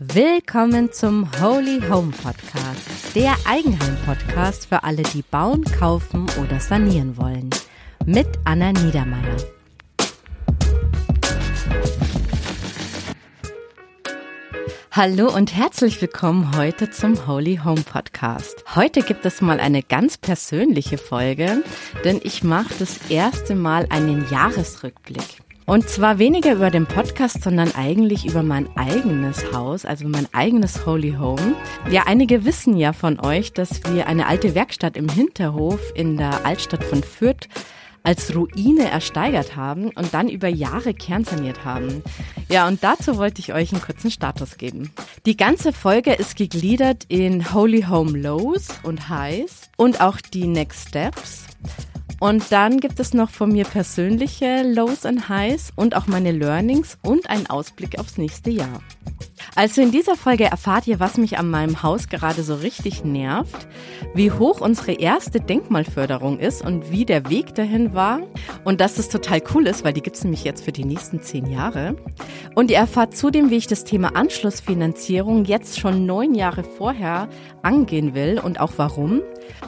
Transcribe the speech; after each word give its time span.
Willkommen 0.00 0.90
zum 0.90 1.30
Holy 1.40 1.80
Home 1.88 2.10
Podcast, 2.10 3.14
der 3.14 3.36
Eigenheim-Podcast 3.46 4.66
für 4.66 4.82
alle, 4.82 5.04
die 5.04 5.22
bauen, 5.22 5.62
kaufen 5.62 6.26
oder 6.42 6.58
sanieren 6.58 7.16
wollen. 7.16 7.48
Mit 8.04 8.26
Anna 8.44 8.72
Niedermeyer. 8.72 9.36
Hallo 14.90 15.32
und 15.32 15.54
herzlich 15.54 16.02
willkommen 16.02 16.56
heute 16.56 16.90
zum 16.90 17.28
Holy 17.28 17.60
Home 17.64 17.82
Podcast. 17.82 18.64
Heute 18.74 19.02
gibt 19.02 19.24
es 19.24 19.40
mal 19.40 19.60
eine 19.60 19.84
ganz 19.84 20.18
persönliche 20.18 20.98
Folge, 20.98 21.62
denn 22.02 22.20
ich 22.24 22.42
mache 22.42 22.74
das 22.80 22.98
erste 23.10 23.54
Mal 23.54 23.86
einen 23.90 24.28
Jahresrückblick. 24.28 25.44
Und 25.66 25.88
zwar 25.88 26.18
weniger 26.18 26.52
über 26.52 26.70
den 26.70 26.86
Podcast, 26.86 27.42
sondern 27.42 27.74
eigentlich 27.74 28.26
über 28.26 28.42
mein 28.42 28.68
eigenes 28.76 29.52
Haus, 29.52 29.86
also 29.86 30.06
mein 30.06 30.28
eigenes 30.32 30.84
Holy 30.84 31.16
Home. 31.18 31.56
Ja, 31.90 32.02
einige 32.06 32.44
wissen 32.44 32.76
ja 32.76 32.92
von 32.92 33.18
euch, 33.18 33.52
dass 33.52 33.80
wir 33.92 34.06
eine 34.06 34.26
alte 34.26 34.54
Werkstatt 34.54 34.96
im 34.96 35.08
Hinterhof 35.08 35.80
in 35.94 36.18
der 36.18 36.44
Altstadt 36.44 36.84
von 36.84 37.02
Fürth 37.02 37.48
als 38.02 38.36
Ruine 38.36 38.90
ersteigert 38.90 39.56
haben 39.56 39.88
und 39.94 40.12
dann 40.12 40.28
über 40.28 40.48
Jahre 40.48 40.92
kernsaniert 40.92 41.64
haben. 41.64 42.02
Ja, 42.50 42.68
und 42.68 42.84
dazu 42.84 43.16
wollte 43.16 43.40
ich 43.40 43.54
euch 43.54 43.72
einen 43.72 43.80
kurzen 43.80 44.10
Status 44.10 44.58
geben. 44.58 44.92
Die 45.24 45.36
ganze 45.36 45.72
Folge 45.72 46.12
ist 46.12 46.36
gegliedert 46.36 47.04
in 47.08 47.54
Holy 47.54 47.86
Home 47.88 48.18
Lows 48.18 48.68
und 48.82 49.08
Highs 49.08 49.70
und 49.78 50.02
auch 50.02 50.20
die 50.20 50.46
Next 50.46 50.88
Steps. 50.88 51.46
Und 52.20 52.50
dann 52.52 52.80
gibt 52.80 53.00
es 53.00 53.14
noch 53.14 53.30
von 53.30 53.50
mir 53.50 53.64
persönliche 53.64 54.62
Lows 54.62 55.04
and 55.04 55.28
Highs 55.28 55.72
und 55.76 55.96
auch 55.96 56.06
meine 56.06 56.32
Learnings 56.32 56.98
und 57.02 57.28
einen 57.28 57.46
Ausblick 57.48 57.98
aufs 57.98 58.18
nächste 58.18 58.50
Jahr. 58.50 58.80
Also 59.56 59.82
in 59.82 59.92
dieser 59.92 60.16
Folge 60.16 60.44
erfahrt 60.44 60.86
ihr, 60.86 61.00
was 61.00 61.16
mich 61.16 61.38
an 61.38 61.50
meinem 61.50 61.82
Haus 61.82 62.08
gerade 62.08 62.42
so 62.42 62.56
richtig 62.56 63.04
nervt, 63.04 63.68
wie 64.14 64.30
hoch 64.30 64.60
unsere 64.60 64.92
erste 64.92 65.40
Denkmalförderung 65.40 66.38
ist 66.38 66.64
und 66.64 66.90
wie 66.90 67.04
der 67.04 67.30
Weg 67.30 67.54
dahin 67.54 67.94
war 67.94 68.20
und 68.64 68.80
dass 68.80 68.94
das 68.94 69.08
total 69.08 69.42
cool 69.54 69.66
ist, 69.66 69.84
weil 69.84 69.92
die 69.92 70.02
gibt's 70.02 70.24
nämlich 70.24 70.44
jetzt 70.44 70.64
für 70.64 70.72
die 70.72 70.84
nächsten 70.84 71.22
zehn 71.22 71.46
Jahre. 71.46 71.96
Und 72.54 72.70
ihr 72.70 72.78
erfahrt 72.78 73.16
zudem, 73.16 73.50
wie 73.50 73.56
ich 73.56 73.66
das 73.66 73.84
Thema 73.84 74.16
Anschlussfinanzierung 74.16 75.44
jetzt 75.44 75.78
schon 75.78 76.06
neun 76.06 76.34
Jahre 76.34 76.64
vorher 76.64 77.28
angehen 77.62 78.14
will 78.14 78.40
und 78.42 78.60
auch 78.60 78.72
warum. 78.76 79.20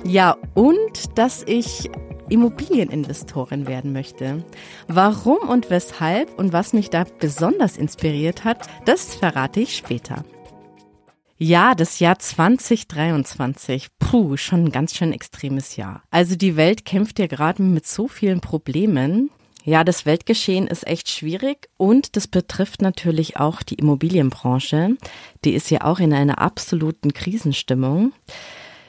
Ja, 0.05 0.37
und 0.55 1.17
dass 1.19 1.45
ich 1.47 1.91
Immobilieninvestorin 2.29 3.67
werden 3.67 3.93
möchte. 3.93 4.45
Warum 4.89 5.49
und 5.49 5.71
weshalb 5.71 6.39
und 6.39 6.53
was 6.53 6.73
mich 6.73 6.91
da 6.91 7.05
besonders 7.19 7.77
inspiriert 7.77 8.45
hat, 8.45 8.69
das 8.85 9.15
verrate 9.15 9.61
ich 9.61 9.77
später. 9.77 10.25
Ja, 11.39 11.75
das 11.75 11.99
Jahr 11.99 12.19
2023. 12.19 13.89
Puh, 13.99 14.39
schon 14.39 14.65
ein 14.65 14.73
ganz 14.73 14.95
schön 14.95 15.13
extremes 15.13 15.77
Jahr. 15.77 16.03
Also 16.11 16.35
die 16.35 16.57
Welt 16.57 16.87
kämpft 16.87 17.19
ja 17.19 17.27
gerade 17.27 17.63
mit 17.63 17.87
so 17.87 18.09
vielen 18.09 18.41
Problemen. 18.41 19.31
Ja, 19.63 19.85
das 19.85 20.07
Weltgeschehen 20.07 20.67
ist 20.69 20.87
echt 20.87 21.11
schwierig 21.11 21.69
und 21.77 22.17
das 22.17 22.29
betrifft 22.29 22.83
natürlich 22.83 23.37
auch 23.37 23.63
die 23.63 23.75
Immobilienbranche. 23.75 24.97
Die 25.45 25.55
ist 25.55 25.71
ja 25.71 25.83
auch 25.83 25.99
in 25.99 26.15
einer 26.15 26.39
absoluten 26.39 27.13
Krisenstimmung. 27.13 28.13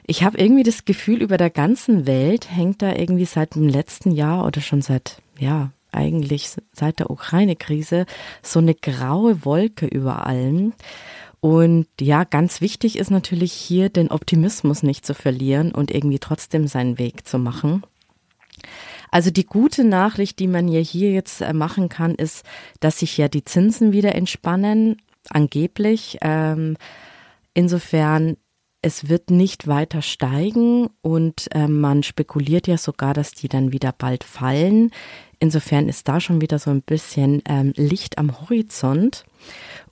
Ich 0.09 0.23
habe 0.23 0.37
irgendwie 0.37 0.63
das 0.63 0.85
Gefühl, 0.85 1.21
über 1.21 1.37
der 1.37 1.49
ganzen 1.49 2.07
Welt 2.07 2.49
hängt 2.49 2.81
da 2.81 2.95
irgendwie 2.95 3.25
seit 3.25 3.55
dem 3.55 3.67
letzten 3.67 4.11
Jahr 4.11 4.45
oder 4.45 4.61
schon 4.61 4.81
seit, 4.81 5.21
ja, 5.37 5.71
eigentlich 5.91 6.49
seit 6.71 6.99
der 6.99 7.09
Ukraine-Krise 7.09 8.05
so 8.41 8.59
eine 8.59 8.73
graue 8.73 9.43
Wolke 9.43 9.85
über 9.85 10.25
allem. 10.25 10.73
Und 11.41 11.87
ja, 11.99 12.23
ganz 12.23 12.61
wichtig 12.61 12.97
ist 12.97 13.11
natürlich 13.11 13.51
hier 13.51 13.89
den 13.89 14.09
Optimismus 14.09 14.81
nicht 14.81 15.05
zu 15.05 15.13
verlieren 15.13 15.73
und 15.73 15.91
irgendwie 15.91 16.19
trotzdem 16.19 16.67
seinen 16.67 16.97
Weg 16.97 17.27
zu 17.27 17.37
machen. 17.37 17.83
Also 19.11 19.29
die 19.29 19.45
gute 19.45 19.83
Nachricht, 19.83 20.39
die 20.39 20.47
man 20.47 20.67
ja 20.67 20.79
hier 20.79 21.11
jetzt 21.11 21.41
äh, 21.41 21.53
machen 21.53 21.89
kann, 21.89 22.15
ist, 22.15 22.45
dass 22.79 22.99
sich 22.99 23.17
ja 23.17 23.27
die 23.27 23.43
Zinsen 23.43 23.91
wieder 23.91 24.15
entspannen, 24.15 25.01
angeblich. 25.29 26.17
Ähm, 26.21 26.77
insofern 27.53 28.37
es 28.87 29.09
wird 29.09 29.31
nicht 29.31 29.67
weiter 29.67 30.01
steigen 30.01 30.89
und 31.01 31.53
äh, 31.53 31.67
man 31.67 32.03
spekuliert 32.03 32.67
ja 32.67 32.77
sogar, 32.77 33.13
dass 33.13 33.33
die 33.33 33.49
dann 33.49 33.73
wieder 33.73 33.91
bald 33.91 34.23
fallen. 34.23 34.91
Insofern 35.39 35.87
ist 35.87 36.07
da 36.07 36.19
schon 36.19 36.41
wieder 36.41 36.57
so 36.57 36.71
ein 36.71 36.81
bisschen 36.81 37.43
ähm, 37.47 37.73
Licht 37.75 38.17
am 38.17 38.41
Horizont. 38.41 39.23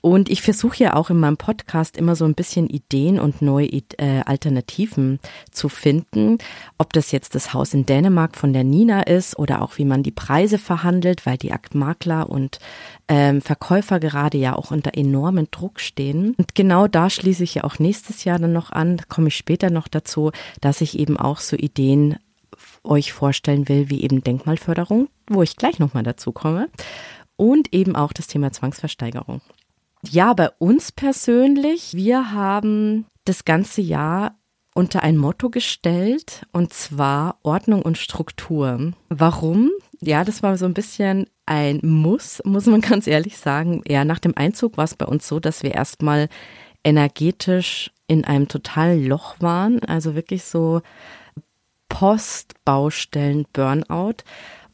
Und 0.01 0.29
ich 0.29 0.41
versuche 0.41 0.83
ja 0.83 0.95
auch 0.95 1.09
in 1.09 1.19
meinem 1.19 1.37
Podcast 1.37 1.97
immer 1.97 2.15
so 2.15 2.25
ein 2.25 2.35
bisschen 2.35 2.67
Ideen 2.67 3.19
und 3.19 3.41
neue 3.41 3.67
äh, 3.67 4.21
Alternativen 4.25 5.19
zu 5.51 5.67
finden. 5.67 6.37
Ob 6.77 6.93
das 6.93 7.11
jetzt 7.11 7.33
das 7.33 7.53
Haus 7.53 7.73
in 7.73 7.85
Dänemark 7.85 8.35
von 8.35 8.53
der 8.53 8.63
Nina 8.63 9.01
ist 9.01 9.37
oder 9.37 9.61
auch 9.61 9.77
wie 9.77 9.85
man 9.85 10.03
die 10.03 10.11
Preise 10.11 10.57
verhandelt, 10.57 11.25
weil 11.25 11.37
die 11.37 11.51
Aktmakler 11.51 12.29
und 12.29 12.59
ähm, 13.07 13.41
Verkäufer 13.41 13.99
gerade 13.99 14.37
ja 14.37 14.55
auch 14.55 14.71
unter 14.71 14.95
enormen 14.95 15.47
Druck 15.49 15.79
stehen. 15.79 16.35
Und 16.37 16.53
genau 16.53 16.87
da 16.87 17.09
schließe 17.09 17.43
ich 17.43 17.55
ja 17.55 17.63
auch 17.63 17.79
nächstes 17.79 18.23
Jahr 18.23 18.37
dann 18.37 18.53
noch 18.53 18.71
an, 18.71 19.01
komme 19.09 19.29
ich 19.29 19.37
später 19.37 19.69
noch 19.71 19.87
dazu, 19.87 20.31
dass 20.61 20.81
ich 20.81 20.99
eben 20.99 21.17
auch 21.17 21.39
so 21.39 21.55
Ideen 21.55 22.17
euch 22.85 23.13
vorstellen 23.13 23.67
will, 23.67 23.89
wie 23.89 24.03
eben 24.03 24.23
Denkmalförderung, 24.23 25.09
wo 25.27 25.43
ich 25.43 25.55
gleich 25.55 25.79
nochmal 25.79 26.03
dazu 26.03 26.31
komme. 26.31 26.69
Und 27.35 27.73
eben 27.73 27.95
auch 27.95 28.13
das 28.13 28.27
Thema 28.27 28.51
Zwangsversteigerung. 28.51 29.41
Ja, 30.09 30.33
bei 30.33 30.49
uns 30.59 30.91
persönlich, 30.91 31.93
wir 31.93 32.31
haben 32.31 33.05
das 33.25 33.43
ganze 33.43 33.81
Jahr 33.81 34.35
unter 34.73 35.03
ein 35.03 35.17
Motto 35.17 35.49
gestellt, 35.49 36.45
und 36.51 36.73
zwar 36.73 37.39
Ordnung 37.43 37.81
und 37.81 37.97
Struktur. 37.97 38.93
Warum? 39.09 39.71
Ja, 40.01 40.23
das 40.23 40.43
war 40.43 40.57
so 40.57 40.65
ein 40.65 40.73
bisschen 40.73 41.27
ein 41.45 41.79
Muss, 41.81 42.41
muss 42.43 42.65
man 42.65 42.81
ganz 42.81 43.07
ehrlich 43.07 43.37
sagen. 43.37 43.81
Ja, 43.87 44.05
nach 44.05 44.19
dem 44.19 44.35
Einzug 44.35 44.77
war 44.77 44.83
es 44.83 44.95
bei 44.95 45.05
uns 45.05 45.27
so, 45.27 45.39
dass 45.39 45.63
wir 45.63 45.73
erstmal 45.73 46.27
energetisch 46.83 47.91
in 48.07 48.25
einem 48.25 48.47
totalen 48.47 49.07
Loch 49.07 49.35
waren, 49.39 49.79
also 49.85 50.13
wirklich 50.13 50.43
so 50.43 50.81
Postbaustellen 51.95 53.45
Burnout 53.53 54.25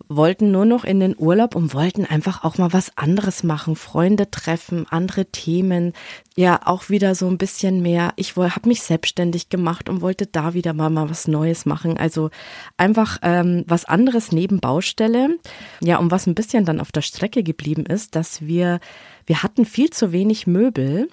wollten 0.09 0.50
nur 0.50 0.66
noch 0.66 0.84
in 0.84 1.00
den 1.00 1.16
Urlaub 1.16 1.54
und 1.54 1.76
wollten 1.76 2.04
einfach 2.04 2.44
auch 2.44 2.58
mal 2.58 2.74
was 2.74 2.98
anderes 2.98 3.44
machen, 3.44 3.76
Freunde 3.76 4.32
treffen, 4.32 4.88
andere 4.90 5.26
Themen, 5.26 5.94
ja 6.36 6.62
auch 6.66 6.90
wieder 6.90 7.14
so 7.14 7.28
ein 7.28 7.38
bisschen 7.38 7.84
mehr. 7.84 8.14
Ich 8.16 8.36
habe 8.38 8.68
mich 8.68 8.82
selbstständig 8.82 9.50
gemacht 9.50 9.88
und 9.88 10.02
wollte 10.02 10.26
da 10.26 10.56
wieder 10.56 10.74
mal, 10.74 10.90
mal 10.90 11.12
was 11.12 11.28
Neues 11.28 11.68
machen. 11.68 11.96
Also 11.96 12.32
einfach 12.76 13.20
ähm, 13.22 13.66
was 13.68 13.86
anderes 13.86 14.32
neben 14.32 14.59
Baustelle. 14.59 15.38
Ja, 15.80 16.00
und 16.00 16.09
was 16.09 16.26
ein 16.26 16.34
bisschen 16.34 16.66
dann 16.66 16.82
auf 16.82 16.92
der 16.92 17.03
Strecke 17.03 17.44
geblieben 17.44 17.86
ist, 17.86 18.16
dass 18.16 18.42
wir, 18.42 18.80
wir 19.28 19.44
hatten 19.44 19.66
viel 19.66 19.92
zu 19.92 20.12
wenig 20.12 20.48
Möbel, 20.48 21.08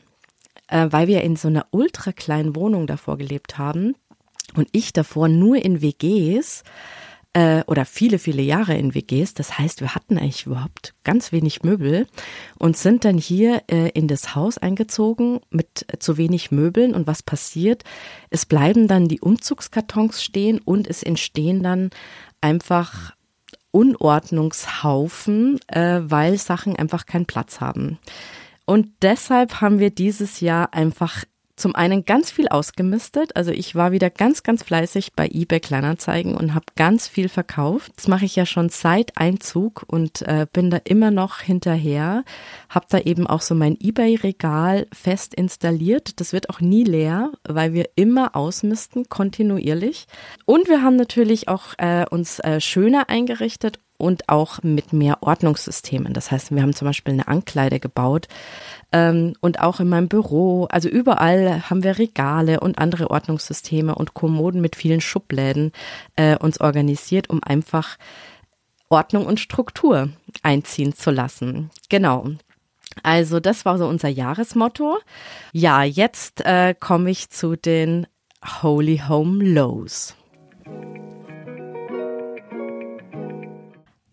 äh, 0.69 0.87
weil 0.89 1.07
wir 1.07 1.21
in 1.21 1.37
so 1.37 1.49
einer 1.49 1.67
ultra 1.71 2.13
kleinen 2.13 2.57
Wohnung 2.57 2.87
davor 2.87 3.19
gelebt 3.19 3.59
haben 3.59 3.95
und 4.55 4.69
ich 4.73 4.93
davor 4.93 5.29
nur 5.29 5.57
in 5.57 5.83
WGs 5.83 6.63
äh, 7.33 7.63
oder 7.67 7.85
viele, 7.85 8.19
viele 8.19 8.43
Jahre 8.43 8.77
in 8.77 8.95
WGs. 8.95 9.35
Das 9.35 9.59
heißt, 9.59 9.81
wir 9.81 9.95
hatten 9.95 10.19
eigentlich 10.19 10.47
überhaupt 10.47 10.95
ganz 11.05 11.33
wenig 11.33 11.63
Möbel 11.63 12.07
und 12.59 12.77
sind 12.77 13.05
dann 13.05 13.19
hier 13.19 13.63
äh, 13.71 13.91
in 13.91 14.09
das 14.09 14.35
Haus 14.35 14.59
eingezogen 14.59 15.41
mit 15.51 15.87
zu 15.99 16.17
wenig 16.17 16.51
Möbeln. 16.51 16.95
Und 16.95 17.07
was 17.07 17.23
passiert? 17.23 17.85
Es 18.31 18.47
bleiben 18.47 18.89
dann 18.89 19.09
die 19.09 19.21
Umzugskartons 19.21 20.23
stehen 20.23 20.59
und 20.59 20.89
es 20.89 21.03
entstehen 21.03 21.63
dann 21.63 21.91
einfach 22.41 23.15
Unordnungshaufen, 23.71 25.61
äh, 25.69 26.01
weil 26.03 26.39
Sachen 26.39 26.77
einfach 26.77 27.07
keinen 27.07 27.27
Platz 27.27 27.61
haben. 27.61 27.99
Und 28.65 28.89
deshalb 29.03 29.61
haben 29.61 29.79
wir 29.79 29.91
dieses 29.91 30.41
Jahr 30.41 30.75
einfach 30.75 31.25
zum 31.59 31.75
einen 31.75 32.05
ganz 32.05 32.31
viel 32.31 32.49
ausgemistet. 32.49 33.37
Also 33.37 33.51
ich 33.51 33.75
war 33.75 33.93
wieder 33.93 34.11
ganz, 34.11 34.43
ganz 34.43 34.63
fleißig 34.63 35.13
bei 35.15 35.29
eBay 35.29 35.61
Kleinanzeigen 35.61 36.37
und 36.37 36.55
habe 36.55 36.67
ganz 36.77 37.09
viel 37.09 37.29
verkauft. 37.29 37.93
Das 37.97 38.09
mache 38.09 38.25
ich 38.25 38.37
ja 38.37 38.47
schon 38.47 38.69
seit 38.69 39.17
Einzug 39.17 39.85
und 39.87 40.23
äh, 40.23 40.47
bin 40.53 40.71
da 40.71 40.79
immer 40.85 41.11
noch 41.11 41.41
hinterher. 41.41 42.25
Habe 42.69 42.87
da 42.89 42.99
eben 42.99 43.27
auch 43.27 43.41
so 43.41 43.55
mein 43.55 43.77
eBay-Regal 43.81 44.87
fest 44.93 45.35
installiert. 45.35 46.21
Das 46.21 46.33
wird 46.33 46.51
auch 46.51 46.61
nie 46.61 46.85
leer, 46.85 47.33
weil 47.47 47.73
wir 47.73 47.91
immer 47.97 48.37
ausmisten, 48.37 49.09
kontinuierlich. 49.09 50.07
Und 50.47 50.69
wir 50.69 50.83
haben 50.83 50.97
natürlich 50.97 51.49
auch 51.49 51.75
äh, 51.79 52.07
uns 52.09 52.39
äh, 52.41 52.61
schöner 52.61 53.09
eingerichtet 53.09 53.81
und 53.99 54.29
auch 54.29 54.63
mit 54.63 54.93
mehr 54.93 55.19
Ordnungssystemen. 55.21 56.15
Das 56.15 56.31
heißt, 56.31 56.55
wir 56.55 56.63
haben 56.63 56.73
zum 56.73 56.87
Beispiel 56.87 57.13
eine 57.13 57.29
Ankleide 57.29 57.81
gebaut 57.81 58.29
ähm, 58.93 59.35
und 59.41 59.61
auch 59.61 59.81
in 59.81 59.89
meinem 59.89 60.09
Büro. 60.09 60.67
Also 60.71 60.89
überall 60.89 61.69
haben 61.69 61.83
wir 61.83 61.99
Regale 61.99 62.61
und 62.61 62.79
andere 62.79 63.11
Ordnungssysteme 63.11 63.95
und 63.95 64.15
Kommoden 64.15 64.61
mit 64.61 64.77
vielen 64.77 65.01
Schubläden 65.01 65.73
äh, 66.17 66.39
uns 66.39 66.61
organisiert, 66.61 67.29
um 67.29 67.43
einfach 67.43 67.99
Ordnung 68.89 69.27
und 69.27 69.41
Struktur 69.41 70.11
einziehen 70.43 70.95
zu 70.95 71.11
lassen. 71.11 71.71
Genau. 71.89 72.29
Also 73.03 73.41
das 73.41 73.65
war 73.65 73.79
so 73.79 73.87
unser 73.87 74.09
Jahresmotto. 74.09 74.99
Ja, 75.53 75.83
jetzt 75.83 76.45
äh, 76.45 76.75
komme 76.79 77.11
ich 77.11 77.31
zu 77.31 77.57
den 77.57 78.07
Holy 78.63 79.03
Home 79.09 79.45
Lows. 79.45 80.15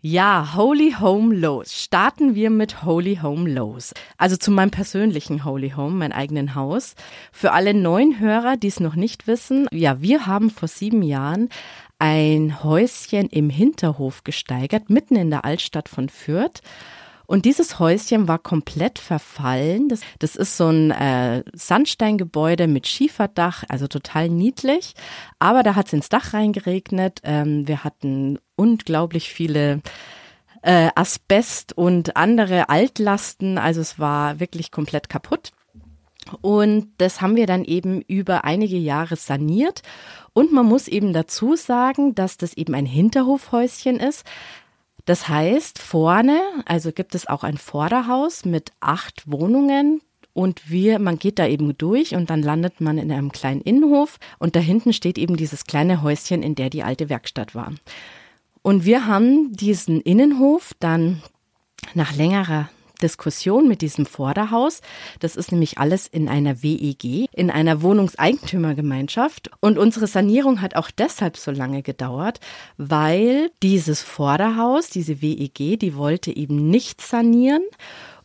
Ja, 0.08 0.54
Holy 0.54 0.94
Home 1.00 1.34
Lows. 1.34 1.74
Starten 1.74 2.36
wir 2.36 2.52
mit 2.52 2.84
Holy 2.84 3.18
Home 3.24 3.50
Lows. 3.50 3.92
Also 4.20 4.38
zu 4.38 4.52
meinem 4.52 4.70
persönlichen 4.70 5.44
Holy 5.46 5.72
Home, 5.72 5.96
mein 5.96 6.12
eigenen 6.12 6.54
Haus. 6.54 6.94
Für 7.32 7.54
alle 7.54 7.74
neuen 7.74 8.20
Hörer, 8.20 8.56
die 8.56 8.68
es 8.68 8.80
noch 8.80 8.94
nicht 8.94 9.26
wissen, 9.26 9.68
ja, 9.72 10.04
wir 10.04 10.28
haben 10.28 10.52
vor 10.52 10.68
sieben 10.68 11.02
Jahren 11.02 11.50
ein 11.98 12.64
Häuschen 12.64 13.30
im 13.30 13.50
Hinterhof 13.50 14.24
gesteigert, 14.24 14.92
mitten 14.92 15.16
in 15.16 15.32
der 15.32 15.44
Altstadt 15.44 15.90
von 15.90 16.08
Fürth. 16.08 16.62
Und 17.26 17.46
dieses 17.46 17.80
Häuschen 17.80 18.28
war 18.28 18.38
komplett 18.38 19.00
verfallen. 19.00 19.90
Das, 19.90 20.02
das 20.20 20.36
ist 20.36 20.56
so 20.56 20.68
ein 20.68 20.92
äh, 20.92 21.44
Sandsteingebäude 21.54 22.68
mit 22.68 22.86
Schieferdach, 22.88 23.64
also 23.70 23.88
total 23.88 24.30
niedlich. 24.30 24.94
Aber 25.40 25.64
da 25.64 25.74
hat 25.74 25.88
es 25.88 25.94
ins 25.94 26.10
Dach 26.10 26.36
reingeregnet. 26.36 27.22
Ähm, 27.24 27.68
wir 27.68 27.84
hatten 27.84 28.38
unglaublich 28.56 29.30
viele 29.30 29.82
äh, 30.62 30.90
Asbest 30.96 31.78
und 31.78 32.18
andere 32.18 32.70
Altlasten. 32.70 33.58
Also 33.58 33.82
es 33.82 34.00
war 34.00 34.40
wirklich 34.40 34.72
komplett 34.72 35.10
kaputt. 35.10 35.52
Und 36.42 36.90
das 36.98 37.22
haben 37.22 37.36
wir 37.36 37.46
dann 37.46 37.64
eben 37.64 38.02
über 38.02 38.46
einige 38.46 38.78
Jahre 38.78 39.16
saniert. 39.16 39.84
Und 40.34 40.52
man 40.52 40.66
muss 40.66 40.88
eben 40.88 41.14
dazu 41.14 41.56
sagen, 41.56 42.16
dass 42.16 42.38
das 42.38 42.56
eben 42.56 42.74
ein 42.74 42.88
Hinterhofhäuschen 42.88 44.00
ist. 44.00 44.26
Das 45.06 45.30
heißt, 45.30 45.78
vorne, 45.78 46.42
also 46.66 46.92
gibt 46.92 47.14
es 47.14 47.28
auch 47.28 47.44
ein 47.44 47.58
Vorderhaus 47.58 48.44
mit 48.44 48.72
acht 48.80 49.30
Wohnungen. 49.32 50.02
Und 50.34 50.70
wir, 50.70 51.00
man 51.00 51.18
geht 51.18 51.40
da 51.40 51.48
eben 51.48 51.78
durch 51.78 52.16
und 52.16 52.30
dann 52.30 52.42
landet 52.42 52.82
man 52.82 52.98
in 52.98 53.10
einem 53.10 53.32
kleinen 53.32 53.62
Innenhof 53.62 54.18
und 54.38 54.58
da 54.58 54.60
hinten 54.60 54.92
steht 54.92 55.18
eben 55.18 55.38
dieses 55.38 55.64
kleine 55.64 56.02
Häuschen, 56.02 56.44
in 56.44 56.56
der 56.56 56.70
die 56.70 56.84
alte 56.84 57.08
Werkstatt 57.08 57.56
war. 57.56 57.72
Und 58.66 58.84
wir 58.84 59.06
haben 59.06 59.54
diesen 59.54 60.02
Innenhof 60.02 60.74
dann 60.80 61.22
nach 61.94 62.16
längerer 62.16 62.68
Diskussion 63.00 63.68
mit 63.68 63.84
diesem 63.84 64.08
Vorderhaus. 64.08 64.82
Das 65.20 65.36
ist 65.36 65.52
nämlich 65.52 65.78
alles 65.78 66.08
in 66.08 66.28
einer 66.28 66.64
WEG, 66.64 67.28
in 67.32 67.52
einer 67.52 67.84
Wohnungseigentümergemeinschaft. 67.84 69.52
Und 69.60 69.78
unsere 69.78 70.08
Sanierung 70.08 70.64
hat 70.64 70.76
auch 70.76 70.90
deshalb 70.90 71.38
so 71.38 71.52
lange 71.52 71.84
gedauert, 71.84 72.40
weil 72.78 73.52
dieses 73.62 74.02
Vorderhaus, 74.02 74.90
diese 74.90 75.22
WEG, 75.22 75.80
die 75.80 75.96
wollte 75.96 76.36
eben 76.36 76.68
nicht 76.68 77.02
sanieren. 77.02 77.62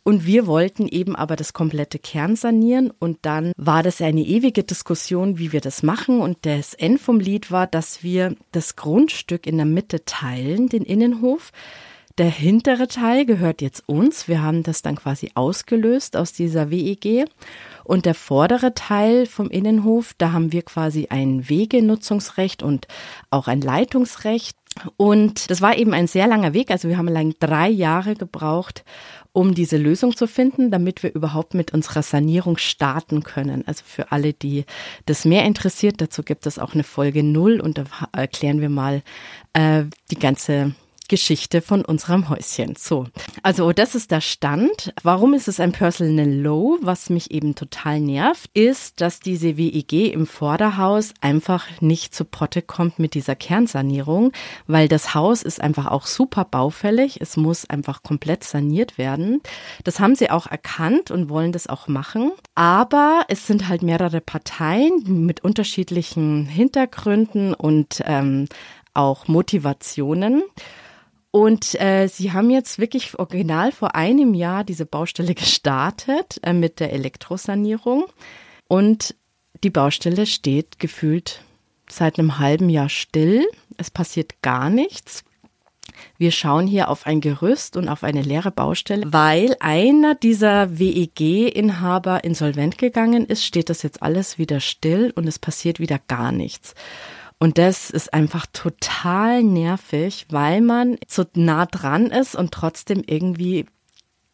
Und 0.03 0.25
wir 0.25 0.47
wollten 0.47 0.87
eben 0.87 1.15
aber 1.15 1.35
das 1.35 1.53
komplette 1.53 1.99
Kern 1.99 2.35
sanieren. 2.35 2.91
Und 2.97 3.19
dann 3.21 3.51
war 3.55 3.83
das 3.83 4.01
eine 4.01 4.21
ewige 4.21 4.63
Diskussion, 4.63 5.37
wie 5.37 5.51
wir 5.51 5.61
das 5.61 5.83
machen. 5.83 6.21
Und 6.21 6.39
das 6.41 6.73
End 6.73 6.99
vom 6.99 7.19
Lied 7.19 7.51
war, 7.51 7.67
dass 7.67 8.01
wir 8.03 8.35
das 8.51 8.75
Grundstück 8.75 9.45
in 9.45 9.57
der 9.57 9.67
Mitte 9.67 10.03
teilen, 10.05 10.69
den 10.69 10.83
Innenhof. 10.83 11.51
Der 12.17 12.29
hintere 12.29 12.87
Teil 12.87 13.25
gehört 13.25 13.61
jetzt 13.61 13.87
uns. 13.87 14.27
Wir 14.27 14.41
haben 14.41 14.63
das 14.63 14.81
dann 14.81 14.95
quasi 14.95 15.31
ausgelöst 15.35 16.17
aus 16.17 16.33
dieser 16.33 16.69
WEG. 16.69 17.25
Und 17.83 18.05
der 18.05 18.15
vordere 18.15 18.73
Teil 18.73 19.25
vom 19.25 19.49
Innenhof, 19.49 20.13
da 20.17 20.31
haben 20.31 20.51
wir 20.51 20.63
quasi 20.63 21.07
ein 21.09 21.47
Wegenutzungsrecht 21.47 22.63
und 22.63 22.87
auch 23.29 23.47
ein 23.47 23.61
Leitungsrecht. 23.61 24.57
Und 24.97 25.49
das 25.49 25.61
war 25.61 25.77
eben 25.77 25.93
ein 25.93 26.07
sehr 26.07 26.27
langer 26.27 26.53
Weg. 26.53 26.71
Also 26.71 26.87
wir 26.89 26.97
haben 26.97 27.07
allein 27.07 27.33
drei 27.39 27.69
Jahre 27.69 28.15
gebraucht, 28.15 28.83
um 29.33 29.53
diese 29.53 29.77
Lösung 29.77 30.15
zu 30.15 30.27
finden, 30.27 30.71
damit 30.71 31.03
wir 31.03 31.13
überhaupt 31.13 31.53
mit 31.53 31.73
unserer 31.73 32.03
Sanierung 32.03 32.57
starten 32.57 33.23
können. 33.23 33.63
Also 33.65 33.83
für 33.85 34.11
alle, 34.11 34.33
die 34.33 34.65
das 35.05 35.25
mehr 35.25 35.45
interessiert, 35.45 36.01
dazu 36.01 36.23
gibt 36.23 36.45
es 36.45 36.59
auch 36.59 36.73
eine 36.73 36.83
Folge 36.83 37.23
null 37.23 37.61
und 37.61 37.77
da 37.77 37.85
erklären 38.11 38.59
wir 38.59 38.69
mal 38.69 39.03
äh, 39.53 39.85
die 40.09 40.19
ganze 40.19 40.73
Geschichte 41.11 41.61
von 41.61 41.83
unserem 41.83 42.29
Häuschen. 42.29 42.77
So, 42.77 43.05
also 43.43 43.73
das 43.73 43.95
ist 43.95 44.11
der 44.11 44.21
Stand. 44.21 44.93
Warum 45.03 45.33
ist 45.33 45.49
es 45.49 45.59
ein 45.59 45.73
Personal 45.73 46.31
Low? 46.31 46.77
Was 46.81 47.09
mich 47.09 47.31
eben 47.31 47.53
total 47.53 47.99
nervt, 47.99 48.49
ist, 48.53 49.01
dass 49.01 49.19
diese 49.19 49.57
WEG 49.57 50.13
im 50.13 50.25
Vorderhaus 50.25 51.13
einfach 51.19 51.67
nicht 51.81 52.15
zu 52.15 52.23
Potte 52.23 52.61
kommt 52.61 52.97
mit 52.97 53.13
dieser 53.13 53.35
Kernsanierung, 53.35 54.31
weil 54.67 54.87
das 54.87 55.13
Haus 55.13 55.43
ist 55.43 55.59
einfach 55.59 55.87
auch 55.87 56.07
super 56.07 56.45
baufällig. 56.45 57.19
Es 57.19 57.35
muss 57.35 57.69
einfach 57.69 58.03
komplett 58.03 58.45
saniert 58.45 58.97
werden. 58.97 59.41
Das 59.83 59.99
haben 59.99 60.15
sie 60.15 60.29
auch 60.29 60.47
erkannt 60.47 61.11
und 61.11 61.27
wollen 61.27 61.51
das 61.51 61.67
auch 61.67 61.89
machen. 61.89 62.31
Aber 62.55 63.25
es 63.27 63.45
sind 63.47 63.67
halt 63.67 63.83
mehrere 63.83 64.21
Parteien 64.21 65.25
mit 65.25 65.43
unterschiedlichen 65.43 66.45
Hintergründen 66.45 67.53
und 67.53 68.01
ähm, 68.05 68.47
auch 68.93 69.27
Motivationen. 69.27 70.43
Und 71.31 71.79
äh, 71.79 72.07
sie 72.07 72.33
haben 72.33 72.49
jetzt 72.49 72.77
wirklich 72.77 73.17
original 73.17 73.71
vor 73.71 73.95
einem 73.95 74.33
Jahr 74.33 74.65
diese 74.65 74.85
Baustelle 74.85 75.33
gestartet 75.33 76.39
äh, 76.43 76.53
mit 76.53 76.79
der 76.79 76.91
Elektrosanierung. 76.91 78.05
Und 78.67 79.15
die 79.63 79.69
Baustelle 79.69 80.25
steht 80.25 80.79
gefühlt 80.79 81.41
seit 81.89 82.19
einem 82.19 82.39
halben 82.39 82.69
Jahr 82.69 82.89
still. 82.89 83.47
Es 83.77 83.89
passiert 83.89 84.41
gar 84.41 84.69
nichts. 84.69 85.23
Wir 86.17 86.31
schauen 86.31 86.67
hier 86.67 86.89
auf 86.89 87.05
ein 87.05 87.21
Gerüst 87.21 87.77
und 87.77 87.89
auf 87.89 88.03
eine 88.03 88.21
leere 88.21 88.51
Baustelle. 88.51 89.11
Weil 89.11 89.55
einer 89.59 90.15
dieser 90.15 90.79
WEG-Inhaber 90.79 92.23
insolvent 92.23 92.77
gegangen 92.77 93.25
ist, 93.25 93.45
steht 93.45 93.69
das 93.69 93.83
jetzt 93.83 94.01
alles 94.01 94.37
wieder 94.37 94.59
still 94.59 95.11
und 95.15 95.27
es 95.27 95.39
passiert 95.39 95.79
wieder 95.79 95.99
gar 96.07 96.31
nichts. 96.31 96.75
Und 97.41 97.57
das 97.57 97.89
ist 97.89 98.13
einfach 98.13 98.45
total 98.53 99.41
nervig, 99.41 100.27
weil 100.29 100.61
man 100.61 100.97
so 101.07 101.25
nah 101.33 101.65
dran 101.65 102.05
ist 102.05 102.35
und 102.35 102.51
trotzdem 102.51 103.01
irgendwie 103.03 103.65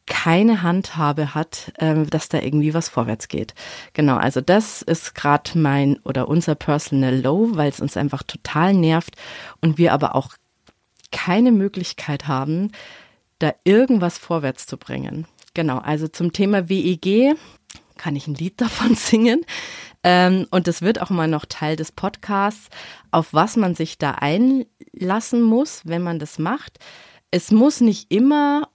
keine 0.07 0.62
Handhabe 0.62 1.33
hat, 1.33 1.71
äh, 1.77 2.04
dass 2.06 2.27
da 2.27 2.39
irgendwie 2.39 2.74
was 2.74 2.89
vorwärts 2.89 3.30
geht. 3.30 3.54
Genau, 3.94 4.18
also 4.18 4.42
das 4.42 4.81
ist 4.81 5.15
gerade 5.15 5.57
mein 5.57 6.00
oder 6.04 6.27
unser 6.27 6.56
Personal 6.56 7.15
Low, 7.15 7.51
weil 7.56 7.69
es 7.69 7.80
uns 7.80 7.95
einfach 7.95 8.24
total 8.24 8.74
nervt 8.74 9.15
und 9.62 9.77
wir 9.77 9.94
aber 9.94 10.13
auch 10.13 10.33
keine 11.10 11.53
Möglichkeit 11.53 12.27
haben, 12.27 12.74
da 13.39 13.53
irgendwas 13.63 14.18
vorwärts 14.18 14.65
zu 14.65 14.75
bringen. 14.75 15.27
Genau, 15.53 15.77
also 15.77 16.10
zum 16.10 16.33
Thema 16.33 16.68
WEG 16.68 17.38
kann 17.98 18.18
ich 18.18 18.27
ein 18.27 18.36
Lied 18.36 18.60
davon 18.62 18.96
singen. 18.96 19.46
Ähm, 20.10 20.48
und 20.52 20.68
das 20.68 20.82
wird 20.82 21.02
auch 21.02 21.10
mal 21.10 21.28
noch 21.28 21.44
Teil 21.44 21.76
des 21.76 21.92
Podcasts, 21.92 22.70
auf 23.12 23.34
was 23.34 23.58
man 23.58 23.76
sich 23.76 23.98
da 23.98 24.12
einlassen 24.12 25.42
muss, 25.42 25.82
wenn 25.84 26.02
man 26.02 26.18
das 26.18 26.40
macht. 26.40 26.80
Es 27.30 27.52
muss 27.52 27.82
nicht 27.82 28.10
immer 28.10 28.70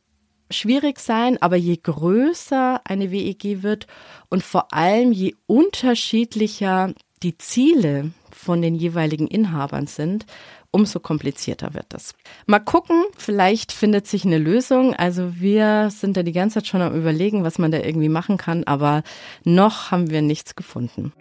schwierig 0.51 1.01
sein, 1.01 1.41
aber 1.41 1.57
je 1.57 1.79
größer 1.83 2.83
eine 2.85 3.11
WEG 3.11 3.63
wird 3.63 3.87
und 4.29 4.43
vor 4.43 4.75
allem 4.75 5.11
je 5.11 5.35
unterschiedlicher 5.47 6.93
die 7.23 7.39
Ziele 7.39 8.11
von 8.31 8.61
den 8.61 8.75
jeweiligen 8.75 9.27
Inhabern 9.27 9.87
sind, 9.87 10.27
umso 10.71 11.01
komplizierter 11.01 11.73
wird 11.73 11.87
das. 11.89 12.15
Mal 12.45 12.59
gucken, 12.59 13.05
vielleicht 13.17 13.73
findet 13.73 14.07
sich 14.07 14.27
eine 14.27 14.39
Lösung. 14.39 14.95
Also 14.95 15.41
wir 15.41 15.89
sind 15.91 16.19
da 16.19 16.23
die 16.23 16.33
ganze 16.33 16.57
Zeit 16.57 16.67
schon 16.67 16.83
am 16.83 16.95
Überlegen, 16.95 17.43
was 17.43 17.59
man 17.59 17.71
da 17.71 17.79
irgendwie 17.79 18.11
machen 18.11 18.37
kann, 18.37 18.65
aber 18.65 19.03
noch 19.45 19.91
haben 19.91 20.11
wir 20.11 20.21
nichts 20.21 20.57
gefunden. 20.57 21.15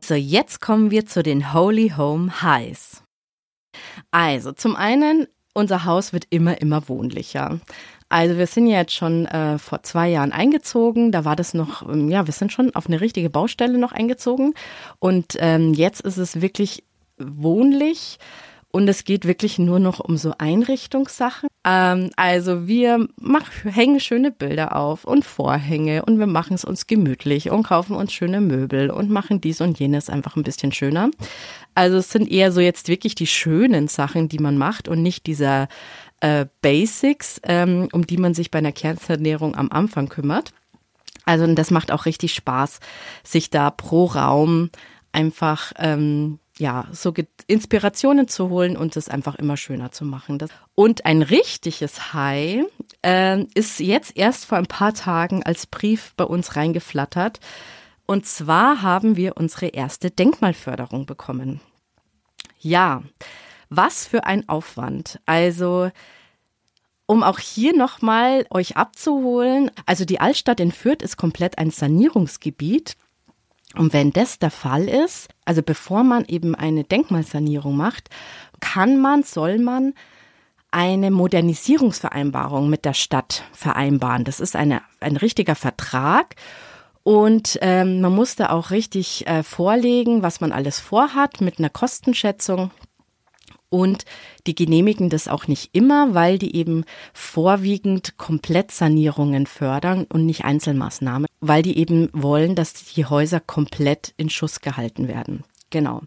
So, 0.00 0.14
jetzt 0.14 0.60
kommen 0.60 0.90
wir 0.90 1.06
zu 1.06 1.22
den 1.22 1.54
Holy 1.54 1.94
Home 1.96 2.42
Highs. 2.42 3.02
Also, 4.10 4.52
zum 4.52 4.76
einen, 4.76 5.26
unser 5.54 5.84
Haus 5.84 6.12
wird 6.12 6.26
immer, 6.30 6.60
immer 6.60 6.88
wohnlicher. 6.88 7.60
Also 8.12 8.36
wir 8.36 8.46
sind 8.46 8.66
ja 8.66 8.80
jetzt 8.80 8.92
schon 8.92 9.24
äh, 9.24 9.56
vor 9.56 9.82
zwei 9.84 10.10
Jahren 10.10 10.32
eingezogen. 10.32 11.12
Da 11.12 11.24
war 11.24 11.34
das 11.34 11.54
noch, 11.54 11.88
ähm, 11.88 12.10
ja, 12.10 12.26
wir 12.26 12.34
sind 12.34 12.52
schon 12.52 12.74
auf 12.74 12.86
eine 12.86 13.00
richtige 13.00 13.30
Baustelle 13.30 13.78
noch 13.78 13.92
eingezogen. 13.92 14.52
Und 14.98 15.36
ähm, 15.38 15.72
jetzt 15.72 16.02
ist 16.02 16.18
es 16.18 16.42
wirklich 16.42 16.84
wohnlich. 17.16 18.18
Und 18.70 18.86
es 18.86 19.04
geht 19.04 19.24
wirklich 19.24 19.58
nur 19.58 19.78
noch 19.78 19.98
um 19.98 20.18
so 20.18 20.34
Einrichtungssachen. 20.36 21.48
Ähm, 21.64 22.10
also 22.16 22.66
wir 22.66 23.06
mach, 23.16 23.50
hängen 23.64 24.00
schöne 24.00 24.30
Bilder 24.30 24.76
auf 24.76 25.04
und 25.04 25.24
Vorhänge 25.24 26.04
und 26.04 26.18
wir 26.18 26.26
machen 26.26 26.54
es 26.54 26.64
uns 26.64 26.86
gemütlich 26.86 27.50
und 27.50 27.62
kaufen 27.62 27.94
uns 27.94 28.12
schöne 28.12 28.40
Möbel 28.40 28.90
und 28.90 29.10
machen 29.10 29.40
dies 29.40 29.60
und 29.60 29.78
jenes 29.78 30.10
einfach 30.10 30.36
ein 30.36 30.42
bisschen 30.42 30.72
schöner. 30.72 31.10
Also 31.74 31.98
es 31.98 32.10
sind 32.10 32.30
eher 32.30 32.52
so 32.52 32.60
jetzt 32.60 32.88
wirklich 32.88 33.14
die 33.14 33.26
schönen 33.26 33.88
Sachen, 33.88 34.28
die 34.28 34.38
man 34.38 34.58
macht 34.58 34.88
und 34.88 35.02
nicht 35.02 35.26
dieser 35.26 35.68
äh, 36.20 36.46
Basics, 36.62 37.40
ähm, 37.44 37.88
um 37.92 38.06
die 38.06 38.16
man 38.16 38.34
sich 38.34 38.50
bei 38.50 38.58
einer 38.58 38.72
Kernernährung 38.72 39.54
am 39.54 39.70
Anfang 39.70 40.08
kümmert. 40.08 40.52
Also 41.24 41.46
das 41.54 41.70
macht 41.70 41.92
auch 41.92 42.06
richtig 42.06 42.34
Spaß, 42.34 42.80
sich 43.22 43.50
da 43.50 43.70
pro 43.70 44.06
Raum 44.06 44.70
einfach 45.12 45.72
ähm, 45.78 46.40
ja, 46.62 46.86
so 46.92 47.12
Inspirationen 47.48 48.28
zu 48.28 48.48
holen 48.48 48.76
und 48.76 48.96
es 48.96 49.08
einfach 49.08 49.34
immer 49.34 49.56
schöner 49.56 49.90
zu 49.90 50.04
machen. 50.04 50.38
Und 50.76 51.04
ein 51.04 51.20
richtiges 51.22 52.14
High 52.14 52.64
äh, 53.04 53.42
ist 53.54 53.80
jetzt 53.80 54.16
erst 54.16 54.44
vor 54.44 54.58
ein 54.58 54.66
paar 54.66 54.94
Tagen 54.94 55.42
als 55.42 55.66
Brief 55.66 56.14
bei 56.16 56.22
uns 56.22 56.54
reingeflattert. 56.54 57.40
Und 58.06 58.26
zwar 58.26 58.80
haben 58.80 59.16
wir 59.16 59.36
unsere 59.36 59.66
erste 59.66 60.12
Denkmalförderung 60.12 61.04
bekommen. 61.04 61.60
Ja, 62.60 63.02
was 63.68 64.06
für 64.06 64.24
ein 64.24 64.48
Aufwand. 64.48 65.18
Also, 65.26 65.90
um 67.06 67.24
auch 67.24 67.40
hier 67.40 67.76
nochmal 67.76 68.46
euch 68.50 68.76
abzuholen, 68.76 69.72
also 69.84 70.04
die 70.04 70.20
Altstadt 70.20 70.60
in 70.60 70.70
Fürth 70.70 71.02
ist 71.02 71.16
komplett 71.16 71.58
ein 71.58 71.72
Sanierungsgebiet. 71.72 72.96
Und 73.76 73.92
wenn 73.92 74.12
das 74.12 74.38
der 74.38 74.50
Fall 74.50 74.88
ist, 74.88 75.28
also 75.44 75.62
bevor 75.62 76.04
man 76.04 76.24
eben 76.26 76.54
eine 76.54 76.84
Denkmalsanierung 76.84 77.76
macht, 77.76 78.10
kann 78.60 79.00
man, 79.00 79.22
soll 79.22 79.58
man 79.58 79.94
eine 80.70 81.10
Modernisierungsvereinbarung 81.10 82.68
mit 82.68 82.84
der 82.84 82.94
Stadt 82.94 83.44
vereinbaren. 83.52 84.24
Das 84.24 84.40
ist 84.40 84.56
eine, 84.56 84.82
ein 85.00 85.16
richtiger 85.16 85.54
Vertrag. 85.54 86.34
Und 87.02 87.58
ähm, 87.62 88.00
man 88.00 88.14
musste 88.14 88.50
auch 88.50 88.70
richtig 88.70 89.26
äh, 89.26 89.42
vorlegen, 89.42 90.22
was 90.22 90.40
man 90.40 90.52
alles 90.52 90.80
vorhat 90.80 91.40
mit 91.40 91.58
einer 91.58 91.70
Kostenschätzung. 91.70 92.70
Und 93.72 94.04
die 94.46 94.54
genehmigen 94.54 95.08
das 95.08 95.28
auch 95.28 95.48
nicht 95.48 95.70
immer, 95.72 96.12
weil 96.12 96.38
die 96.38 96.54
eben 96.54 96.84
vorwiegend 97.14 98.18
Komplettsanierungen 98.18 99.46
fördern 99.46 100.04
und 100.04 100.26
nicht 100.26 100.44
Einzelmaßnahmen, 100.44 101.26
weil 101.40 101.62
die 101.62 101.78
eben 101.78 102.10
wollen, 102.12 102.54
dass 102.54 102.74
die 102.74 103.06
Häuser 103.06 103.40
komplett 103.40 104.12
in 104.18 104.28
Schuss 104.28 104.60
gehalten 104.60 105.08
werden. 105.08 105.42
Genau. 105.72 106.02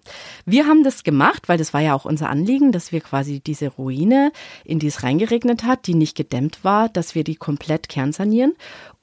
Wir 0.46 0.68
haben 0.68 0.84
das 0.84 1.04
gemacht, 1.04 1.50
weil 1.50 1.58
das 1.58 1.74
war 1.74 1.82
ja 1.82 1.96
auch 1.96 2.06
unser 2.06 2.30
Anliegen, 2.30 2.72
dass 2.72 2.92
wir 2.92 3.02
quasi 3.02 3.40
diese 3.40 3.70
Ruine, 3.70 4.32
in 4.64 4.78
die 4.78 4.86
es 4.86 5.02
reingeregnet 5.02 5.64
hat, 5.64 5.88
die 5.88 5.96
nicht 5.96 6.16
gedämmt 6.16 6.64
war, 6.64 6.88
dass 6.88 7.16
wir 7.16 7.24
die 7.24 7.36
komplett 7.36 7.90
kernsanieren 7.90 8.54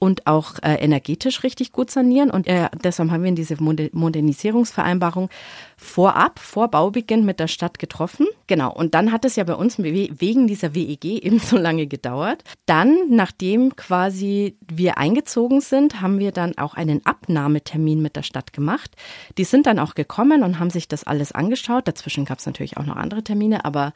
und 0.03 0.27
auch 0.27 0.55
äh, 0.61 0.75
energetisch 0.75 1.43
richtig 1.43 1.71
gut 1.71 1.89
sanieren. 1.89 2.29
Und 2.29 2.45
äh, 2.45 2.67
deshalb 2.83 3.09
haben 3.09 3.23
wir 3.23 3.31
diese 3.31 3.55
Modernisierungsvereinbarung 3.61 5.29
vorab, 5.77 6.39
vor 6.39 6.67
Baubeginn 6.67 7.23
mit 7.23 7.39
der 7.39 7.47
Stadt 7.47 7.79
getroffen. 7.79 8.27
Genau. 8.47 8.73
Und 8.73 8.95
dann 8.95 9.13
hat 9.13 9.23
es 9.23 9.37
ja 9.37 9.45
bei 9.45 9.55
uns 9.55 9.79
wegen 9.79 10.47
dieser 10.47 10.75
WEG 10.75 11.05
eben 11.23 11.39
so 11.39 11.57
lange 11.57 11.87
gedauert. 11.87 12.43
Dann, 12.65 12.97
nachdem 13.09 13.77
quasi 13.77 14.57
wir 14.69 14.97
eingezogen 14.97 15.61
sind, 15.61 16.01
haben 16.01 16.19
wir 16.19 16.33
dann 16.33 16.57
auch 16.57 16.73
einen 16.73 17.05
Abnahmetermin 17.05 18.01
mit 18.01 18.17
der 18.17 18.23
Stadt 18.23 18.51
gemacht. 18.51 18.97
Die 19.37 19.45
sind 19.45 19.67
dann 19.67 19.79
auch 19.79 19.95
gekommen 19.95 20.43
und 20.43 20.52
haben 20.59 20.69
sich 20.69 20.87
das 20.87 21.03
alles 21.03 21.31
angeschaut. 21.31 21.87
Dazwischen 21.87 22.25
gab 22.25 22.39
es 22.39 22.45
natürlich 22.45 22.77
auch 22.77 22.85
noch 22.85 22.95
andere 22.95 23.23
Termine, 23.23 23.65
aber 23.65 23.93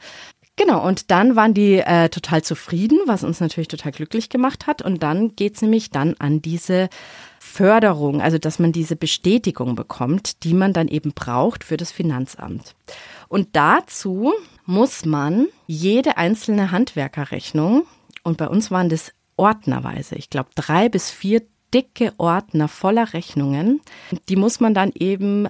Genau, 0.58 0.84
und 0.84 1.12
dann 1.12 1.36
waren 1.36 1.54
die 1.54 1.76
äh, 1.78 2.08
total 2.08 2.42
zufrieden, 2.42 2.98
was 3.06 3.22
uns 3.22 3.38
natürlich 3.38 3.68
total 3.68 3.92
glücklich 3.92 4.28
gemacht 4.28 4.66
hat. 4.66 4.82
Und 4.82 5.04
dann 5.04 5.36
geht's 5.36 5.62
nämlich 5.62 5.90
dann 5.90 6.16
an 6.18 6.42
diese 6.42 6.88
Förderung, 7.38 8.20
also 8.20 8.38
dass 8.38 8.58
man 8.58 8.72
diese 8.72 8.96
Bestätigung 8.96 9.76
bekommt, 9.76 10.42
die 10.42 10.54
man 10.54 10.72
dann 10.72 10.88
eben 10.88 11.12
braucht 11.12 11.62
für 11.62 11.76
das 11.76 11.92
Finanzamt. 11.92 12.74
Und 13.28 13.50
dazu 13.52 14.32
muss 14.66 15.04
man 15.04 15.46
jede 15.68 16.16
einzelne 16.16 16.72
Handwerkerrechnung, 16.72 17.84
und 18.24 18.36
bei 18.36 18.48
uns 18.48 18.72
waren 18.72 18.88
das 18.88 19.12
ordnerweise, 19.36 20.16
ich 20.16 20.28
glaube 20.28 20.50
drei 20.56 20.88
bis 20.88 21.08
vier 21.08 21.42
dicke 21.72 22.12
Ordner 22.18 22.66
voller 22.66 23.12
Rechnungen, 23.12 23.80
die 24.28 24.36
muss 24.36 24.58
man 24.58 24.74
dann 24.74 24.90
eben 24.94 25.48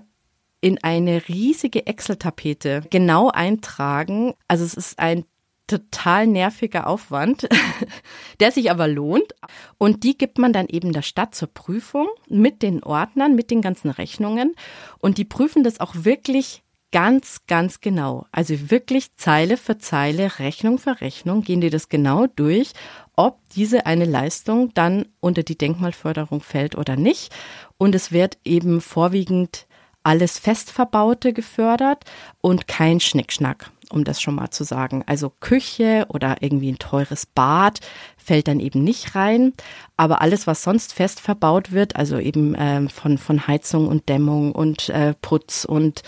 in 0.60 0.82
eine 0.82 1.28
riesige 1.28 1.86
Excel-Tapete 1.86 2.82
genau 2.90 3.30
eintragen. 3.30 4.34
Also 4.48 4.64
es 4.64 4.74
ist 4.74 4.98
ein 4.98 5.24
total 5.68 6.26
nerviger 6.26 6.86
Aufwand, 6.86 7.48
der 8.40 8.50
sich 8.50 8.70
aber 8.70 8.88
lohnt. 8.88 9.34
Und 9.76 10.02
die 10.02 10.18
gibt 10.18 10.38
man 10.38 10.52
dann 10.52 10.66
eben 10.66 10.92
der 10.92 11.02
Stadt 11.02 11.34
zur 11.34 11.48
Prüfung 11.48 12.08
mit 12.28 12.62
den 12.62 12.82
Ordnern, 12.82 13.36
mit 13.36 13.50
den 13.50 13.62
ganzen 13.62 13.90
Rechnungen. 13.90 14.54
Und 14.98 15.18
die 15.18 15.24
prüfen 15.24 15.62
das 15.62 15.78
auch 15.78 15.94
wirklich 15.94 16.62
ganz, 16.90 17.42
ganz 17.46 17.80
genau. 17.80 18.26
Also 18.32 18.70
wirklich 18.70 19.14
Zeile 19.16 19.58
für 19.58 19.78
Zeile, 19.78 20.38
Rechnung 20.38 20.78
für 20.78 21.00
Rechnung 21.00 21.42
gehen 21.42 21.60
die 21.60 21.70
das 21.70 21.90
genau 21.90 22.26
durch, 22.26 22.72
ob 23.14 23.40
diese 23.50 23.84
eine 23.84 24.06
Leistung 24.06 24.72
dann 24.72 25.06
unter 25.20 25.42
die 25.42 25.58
Denkmalförderung 25.58 26.40
fällt 26.40 26.76
oder 26.76 26.96
nicht. 26.96 27.34
Und 27.76 27.94
es 27.94 28.10
wird 28.10 28.38
eben 28.44 28.80
vorwiegend 28.80 29.67
alles 30.08 30.38
Festverbaute 30.38 31.34
gefördert 31.34 32.04
und 32.40 32.66
kein 32.66 32.98
Schnickschnack 32.98 33.70
um 33.90 34.04
das 34.04 34.20
schon 34.20 34.34
mal 34.34 34.50
zu 34.50 34.64
sagen. 34.64 35.02
Also 35.06 35.32
Küche 35.40 36.06
oder 36.10 36.36
irgendwie 36.40 36.70
ein 36.70 36.78
teures 36.78 37.24
Bad 37.24 37.80
fällt 38.16 38.48
dann 38.48 38.60
eben 38.60 38.84
nicht 38.84 39.14
rein. 39.14 39.54
Aber 39.96 40.20
alles, 40.20 40.46
was 40.46 40.62
sonst 40.62 40.92
fest 40.92 41.20
verbaut 41.20 41.72
wird, 41.72 41.96
also 41.96 42.18
eben 42.18 42.54
äh, 42.54 42.86
von, 42.88 43.16
von 43.16 43.46
Heizung 43.46 43.88
und 43.88 44.08
Dämmung 44.08 44.52
und 44.52 44.90
äh, 44.90 45.14
Putz 45.22 45.64
und 45.64 46.02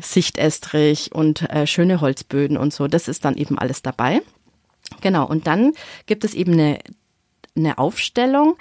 Sichtestrich 0.00 1.12
und 1.12 1.42
äh, 1.50 1.66
schöne 1.66 2.00
Holzböden 2.00 2.56
und 2.56 2.72
so, 2.72 2.88
das 2.88 3.08
ist 3.08 3.26
dann 3.26 3.36
eben 3.36 3.58
alles 3.58 3.82
dabei. 3.82 4.22
Genau, 5.02 5.26
und 5.26 5.46
dann 5.46 5.72
gibt 6.06 6.24
es 6.24 6.32
eben 6.32 6.54
eine, 6.54 6.78
eine 7.54 7.76
Aufstellung, 7.76 8.56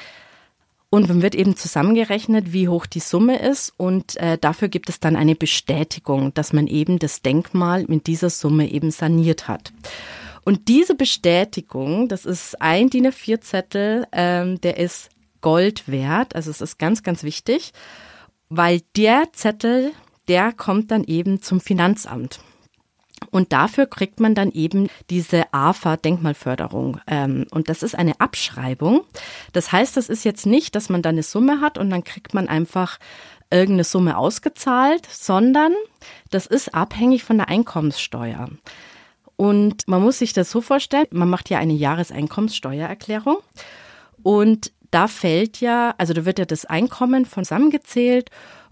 und 0.90 1.10
dann 1.10 1.22
wird 1.22 1.36
eben 1.36 1.56
zusammengerechnet, 1.56 2.54
wie 2.54 2.70
hoch 2.70 2.86
die 2.86 3.00
Summe 3.00 3.40
ist 3.40 3.74
und 3.78 4.16
äh, 4.18 4.38
dafür 4.38 4.70
gibt 4.70 4.90
es 4.90 5.00
dann 5.00 5.16
eine 5.16 5.36
Bestätigung, 5.36 6.34
dass 6.34 6.54
man 6.54 6.68
eben 6.68 7.00
das 7.00 7.22
Denkmal 7.22 7.86
mit 7.88 8.08
dieser 8.08 8.30
Summe 8.30 8.70
eben 8.72 8.92
saniert 8.92 9.48
hat. 9.48 9.74
Und 10.46 10.70
diese 10.70 10.96
Bestätigung, 10.96 12.08
das 12.08 12.26
ist 12.26 12.62
ein 12.62 12.90
DIN 12.90 13.08
A4-Zettel, 13.08 14.08
ähm, 14.14 14.62
der 14.62 14.78
ist 14.78 15.10
Gold 15.42 15.88
wert, 15.90 16.36
also 16.36 16.50
es 16.50 16.62
ist 16.62 16.80
ganz, 16.80 17.04
ganz 17.04 17.24
wichtig, 17.24 17.74
weil 18.48 18.82
der 18.96 19.26
Zettel, 19.34 19.92
der 20.30 20.54
kommt 20.54 20.92
dann 20.92 21.04
eben 21.04 21.42
zum 21.42 21.60
Finanzamt. 21.60 22.40
Und 23.32 23.54
dafür 23.54 23.86
kriegt 23.86 24.20
man 24.20 24.36
dann 24.36 24.52
eben 24.52 24.90
diese 25.10 25.54
AFA 25.54 25.98
Denkmalförderung. 25.98 27.00
Ähm, 27.08 27.46
und 27.52 27.70
das 27.70 27.84
ist 27.84 27.96
eine 27.96 28.20
Abschreibung. 28.20 29.02
Das 29.54 29.72
heißt, 29.72 29.98
das 29.98 30.10
ist 30.10 30.24
jetzt 30.24 30.46
nicht, 30.46 30.76
dass 30.76 30.90
man 30.90 31.02
da 31.02 31.10
eine 31.10 31.24
Summe 31.24 31.62
hat 31.62 31.78
und 31.78 31.90
dann 31.90 32.04
kriegt 32.04 32.34
man 32.34 32.48
einfach 32.48 33.00
irgendeine 33.50 33.84
Summe 33.84 34.18
ausgezahlt, 34.18 35.08
sondern 35.10 35.74
das 36.30 36.48
ist 36.48 36.74
abhängig 36.74 37.24
von 37.24 37.38
der 37.38 37.50
Einkommenssteuer. 37.50 38.50
Und 39.36 39.88
man 39.88 40.02
muss 40.02 40.20
sich 40.20 40.34
das 40.34 40.50
so 40.50 40.62
vorstellen, 40.62 41.06
man 41.12 41.30
macht 41.30 41.50
ja 41.50 41.60
eine 41.60 41.74
Jahreseinkommenssteuererklärung 41.74 43.38
und 44.24 44.72
da 44.92 45.08
fällt 45.08 45.62
ja, 45.62 45.94
also 45.98 46.14
da 46.14 46.26
wird 46.26 46.40
ja 46.40 46.46
das 46.46 46.66
Einkommen 46.66 47.26
von 47.26 47.44
zusammengezählt 47.44 48.30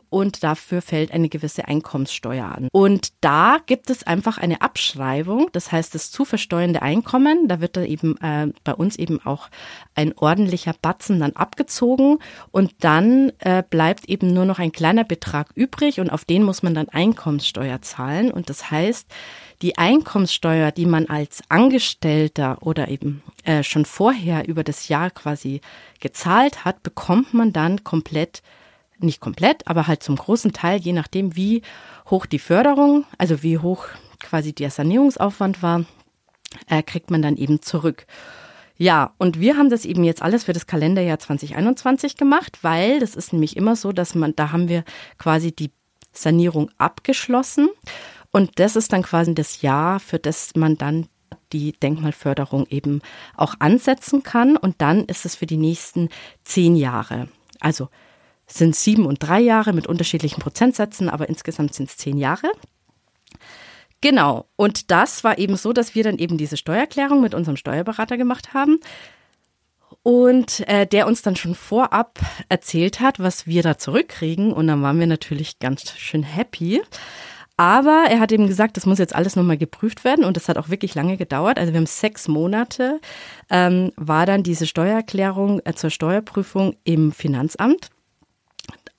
und 0.09 0.43
dafür 0.43 0.81
fällt 0.81 1.11
eine 1.11 1.29
gewisse 1.29 1.67
Einkommenssteuer 1.67 2.45
an. 2.45 2.67
Und 2.71 3.09
da 3.21 3.59
gibt 3.65 3.89
es 3.89 4.05
einfach 4.05 4.37
eine 4.37 4.61
Abschreibung, 4.61 5.49
das 5.51 5.71
heißt 5.71 5.95
das 5.95 6.11
zu 6.11 6.25
versteuernde 6.25 6.81
Einkommen, 6.81 7.47
da 7.47 7.61
wird 7.61 7.77
da 7.77 7.83
eben 7.83 8.17
äh, 8.17 8.47
bei 8.63 8.73
uns 8.73 8.95
eben 8.95 9.25
auch 9.25 9.49
ein 9.95 10.13
ordentlicher 10.17 10.73
Batzen 10.81 11.19
dann 11.19 11.33
abgezogen 11.33 12.19
und 12.51 12.73
dann 12.79 13.31
äh, 13.39 13.63
bleibt 13.69 14.05
eben 14.09 14.33
nur 14.33 14.45
noch 14.45 14.59
ein 14.59 14.71
kleiner 14.71 15.03
Betrag 15.03 15.49
übrig 15.55 15.99
und 15.99 16.09
auf 16.09 16.25
den 16.25 16.43
muss 16.43 16.63
man 16.63 16.73
dann 16.73 16.89
Einkommenssteuer 16.89 17.81
zahlen 17.81 18.31
und 18.31 18.49
das 18.49 18.71
heißt, 18.71 19.07
die 19.61 19.77
Einkommenssteuer, 19.77 20.71
die 20.71 20.85
man 20.85 21.07
als 21.07 21.41
Angestellter 21.49 22.57
oder 22.61 22.89
eben 22.89 23.23
äh, 23.43 23.63
schon 23.63 23.85
vorher 23.85 24.47
über 24.47 24.63
das 24.63 24.89
Jahr 24.89 25.09
quasi 25.11 25.61
gezahlt 25.99 26.65
hat, 26.65 26.83
bekommt 26.83 27.33
man 27.33 27.53
dann 27.53 27.83
komplett 27.83 28.41
nicht 28.99 29.19
komplett, 29.19 29.67
aber 29.67 29.87
halt 29.87 30.03
zum 30.03 30.15
großen 30.15 30.53
Teil, 30.53 30.79
je 30.79 30.93
nachdem, 30.93 31.35
wie 31.35 31.61
hoch 32.09 32.25
die 32.25 32.39
Förderung, 32.39 33.05
also 33.17 33.43
wie 33.43 33.57
hoch 33.57 33.85
quasi 34.19 34.53
der 34.53 34.69
Sanierungsaufwand 34.69 35.61
war, 35.61 35.85
äh, 36.67 36.83
kriegt 36.83 37.11
man 37.11 37.21
dann 37.21 37.37
eben 37.37 37.61
zurück. 37.61 38.05
Ja, 38.77 39.13
und 39.17 39.39
wir 39.39 39.57
haben 39.57 39.69
das 39.69 39.85
eben 39.85 40.03
jetzt 40.03 40.21
alles 40.21 40.43
für 40.43 40.53
das 40.53 40.67
Kalenderjahr 40.67 41.19
2021 41.19 42.17
gemacht, 42.17 42.59
weil 42.61 42.99
das 42.99 43.15
ist 43.15 43.31
nämlich 43.31 43.55
immer 43.55 43.75
so, 43.75 43.93
dass 43.93 44.15
man, 44.15 44.35
da 44.35 44.51
haben 44.51 44.67
wir 44.67 44.83
quasi 45.17 45.53
die 45.53 45.71
Sanierung 46.11 46.69
abgeschlossen 46.77 47.69
und 48.31 48.59
das 48.59 48.75
ist 48.75 48.91
dann 48.91 49.03
quasi 49.03 49.33
das 49.33 49.61
Jahr, 49.61 49.99
für 49.99 50.19
das 50.19 50.55
man 50.55 50.77
dann 50.77 51.07
die 51.53 51.71
Denkmalförderung 51.71 52.67
eben 52.69 53.01
auch 53.35 53.55
ansetzen 53.59 54.23
kann 54.23 54.57
und 54.57 54.81
dann 54.81 55.05
ist 55.05 55.25
es 55.25 55.35
für 55.35 55.45
die 55.45 55.57
nächsten 55.57 56.09
zehn 56.43 56.75
Jahre. 56.75 57.29
Also 57.61 57.89
sind 58.47 58.75
sieben 58.75 59.05
und 59.05 59.19
drei 59.19 59.39
Jahre 59.39 59.73
mit 59.73 59.87
unterschiedlichen 59.87 60.41
Prozentsätzen, 60.41 61.09
aber 61.09 61.29
insgesamt 61.29 61.73
sind 61.73 61.89
es 61.89 61.97
zehn 61.97 62.17
Jahre. 62.17 62.51
Genau. 64.01 64.45
Und 64.55 64.91
das 64.91 65.23
war 65.23 65.37
eben 65.37 65.55
so, 65.57 65.73
dass 65.73 65.95
wir 65.95 66.03
dann 66.03 66.19
eben 66.19 66.37
diese 66.37 66.57
Steuererklärung 66.57 67.21
mit 67.21 67.33
unserem 67.33 67.57
Steuerberater 67.57 68.17
gemacht 68.17 68.53
haben 68.53 68.79
und 70.03 70.67
äh, 70.67 70.85
der 70.85 71.07
uns 71.07 71.23
dann 71.23 71.35
schon 71.35 71.55
vorab 71.55 72.19
erzählt 72.49 72.99
hat, 72.99 73.19
was 73.19 73.47
wir 73.47 73.63
da 73.63 73.77
zurückkriegen. 73.77 74.53
Und 74.53 74.67
dann 74.67 74.83
waren 74.83 74.99
wir 74.99 75.07
natürlich 75.07 75.57
ganz 75.59 75.97
schön 75.97 76.21
happy. 76.21 76.83
Aber 77.57 78.05
er 78.09 78.19
hat 78.19 78.31
eben 78.31 78.47
gesagt, 78.47 78.75
das 78.75 78.85
muss 78.85 78.99
jetzt 78.99 79.15
alles 79.15 79.35
nochmal 79.35 79.57
geprüft 79.57 80.03
werden 80.03 80.25
und 80.25 80.35
das 80.35 80.49
hat 80.49 80.57
auch 80.57 80.69
wirklich 80.69 80.93
lange 80.93 81.15
gedauert. 81.15 81.57
Also 81.57 81.71
wir 81.71 81.79
haben 81.79 81.85
sechs 81.85 82.27
Monate, 82.27 82.99
ähm, 83.49 83.93
war 83.95 84.25
dann 84.25 84.43
diese 84.43 84.67
Steuererklärung 84.67 85.61
äh, 85.63 85.73
zur 85.73 85.89
Steuerprüfung 85.89 86.75
im 86.83 87.13
Finanzamt. 87.13 87.89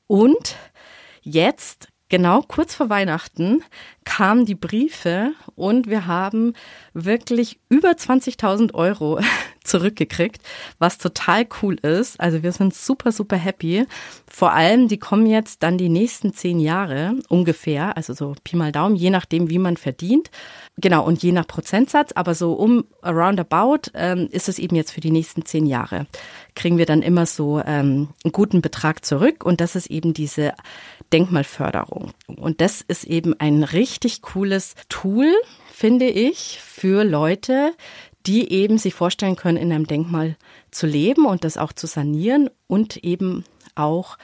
Und 0.07 0.57
jetzt 1.23 1.89
genau 2.09 2.43
kurz 2.43 2.75
vor 2.75 2.89
Weihnachten 2.89 3.65
kamen 4.07 4.47
die 4.47 4.55
Briefe 4.55 5.33
und 5.57 5.91
wir 5.91 6.07
haben 6.07 6.55
wirklich 6.95 7.59
über 7.69 7.91
20.000 7.91 8.73
Euro 8.73 9.21
zurückgekriegt, 9.65 10.41
was 10.79 10.97
total 10.97 11.45
cool 11.61 11.75
ist. 11.75 12.19
Also 12.21 12.43
wir 12.43 12.53
sind 12.53 12.73
super, 12.73 13.11
super 13.11 13.37
happy. 13.37 13.85
Vor 14.31 14.53
allem, 14.53 14.87
die 14.89 14.99
kommen 14.99 15.27
jetzt 15.27 15.65
dann 15.65 15.77
die 15.77 15.89
nächsten 15.89 16.33
zehn 16.33 16.61
Jahre 16.61 17.17
ungefähr, 17.29 17.97
also 17.97 18.15
so 18.15 18.35
Pi 18.45 18.57
mal 18.57 18.71
Daumen, 18.71 18.95
je 18.95 19.11
nachdem, 19.11 19.51
wie 19.51 19.59
man 19.59 19.77
verdient. 19.77 20.31
Genau, 20.79 21.05
und 21.05 21.23
je 21.23 21.33
nach 21.33 21.47
Prozentsatz, 21.47 22.13
aber 22.15 22.35
so 22.35 22.53
um 22.53 22.85
roundabout 23.05 23.91
ähm, 23.95 24.29
ist 24.31 24.49
es 24.49 24.59
eben 24.59 24.77
jetzt 24.77 24.93
für 24.93 25.01
die 25.01 25.11
nächsten 25.11 25.45
zehn 25.45 25.67
Jahre. 25.67 26.07
Kriegen 26.55 26.79
wir 26.79 26.87
dann 26.87 27.03
immer 27.03 27.27
so 27.27 27.59
ähm, 27.59 28.09
einen 28.25 28.33
guten 28.33 28.63
Betrag 28.63 29.05
zurück 29.05 29.45
und 29.45 29.61
das 29.61 29.75
ist 29.75 29.89
eben 29.89 30.15
diese 30.15 30.53
Denkmalförderung. 31.13 32.13
Und 32.27 32.61
das 32.61 32.83
ist 32.83 33.05
eben 33.05 33.39
ein 33.39 33.63
richtig 33.63 34.23
cooles 34.23 34.75
Tool, 34.89 35.33
finde 35.73 36.07
ich, 36.07 36.61
für 36.61 37.05
Leute, 37.05 37.73
die 38.27 38.51
eben 38.53 38.79
sich 38.79 38.95
vorstellen 38.95 39.37
können, 39.37 39.59
in 39.59 39.73
einem 39.73 39.87
Denkmal 39.87 40.37
zu 40.71 40.87
leben 40.87 41.27
und 41.27 41.45
das 41.45 41.57
auch 41.57 41.73
zu 41.73 41.87
sanieren 41.87 42.51
und 42.67 42.97
eben 42.99 43.45
auch 43.77 44.19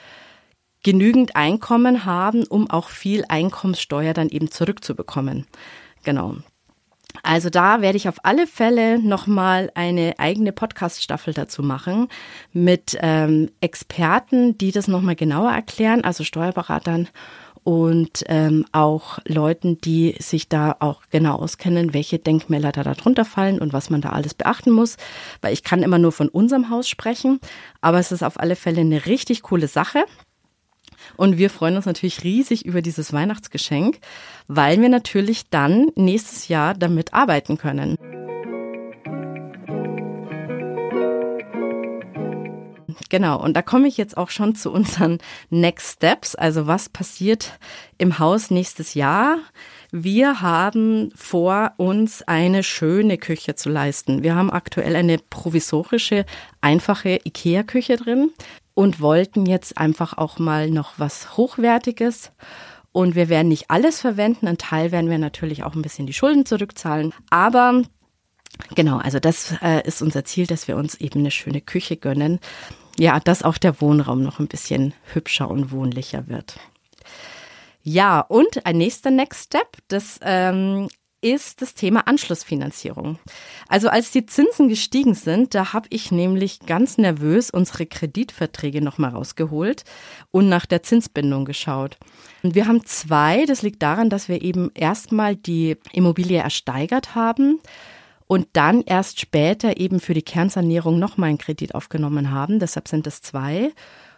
genügend 0.83 1.35
Einkommen 1.37 2.03
haben, 2.03 2.45
um 2.45 2.69
auch 2.69 2.89
viel 2.89 3.23
Einkommenssteuer 3.29 4.13
dann 4.13 4.29
eben 4.29 4.51
zurückzubekommen. 4.51 5.47
Genau. 6.03 6.35
Also 7.21 7.49
da 7.49 7.81
werde 7.81 7.95
ich 7.95 8.09
auf 8.09 8.17
alle 8.23 8.47
Fälle 8.47 8.99
nochmal 8.99 9.71
eine 9.75 10.15
eigene 10.17 10.51
Podcast-Staffel 10.51 11.33
dazu 11.33 11.61
machen 11.61 12.09
mit 12.51 12.97
ähm, 13.01 13.49
Experten, 13.61 14.57
die 14.57 14.71
das 14.71 14.87
nochmal 14.87 15.15
genauer 15.15 15.51
erklären, 15.51 16.03
also 16.03 16.23
Steuerberatern 16.23 17.07
und 17.63 18.23
ähm, 18.27 18.65
auch 18.71 19.19
Leuten, 19.25 19.77
die 19.79 20.15
sich 20.19 20.49
da 20.49 20.75
auch 20.79 21.01
genau 21.09 21.35
auskennen, 21.35 21.93
welche 21.93 22.19
Denkmäler 22.19 22.71
da 22.71 22.83
darunter 22.83 23.25
fallen 23.25 23.59
und 23.59 23.73
was 23.73 23.89
man 23.89 24.01
da 24.01 24.09
alles 24.09 24.33
beachten 24.33 24.71
muss. 24.71 24.97
Weil 25.41 25.53
ich 25.53 25.63
kann 25.63 25.83
immer 25.83 25.97
nur 25.97 26.11
von 26.11 26.29
unserem 26.29 26.69
Haus 26.69 26.87
sprechen, 26.87 27.39
aber 27.81 27.99
es 27.99 28.11
ist 28.11 28.23
auf 28.23 28.39
alle 28.39 28.55
Fälle 28.55 28.81
eine 28.81 29.05
richtig 29.05 29.43
coole 29.43 29.67
Sache. 29.67 30.03
Und 31.17 31.37
wir 31.37 31.49
freuen 31.49 31.75
uns 31.75 31.85
natürlich 31.85 32.23
riesig 32.23 32.65
über 32.65 32.81
dieses 32.81 33.13
Weihnachtsgeschenk, 33.13 33.99
weil 34.47 34.81
wir 34.81 34.89
natürlich 34.89 35.49
dann 35.49 35.91
nächstes 35.95 36.47
Jahr 36.47 36.73
damit 36.73 37.13
arbeiten 37.13 37.57
können. 37.57 37.97
Genau, 43.09 43.41
und 43.41 43.55
da 43.55 43.61
komme 43.61 43.87
ich 43.87 43.97
jetzt 43.97 44.17
auch 44.17 44.29
schon 44.29 44.55
zu 44.55 44.71
unseren 44.71 45.19
Next 45.49 45.93
Steps. 45.93 46.35
Also 46.35 46.67
was 46.67 46.89
passiert 46.89 47.59
im 47.97 48.19
Haus 48.19 48.51
nächstes 48.51 48.93
Jahr? 48.93 49.37
Wir 49.91 50.41
haben 50.41 51.11
vor, 51.15 51.73
uns 51.77 52.23
eine 52.23 52.63
schöne 52.63 53.19
Küche 53.19 53.55
zu 53.55 53.69
leisten. 53.69 54.23
Wir 54.23 54.35
haben 54.35 54.51
aktuell 54.51 54.95
eine 54.95 55.19
provisorische, 55.19 56.25
einfache 56.61 57.19
IKEA-Küche 57.23 57.97
drin 57.97 58.31
und 58.73 59.01
wollten 59.01 59.45
jetzt 59.45 59.77
einfach 59.77 60.17
auch 60.17 60.39
mal 60.39 60.71
noch 60.71 60.93
was 60.97 61.37
Hochwertiges. 61.37 62.31
Und 62.91 63.15
wir 63.15 63.29
werden 63.29 63.49
nicht 63.49 63.69
alles 63.69 64.01
verwenden. 64.01 64.47
Ein 64.47 64.57
Teil 64.57 64.91
werden 64.91 65.09
wir 65.09 65.17
natürlich 65.17 65.63
auch 65.63 65.75
ein 65.75 65.81
bisschen 65.81 66.07
die 66.07 66.13
Schulden 66.13 66.45
zurückzahlen. 66.45 67.13
Aber 67.29 67.83
genau, 68.75 68.97
also 68.97 69.19
das 69.19 69.53
äh, 69.61 69.87
ist 69.87 70.01
unser 70.01 70.25
Ziel, 70.25 70.47
dass 70.47 70.67
wir 70.67 70.75
uns 70.77 70.95
eben 70.95 71.19
eine 71.19 71.31
schöne 71.31 71.61
Küche 71.61 71.97
gönnen 71.97 72.39
ja, 72.97 73.19
dass 73.19 73.43
auch 73.43 73.57
der 73.57 73.81
Wohnraum 73.81 74.21
noch 74.23 74.39
ein 74.39 74.47
bisschen 74.47 74.93
hübscher 75.13 75.49
und 75.49 75.71
wohnlicher 75.71 76.27
wird. 76.27 76.59
Ja, 77.81 78.21
und 78.21 78.65
ein 78.65 78.77
nächster 78.77 79.11
Next 79.11 79.45
Step, 79.45 79.77
das 79.89 80.19
ähm, 80.23 80.87
ist 81.23 81.61
das 81.61 81.73
Thema 81.73 82.07
Anschlussfinanzierung. 82.07 83.17
Also 83.67 83.89
als 83.89 84.11
die 84.11 84.25
Zinsen 84.25 84.67
gestiegen 84.67 85.15
sind, 85.15 85.55
da 85.55 85.73
habe 85.73 85.87
ich 85.89 86.11
nämlich 86.11 86.59
ganz 86.59 86.97
nervös 86.97 87.49
unsere 87.49 87.85
Kreditverträge 87.85 88.81
nochmal 88.81 89.11
rausgeholt 89.11 89.83
und 90.31 90.49
nach 90.49 90.65
der 90.65 90.83
Zinsbindung 90.83 91.45
geschaut. 91.45 91.97
Und 92.43 92.55
wir 92.55 92.67
haben 92.67 92.85
zwei, 92.85 93.45
das 93.45 93.61
liegt 93.61 93.81
daran, 93.81 94.09
dass 94.09 94.27
wir 94.27 94.41
eben 94.41 94.69
erstmal 94.75 95.35
die 95.35 95.77
Immobilie 95.93 96.39
ersteigert 96.39 97.15
haben 97.15 97.59
und 98.33 98.47
dann 98.53 98.81
erst 98.81 99.19
später 99.19 99.77
eben 99.77 99.99
für 99.99 100.15
die 100.15 100.23
Kernsanierung 100.23 100.97
nochmal 100.97 101.29
einen 101.29 101.37
Kredit 101.37 101.75
aufgenommen 101.75 102.31
haben. 102.31 102.57
Deshalb 102.57 102.87
sind 102.87 103.05
es 103.05 103.21
zwei. 103.21 103.71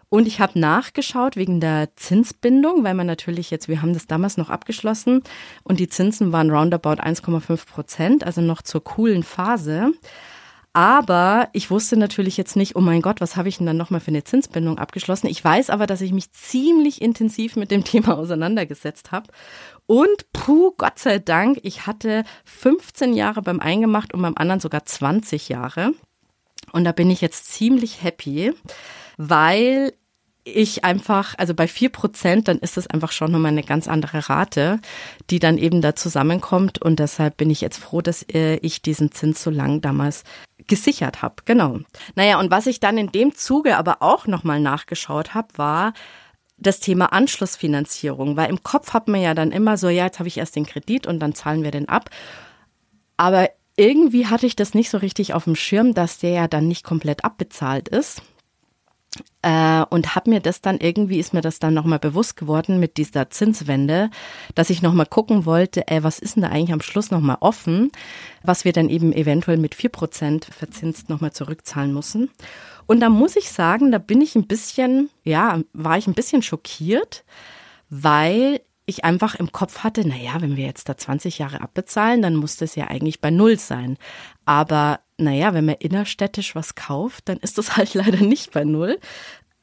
Und 0.08 0.26
ich 0.26 0.40
habe 0.40 0.58
nachgeschaut 0.58 1.36
wegen 1.36 1.60
der 1.60 1.90
Zinsbindung, 1.98 2.86
weil 2.86 2.94
man 2.94 3.08
natürlich 3.08 3.52
jetzt, 3.52 3.68
wir 3.68 3.82
haben 3.82 3.92
das 3.92 4.08
damals 4.08 4.38
noch 4.38 4.50
abgeschlossen 4.50 5.22
und 5.64 5.82
die 5.82 5.90
Zinsen 5.90 6.32
waren 6.32 6.50
roundabout 6.50 7.02
1,5 7.02 7.66
Prozent, 7.68 8.24
also 8.24 8.40
noch 8.40 8.62
zur 8.62 8.86
coolen 8.86 9.22
Phase. 9.22 9.92
Aber 10.72 11.48
ich 11.52 11.70
wusste 11.72 11.98
natürlich 11.98 12.38
jetzt 12.38 12.56
nicht, 12.58 12.76
oh 12.76 12.82
mein 12.82 13.02
Gott, 13.02 13.22
was 13.22 13.36
habe 13.36 13.50
ich 13.50 13.58
denn 13.58 13.66
dann 13.66 13.78
nochmal 13.78 14.02
für 14.02 14.10
eine 14.10 14.24
Zinsbindung 14.24 14.78
abgeschlossen? 14.78 15.28
Ich 15.28 15.44
weiß 15.44 15.70
aber, 15.70 15.88
dass 15.88 16.02
ich 16.02 16.12
mich 16.12 16.32
ziemlich 16.32 17.02
intensiv 17.02 17.56
mit 17.58 17.72
dem 17.72 17.84
Thema 17.86 18.18
auseinandergesetzt 18.18 19.12
habe 19.12 19.28
und 19.88 20.32
puh, 20.34 20.74
Gott 20.78 21.00
sei 21.00 21.20
Dank, 21.20 21.60
ich 21.64 21.86
hatte 21.86 22.24
15 22.46 23.14
Jahre 23.14 23.42
beim 23.42 23.60
Eingemacht 23.60 24.14
und 24.14 24.22
beim 24.22 24.36
anderen 24.36 24.60
sogar 24.60 24.86
20 24.86 25.50
Jahre. 25.50 25.92
Und 26.72 26.84
da 26.84 26.92
bin 26.92 27.12
ich 27.12 27.22
jetzt 27.22 27.52
ziemlich 27.52 28.04
happy, 28.04 28.54
weil 29.18 29.94
ich 30.44 30.84
einfach, 30.84 31.34
also 31.38 31.56
bei 31.56 31.68
vier 31.68 31.90
Prozent, 31.90 32.48
dann 32.48 32.60
ist 32.60 32.78
es 32.78 32.88
einfach 32.88 33.12
schon 33.12 33.32
nochmal 33.32 33.52
eine 33.52 33.64
ganz 33.64 33.88
andere 33.88 34.30
Rate, 34.30 34.80
die 35.32 35.40
dann 35.40 35.58
eben 35.58 35.82
da 35.82 35.96
zusammenkommt. 35.96 36.80
Und 36.82 37.00
deshalb 37.00 37.38
bin 37.38 37.50
ich 37.50 37.62
jetzt 37.62 37.80
froh, 37.80 38.02
dass 38.02 38.24
äh, 38.32 38.58
ich 38.58 38.84
diesen 38.84 39.12
Zins 39.12 39.42
so 39.42 39.50
lang 39.50 39.82
damals 39.82 40.24
gesichert 40.68 41.24
habe. 41.24 41.36
Genau. 41.46 41.80
Naja, 42.16 42.40
und 42.40 42.52
was 42.52 42.68
ich 42.68 42.80
dann 42.80 42.98
in 42.98 43.12
dem 43.12 43.36
Zuge 43.36 43.78
aber 43.78 44.02
auch 44.02 44.28
nochmal 44.28 44.60
nachgeschaut 44.60 45.34
habe, 45.34 45.48
war, 45.58 45.94
das 46.58 46.80
Thema 46.80 47.12
Anschlussfinanzierung, 47.14 48.38
weil 48.38 48.50
im 48.50 48.64
Kopf 48.64 48.94
hat 48.94 49.08
man 49.08 49.22
ja 49.22 49.34
dann 49.34 49.52
immer 49.52 49.78
so, 49.78 49.90
ja, 49.90 50.06
jetzt 50.06 50.20
habe 50.20 50.28
ich 50.28 50.38
erst 50.38 50.56
den 50.56 50.66
Kredit 50.66 51.08
und 51.08 51.20
dann 51.20 51.36
zahlen 51.36 51.64
wir 51.64 51.72
den 51.72 51.90
ab. 51.90 52.10
Aber 53.18 53.50
irgendwie 53.78 54.28
hatte 54.28 54.46
ich 54.46 54.56
das 54.56 54.74
nicht 54.74 54.90
so 54.90 54.98
richtig 54.98 55.34
auf 55.34 55.44
dem 55.46 55.56
Schirm, 55.56 55.94
dass 55.94 56.18
der 56.18 56.32
ja 56.32 56.48
dann 56.48 56.68
nicht 56.68 56.84
komplett 56.84 57.26
abbezahlt 57.26 57.90
ist. 57.90 58.22
Äh, 59.42 59.84
und 59.90 60.16
habe 60.16 60.30
mir 60.30 60.40
das 60.40 60.62
dann 60.62 60.80
irgendwie 60.80 61.20
ist 61.20 61.34
mir 61.34 61.42
das 61.42 61.60
dann 61.60 61.74
nochmal 61.74 62.00
bewusst 62.00 62.36
geworden 62.36 62.80
mit 62.80 62.98
dieser 62.98 63.30
Zinswende, 63.30 64.10
dass 64.56 64.70
ich 64.70 64.82
nochmal 64.82 65.06
gucken 65.06 65.46
wollte, 65.46 65.88
ey, 65.88 66.04
was 66.04 66.20
ist 66.20 66.36
denn 66.36 66.44
da 66.44 66.50
eigentlich 66.50 66.74
am 66.74 66.82
Schluss 66.82 67.12
nochmal 67.12 67.38
offen, 67.40 67.92
was 68.44 68.66
wir 68.66 68.74
dann 68.74 68.90
eben 68.90 69.14
eventuell 69.14 69.58
mit 69.58 69.76
vier 69.76 69.90
Prozent 69.90 70.46
verzinst 70.46 71.10
nochmal 71.10 71.32
zurückzahlen 71.32 71.94
müssen. 71.94 72.30
Und 72.88 73.00
da 73.00 73.10
muss 73.10 73.36
ich 73.36 73.52
sagen, 73.52 73.92
da 73.92 73.98
bin 73.98 74.22
ich 74.22 74.36
ein 74.36 74.48
bisschen, 74.48 75.10
ja, 75.24 75.60
war 75.74 75.98
ich 75.98 76.08
ein 76.08 76.14
bisschen 76.14 76.42
schockiert, 76.42 77.24
weil 77.90 78.62
ich 78.86 79.04
einfach 79.04 79.36
im 79.36 79.52
Kopf 79.52 79.80
hatte, 79.80 80.08
naja, 80.08 80.36
wenn 80.40 80.58
wir 80.58 80.66
jetzt 80.66 80.88
da 80.90 80.96
20 80.96 81.40
Jahre 81.40 81.62
abbezahlen, 81.62 82.22
dann 82.22 82.36
muss 82.36 82.58
das 82.58 82.76
ja 82.76 82.86
eigentlich 82.88 83.20
bei 83.20 83.32
Null 83.32 83.58
sein. 83.58 83.98
Aber 84.46 85.00
naja, 85.18 85.54
wenn 85.54 85.66
man 85.66 85.76
innerstädtisch 85.76 86.56
was 86.56 86.76
kauft, 86.76 87.30
dann 87.30 87.38
ist 87.38 87.58
das 87.58 87.78
halt 87.78 87.94
leider 87.94 88.22
nicht 88.22 88.52
bei 88.52 88.64
Null. 88.64 89.00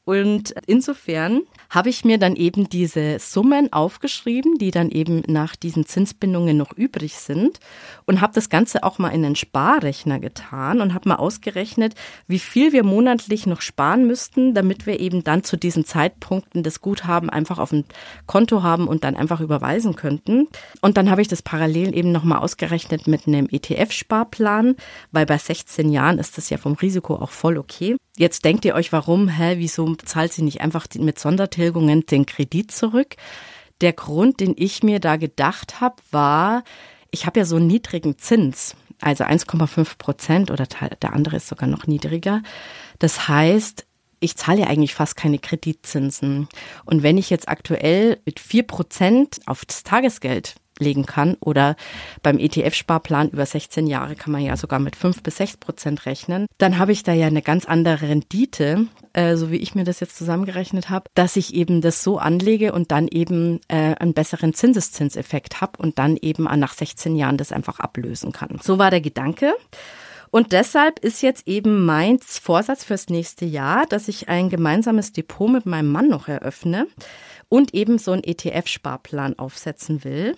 Und 0.05 0.53
insofern 0.67 1.43
habe 1.73 1.89
ich 1.89 2.05
mir 2.05 2.19
dann 2.19 2.35
eben 2.35 2.69
diese 2.69 3.17
Summen 3.17 3.73
aufgeschrieben, 3.73 4.59
die 4.59 4.69
dann 4.69 4.91
eben 4.91 5.23
nach 5.27 5.55
diesen 5.55 5.87
Zinsbindungen 5.87 6.55
noch 6.55 6.71
übrig 6.73 7.15
sind 7.15 7.59
und 8.05 8.21
habe 8.21 8.33
das 8.33 8.49
Ganze 8.49 8.83
auch 8.83 8.99
mal 8.99 9.09
in 9.09 9.25
einen 9.25 9.35
Sparrechner 9.35 10.19
getan 10.19 10.81
und 10.81 10.93
habe 10.93 11.09
mal 11.09 11.15
ausgerechnet, 11.15 11.95
wie 12.27 12.37
viel 12.37 12.73
wir 12.73 12.83
monatlich 12.83 13.47
noch 13.47 13.61
sparen 13.61 14.05
müssten, 14.05 14.53
damit 14.53 14.85
wir 14.85 14.99
eben 14.99 15.23
dann 15.23 15.43
zu 15.43 15.57
diesen 15.57 15.83
Zeitpunkten 15.83 16.61
das 16.61 16.79
Guthaben 16.79 17.31
einfach 17.31 17.57
auf 17.57 17.71
dem 17.71 17.85
Konto 18.27 18.61
haben 18.61 18.87
und 18.87 19.03
dann 19.03 19.15
einfach 19.15 19.41
überweisen 19.41 19.95
könnten. 19.95 20.47
Und 20.81 20.95
dann 20.97 21.09
habe 21.09 21.23
ich 21.23 21.27
das 21.27 21.41
parallel 21.41 21.97
eben 21.97 22.11
nochmal 22.11 22.39
ausgerechnet 22.39 23.07
mit 23.07 23.27
einem 23.27 23.47
ETF-Sparplan, 23.49 24.75
weil 25.11 25.25
bei 25.25 25.39
16 25.39 25.91
Jahren 25.91 26.19
ist 26.19 26.37
das 26.37 26.51
ja 26.51 26.57
vom 26.57 26.73
Risiko 26.73 27.15
auch 27.15 27.31
voll 27.31 27.57
okay. 27.57 27.95
Jetzt 28.15 28.45
denkt 28.45 28.63
ihr 28.63 28.75
euch, 28.75 28.91
warum, 28.91 29.27
hä, 29.27 29.55
wieso 29.57 29.95
zahlt 29.95 30.33
sie 30.33 30.43
nicht 30.43 30.61
einfach 30.61 30.85
mit 30.99 31.17
Sondertilgungen 31.63 32.05
den 32.05 32.25
Kredit 32.25 32.71
zurück? 32.71 33.15
Der 33.81 33.93
Grund, 33.93 34.39
den 34.39 34.53
ich 34.57 34.83
mir 34.83 34.99
da 34.99 35.15
gedacht 35.17 35.81
habe, 35.81 35.95
war, 36.11 36.63
ich 37.11 37.25
habe 37.25 37.39
ja 37.39 37.45
so 37.45 37.57
einen 37.57 37.67
niedrigen 37.67 38.17
Zins, 38.17 38.75
also 39.01 39.23
1,5 39.23 39.97
Prozent 39.97 40.51
oder 40.51 40.65
der 41.01 41.13
andere 41.13 41.37
ist 41.37 41.47
sogar 41.47 41.67
noch 41.67 41.87
niedriger. 41.87 42.41
Das 42.99 43.27
heißt, 43.27 43.85
ich 44.19 44.37
zahle 44.37 44.61
ja 44.61 44.67
eigentlich 44.67 44.93
fast 44.93 45.17
keine 45.17 45.39
Kreditzinsen. 45.39 46.47
Und 46.85 47.03
wenn 47.03 47.17
ich 47.17 47.29
jetzt 47.29 47.49
aktuell 47.49 48.19
mit 48.25 48.39
vier 48.39 48.63
Prozent 48.63 49.39
auf 49.45 49.65
das 49.65 49.83
Tagesgeld 49.83 50.55
legen 50.79 51.05
kann 51.05 51.35
oder 51.39 51.75
beim 52.21 52.37
ETF-Sparplan 52.37 53.29
über 53.29 53.45
16 53.45 53.87
Jahre 53.87 54.15
kann 54.15 54.31
man 54.31 54.41
ja 54.41 54.57
sogar 54.57 54.79
mit 54.79 54.95
5 54.95 55.23
bis 55.23 55.37
6 55.37 55.57
Prozent 55.57 56.05
rechnen, 56.05 56.47
dann 56.57 56.77
habe 56.77 56.91
ich 56.91 57.03
da 57.03 57.13
ja 57.13 57.27
eine 57.27 57.41
ganz 57.41 57.65
andere 57.65 58.01
Rendite, 58.09 58.87
äh, 59.13 59.35
so 59.35 59.51
wie 59.51 59.57
ich 59.57 59.75
mir 59.75 59.83
das 59.83 59.99
jetzt 59.99 60.17
zusammengerechnet 60.17 60.89
habe, 60.89 61.05
dass 61.13 61.35
ich 61.35 61.53
eben 61.53 61.81
das 61.81 62.03
so 62.03 62.17
anlege 62.17 62.73
und 62.73 62.91
dann 62.91 63.07
eben 63.07 63.59
äh, 63.67 63.95
einen 63.95 64.13
besseren 64.13 64.53
Zinseszinseffekt 64.53 65.61
habe 65.61 65.73
und 65.77 65.99
dann 65.99 66.17
eben 66.17 66.43
nach 66.43 66.73
16 66.73 67.15
Jahren 67.15 67.37
das 67.37 67.51
einfach 67.51 67.79
ablösen 67.79 68.31
kann. 68.31 68.59
So 68.61 68.79
war 68.79 68.91
der 68.91 69.01
Gedanke. 69.01 69.53
Und 70.33 70.51
deshalb 70.51 70.97
ist 70.97 71.21
jetzt 71.21 71.47
eben 71.47 71.85
mein 71.85 72.17
Vorsatz 72.19 72.83
fürs 72.83 73.07
nächste 73.07 73.45
Jahr, 73.45 73.85
dass 73.85 74.07
ich 74.07 74.29
ein 74.29 74.49
gemeinsames 74.49 75.13
Depot 75.13 75.47
mit 75.47 75.67
meinem 75.67 75.91
Mann 75.91 76.07
noch 76.07 76.27
eröffne 76.27 76.87
und 77.53 77.75
eben 77.75 77.99
so 77.99 78.13
einen 78.13 78.23
ETF-Sparplan 78.23 79.37
aufsetzen 79.37 80.03
will. 80.03 80.35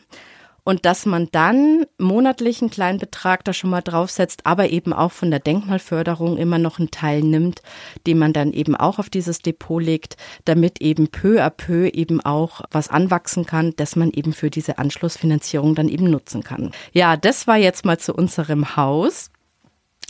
Und 0.66 0.86
dass 0.86 1.06
man 1.06 1.30
dann 1.32 1.86
monatlich 1.98 2.62
einen 2.62 2.72
kleinen 2.72 3.00
Betrag 3.00 3.46
da 3.46 3.54
schon 3.54 3.70
mal 3.70 3.80
draufsetzt, 3.80 4.46
aber 4.46 4.70
eben 4.70 4.92
auch 4.92 5.14
von 5.14 5.32
der 5.32 5.40
Denkmalförderung 5.40 6.36
immer 6.36 6.58
noch 6.58 6.78
einen 6.78 6.92
Teil 6.92 7.22
nimmt, 7.22 7.62
den 8.06 8.18
man 8.18 8.34
dann 8.34 8.52
eben 8.52 8.76
auch 8.76 9.00
auf 9.00 9.10
dieses 9.10 9.40
Depot 9.40 9.82
legt, 9.82 10.18
damit 10.44 10.82
eben 10.82 11.08
peu 11.08 11.42
à 11.42 11.50
peu 11.50 11.88
eben 11.88 12.20
auch 12.20 12.64
was 12.70 12.90
anwachsen 12.90 13.46
kann, 13.46 13.74
dass 13.78 13.96
man 13.96 14.12
eben 14.12 14.34
für 14.34 14.50
diese 14.50 14.78
Anschlussfinanzierung 14.78 15.74
dann 15.74 15.88
eben 15.88 16.10
nutzen 16.10 16.44
kann. 16.44 16.72
Ja, 16.92 17.16
das 17.16 17.48
war 17.48 17.56
jetzt 17.56 17.86
mal 17.86 17.98
zu 17.98 18.14
unserem 18.14 18.76
Haus. 18.76 19.32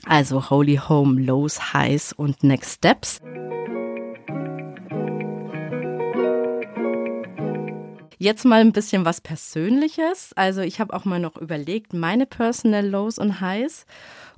Also 0.08 0.50
Holy 0.50 0.80
Home, 0.90 1.22
Lows, 1.22 1.72
Highs 1.72 2.14
und 2.14 2.44
Next 2.44 2.78
Steps. 2.78 3.22
Jetzt 8.26 8.44
mal 8.44 8.62
ein 8.62 8.72
bisschen 8.72 9.06
was 9.06 9.22
Persönliches. 9.22 10.32
Also 10.36 10.62
ich 10.62 10.80
habe 10.80 10.96
auch 10.96 11.06
mal 11.06 11.20
noch 11.20 11.38
überlegt, 11.38 11.94
meine 11.94 12.26
Personal 12.26 12.84
Lows 12.84 13.20
und 13.20 13.40
Highs. 13.40 13.86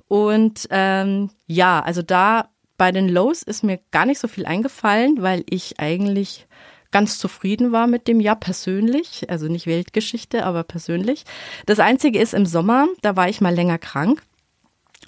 Und 0.08 0.68
ähm, 0.68 1.30
ja, 1.46 1.80
also 1.80 2.02
da 2.02 2.50
bei 2.76 2.92
den 2.92 3.08
Lows 3.08 3.42
ist 3.42 3.64
mir 3.64 3.80
gar 3.90 4.04
nicht 4.04 4.18
so 4.18 4.28
viel 4.28 4.44
eingefallen, 4.44 5.22
weil 5.22 5.42
ich 5.48 5.80
eigentlich 5.80 6.46
ganz 6.90 7.16
zufrieden 7.16 7.72
war 7.72 7.86
mit 7.86 8.08
dem 8.08 8.20
Jahr 8.20 8.36
persönlich, 8.36 9.30
also 9.30 9.48
nicht 9.48 9.66
Weltgeschichte, 9.66 10.44
aber 10.44 10.64
persönlich. 10.64 11.24
Das 11.64 11.78
Einzige 11.78 12.18
ist 12.18 12.34
im 12.34 12.44
Sommer, 12.44 12.88
da 13.00 13.16
war 13.16 13.30
ich 13.30 13.40
mal 13.40 13.54
länger 13.54 13.78
krank 13.78 14.22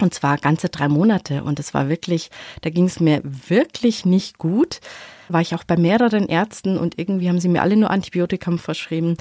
und 0.03 0.15
zwar 0.15 0.39
ganze 0.39 0.69
drei 0.69 0.89
Monate. 0.89 1.43
Und 1.43 1.59
es 1.59 1.75
war 1.75 1.89
wirklich, 1.89 2.31
da 2.63 2.71
ging 2.71 2.85
es 2.85 3.01
mir 3.01 3.21
wirklich 3.25 4.05
nicht 4.05 4.39
gut. 4.39 4.81
War 5.29 5.41
ich 5.41 5.55
auch 5.55 5.65
bei 5.65 5.77
mehreren 5.77 6.27
Ärzten 6.27 6.77
und 6.77 6.99
irgendwie 6.99 7.29
haben 7.29 7.39
sie 7.39 7.49
mir 7.49 7.63
alle 7.63 7.77
nur 7.77 7.91
Antibiotikum 7.91 8.59
verschrieben. 8.59 9.17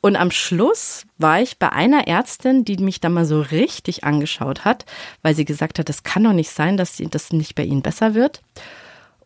Und 0.00 0.16
am 0.16 0.30
Schluss 0.30 1.04
war 1.18 1.40
ich 1.40 1.58
bei 1.58 1.70
einer 1.70 2.08
Ärztin, 2.08 2.64
die 2.64 2.78
mich 2.78 3.00
da 3.00 3.08
mal 3.08 3.24
so 3.24 3.40
richtig 3.40 4.02
angeschaut 4.02 4.64
hat, 4.64 4.84
weil 5.22 5.36
sie 5.36 5.44
gesagt 5.44 5.78
hat, 5.78 5.88
das 5.88 6.02
kann 6.02 6.24
doch 6.24 6.32
nicht 6.32 6.50
sein, 6.50 6.76
dass 6.76 7.00
das 7.10 7.32
nicht 7.32 7.54
bei 7.54 7.64
Ihnen 7.64 7.82
besser 7.82 8.14
wird 8.14 8.42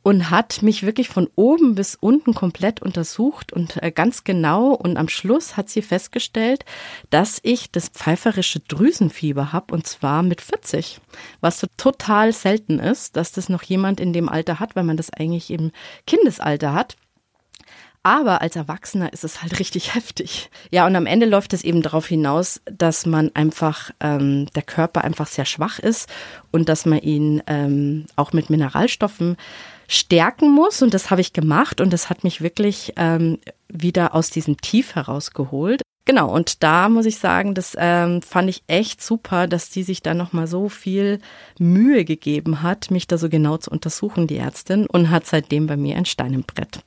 und 0.07 0.31
hat 0.31 0.63
mich 0.63 0.85
wirklich 0.85 1.09
von 1.09 1.29
oben 1.35 1.75
bis 1.75 1.97
unten 1.97 2.33
komplett 2.33 2.81
untersucht 2.81 3.53
und 3.53 3.83
äh, 3.83 3.91
ganz 3.91 4.23
genau. 4.23 4.69
Und 4.73 4.99
am 4.99 5.09
Schluss 5.09 5.57
hat 5.57 5.69
sie 5.69 5.83
festgestellt, 5.83 6.65
dass 7.11 7.41
ich 7.43 7.73
das 7.73 7.89
pfeiferische 7.89 8.61
Drüsenfieber 8.61 9.53
habe 9.53 9.75
und 9.75 9.85
zwar 9.85 10.23
mit 10.23 10.41
40, 10.41 11.01
was 11.41 11.59
so 11.59 11.67
total 11.77 12.33
selten 12.33 12.79
ist, 12.79 13.17
dass 13.17 13.33
das 13.33 13.49
noch 13.49 13.65
jemand 13.65 13.99
in 13.99 14.13
dem 14.13 14.29
Alter 14.29 14.61
hat, 14.61 14.77
weil 14.77 14.85
man 14.85 14.97
das 14.97 15.11
eigentlich 15.11 15.51
im 15.51 15.73
Kindesalter 16.07 16.73
hat. 16.73 16.95
Aber 18.05 18.43
als 18.43 18.55
Erwachsener 18.55 19.13
ist 19.13 19.25
es 19.25 19.43
halt 19.43 19.59
richtig 19.59 19.97
heftig. 19.97 20.51
Ja, 20.71 20.87
und 20.87 20.95
am 20.95 21.07
Ende 21.07 21.27
läuft 21.27 21.53
es 21.53 21.65
eben 21.65 21.83
darauf 21.83 22.07
hinaus, 22.07 22.61
dass 22.67 23.07
man 23.07 23.33
einfach, 23.35 23.91
ähm, 23.99 24.47
der 24.55 24.63
Körper 24.63 25.03
einfach 25.03 25.27
sehr 25.27 25.47
schwach 25.47 25.81
ist 25.81 26.09
und 26.53 26.69
dass 26.69 26.87
man 26.87 27.01
ihn 27.01 27.43
ähm, 27.49 28.07
auch 28.15 28.33
mit 28.33 28.51
Mineralstoffen 28.51 29.37
stärken 29.89 30.51
muss. 30.51 30.83
Und 30.83 30.95
das 30.95 31.11
habe 31.11 31.21
ich 31.21 31.33
gemacht 31.33 31.81
und 31.81 31.93
das 31.93 32.11
hat 32.11 32.25
mich 32.25 32.41
wirklich 32.41 32.93
ähm, 32.97 33.39
wieder 33.69 34.15
aus 34.15 34.31
diesem 34.31 34.61
Tief 34.61 34.95
herausgeholt. 34.95 35.83
Genau, 36.09 36.33
und 36.33 36.63
da 36.63 36.89
muss 36.89 37.05
ich 37.05 37.19
sagen, 37.19 37.55
das 37.55 37.77
ähm, 37.77 38.23
fand 38.23 38.49
ich 38.49 38.63
echt 38.69 39.03
super, 39.03 39.49
dass 39.49 39.71
die 39.71 39.83
sich 39.83 40.03
da 40.03 40.15
nochmal 40.15 40.47
so 40.47 40.69
viel 40.69 41.19
Mühe 41.59 42.05
gegeben 42.05 42.63
hat, 42.63 42.93
mich 42.93 43.09
da 43.09 43.19
so 43.19 43.29
genau 43.29 43.57
zu 43.57 43.73
untersuchen, 43.73 44.29
die 44.29 44.37
Ärztin, 44.37 44.87
und 44.87 45.11
hat 45.11 45.27
seitdem 45.27 45.67
bei 45.67 45.77
mir 45.77 45.97
ein 45.97 46.05
Stein 46.05 46.33
im 46.33 46.45
Brett. 46.45 46.79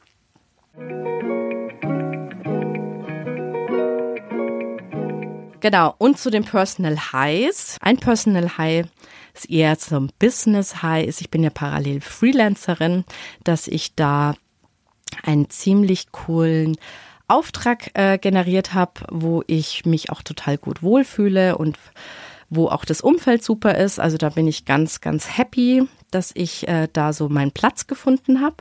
Genau, 5.60 5.94
und 5.98 6.18
zu 6.18 6.30
den 6.30 6.46
Personal 6.46 7.12
Highs. 7.12 7.78
Ein 7.82 7.98
Personal 7.98 8.58
High 8.58 8.86
ist 9.40 9.50
eher 9.50 9.78
zum 9.78 10.10
Business 10.20 10.82
High 10.82 11.08
ist. 11.08 11.22
Ich 11.22 11.30
bin 11.30 11.44
ja 11.44 11.50
parallel 11.50 12.02
Freelancerin, 12.02 13.06
dass 13.44 13.68
ich 13.68 13.96
da 13.96 14.36
einen 15.24 15.50
ziemlich 15.50 16.12
coolen 16.12 16.78
Auftrag 17.28 17.92
äh, 17.94 18.18
generiert 18.18 18.74
habe, 18.74 19.02
wo 19.10 19.44
ich 19.48 19.86
mich 19.86 20.12
auch 20.12 20.24
total 20.24 20.58
gut 20.58 20.84
wohlfühle 20.84 21.58
und 21.58 21.78
wo 22.50 22.68
auch 22.68 22.84
das 22.84 23.02
Umfeld 23.02 23.44
super 23.44 23.76
ist. 23.76 24.00
Also 24.00 24.18
da 24.18 24.30
bin 24.30 24.48
ich 24.48 24.66
ganz, 24.66 25.00
ganz 25.02 25.38
happy, 25.38 25.88
dass 26.12 26.32
ich 26.34 26.68
äh, 26.68 26.88
da 26.92 27.14
so 27.14 27.30
meinen 27.30 27.52
Platz 27.52 27.88
gefunden 27.88 28.42
habe. 28.42 28.58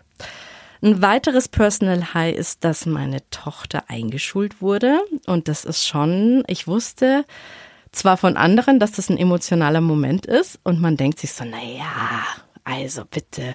Ein 0.80 1.02
weiteres 1.02 1.48
Personal 1.48 2.14
High 2.14 2.36
ist, 2.36 2.62
dass 2.62 2.86
meine 2.86 3.28
Tochter 3.30 3.84
eingeschult 3.88 4.62
wurde. 4.62 5.00
Und 5.26 5.48
das 5.48 5.64
ist 5.64 5.86
schon, 5.86 6.44
ich 6.46 6.68
wusste, 6.68 7.24
zwar 7.92 8.16
von 8.16 8.36
anderen, 8.36 8.78
dass 8.78 8.92
das 8.92 9.08
ein 9.08 9.18
emotionaler 9.18 9.80
Moment 9.80 10.26
ist 10.26 10.58
und 10.64 10.80
man 10.80 10.96
denkt 10.96 11.18
sich 11.18 11.32
so, 11.32 11.44
na 11.44 11.62
ja, 11.62 12.22
also 12.64 13.04
bitte 13.04 13.54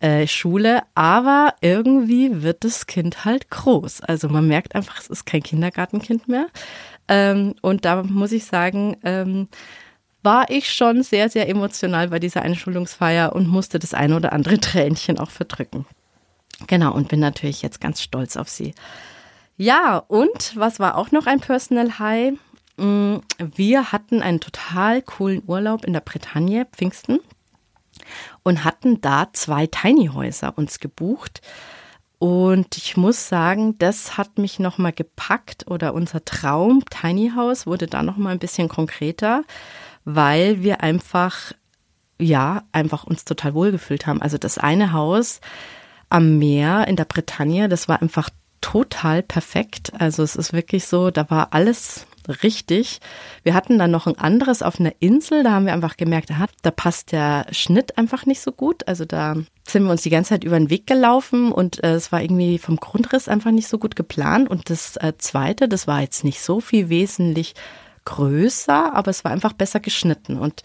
äh, 0.00 0.26
Schule, 0.26 0.82
aber 0.94 1.54
irgendwie 1.60 2.42
wird 2.42 2.64
das 2.64 2.86
Kind 2.86 3.24
halt 3.24 3.50
groß. 3.50 4.00
Also 4.02 4.28
man 4.28 4.46
merkt 4.46 4.74
einfach, 4.74 5.00
es 5.00 5.08
ist 5.08 5.26
kein 5.26 5.42
Kindergartenkind 5.42 6.28
mehr. 6.28 6.46
Ähm, 7.08 7.54
und 7.62 7.84
da 7.84 8.02
muss 8.02 8.32
ich 8.32 8.44
sagen, 8.44 8.96
ähm, 9.04 9.48
war 10.22 10.50
ich 10.50 10.72
schon 10.72 11.02
sehr, 11.02 11.28
sehr 11.28 11.48
emotional 11.48 12.08
bei 12.08 12.18
dieser 12.18 12.42
Einschulungsfeier 12.42 13.34
und 13.34 13.46
musste 13.46 13.78
das 13.78 13.94
eine 13.94 14.16
oder 14.16 14.32
andere 14.32 14.58
Tränchen 14.60 15.18
auch 15.18 15.30
verdrücken. 15.30 15.86
Genau, 16.66 16.94
und 16.94 17.08
bin 17.08 17.20
natürlich 17.20 17.62
jetzt 17.62 17.80
ganz 17.80 18.02
stolz 18.02 18.36
auf 18.36 18.48
sie. 18.48 18.74
Ja, 19.56 19.98
und 19.98 20.54
was 20.56 20.80
war 20.80 20.96
auch 20.96 21.12
noch 21.12 21.26
ein 21.26 21.40
Personal 21.40 21.98
High? 21.98 22.34
Mm, 22.76 23.16
wir 23.38 23.92
hatten 23.92 24.22
einen 24.22 24.40
total 24.40 25.02
coolen 25.02 25.42
Urlaub 25.46 25.84
in 25.84 25.92
der 25.92 26.00
Bretagne, 26.00 26.66
Pfingsten, 26.66 27.20
und 28.42 28.64
hatten 28.64 29.00
da 29.00 29.28
zwei 29.32 29.66
Tiny 29.66 30.08
Häuser 30.08 30.56
uns 30.56 30.78
gebucht. 30.80 31.40
Und 32.18 32.76
ich 32.76 32.96
muss 32.96 33.28
sagen, 33.28 33.78
das 33.78 34.16
hat 34.16 34.38
mich 34.38 34.58
nochmal 34.58 34.92
gepackt 34.92 35.66
oder 35.68 35.92
unser 35.92 36.24
Traum 36.24 36.84
Tiny 36.88 37.32
House 37.34 37.66
wurde 37.66 37.86
da 37.86 38.02
nochmal 38.02 38.32
ein 38.32 38.38
bisschen 38.38 38.68
konkreter, 38.68 39.44
weil 40.04 40.62
wir 40.62 40.82
einfach, 40.82 41.52
ja, 42.18 42.62
einfach 42.72 43.04
uns 43.04 43.24
total 43.24 43.54
wohlgefühlt 43.54 44.06
haben. 44.06 44.22
Also 44.22 44.38
das 44.38 44.56
eine 44.56 44.92
Haus 44.92 45.40
am 46.08 46.38
Meer 46.38 46.88
in 46.88 46.96
der 46.96 47.04
Bretagne, 47.04 47.68
das 47.68 47.88
war 47.88 48.00
einfach 48.00 48.30
total 48.60 49.22
perfekt. 49.22 49.92
Also 49.98 50.22
es 50.22 50.36
ist 50.36 50.52
wirklich 50.52 50.86
so, 50.86 51.10
da 51.10 51.28
war 51.28 51.52
alles 51.52 52.06
richtig. 52.28 53.00
Wir 53.42 53.54
hatten 53.54 53.78
dann 53.78 53.90
noch 53.90 54.06
ein 54.06 54.18
anderes 54.18 54.62
auf 54.62 54.80
einer 54.80 54.92
Insel, 55.00 55.42
da 55.42 55.52
haben 55.52 55.66
wir 55.66 55.72
einfach 55.72 55.96
gemerkt, 55.96 56.30
aha, 56.30 56.46
da 56.62 56.70
passt 56.70 57.12
der 57.12 57.46
Schnitt 57.50 57.98
einfach 57.98 58.26
nicht 58.26 58.40
so 58.40 58.52
gut. 58.52 58.86
Also 58.88 59.04
da 59.04 59.36
sind 59.66 59.84
wir 59.84 59.90
uns 59.90 60.02
die 60.02 60.10
ganze 60.10 60.30
Zeit 60.30 60.44
über 60.44 60.58
den 60.58 60.70
Weg 60.70 60.86
gelaufen 60.86 61.52
und 61.52 61.82
äh, 61.82 61.94
es 61.94 62.12
war 62.12 62.22
irgendwie 62.22 62.58
vom 62.58 62.76
Grundriss 62.76 63.28
einfach 63.28 63.50
nicht 63.50 63.68
so 63.68 63.78
gut 63.78 63.96
geplant. 63.96 64.48
Und 64.48 64.70
das 64.70 64.96
äh, 64.96 65.12
zweite, 65.18 65.68
das 65.68 65.86
war 65.86 66.00
jetzt 66.00 66.24
nicht 66.24 66.40
so 66.40 66.60
viel 66.60 66.88
wesentlich 66.88 67.54
größer, 68.04 68.94
aber 68.94 69.10
es 69.10 69.24
war 69.24 69.32
einfach 69.32 69.52
besser 69.52 69.80
geschnitten. 69.80 70.38
Und 70.38 70.62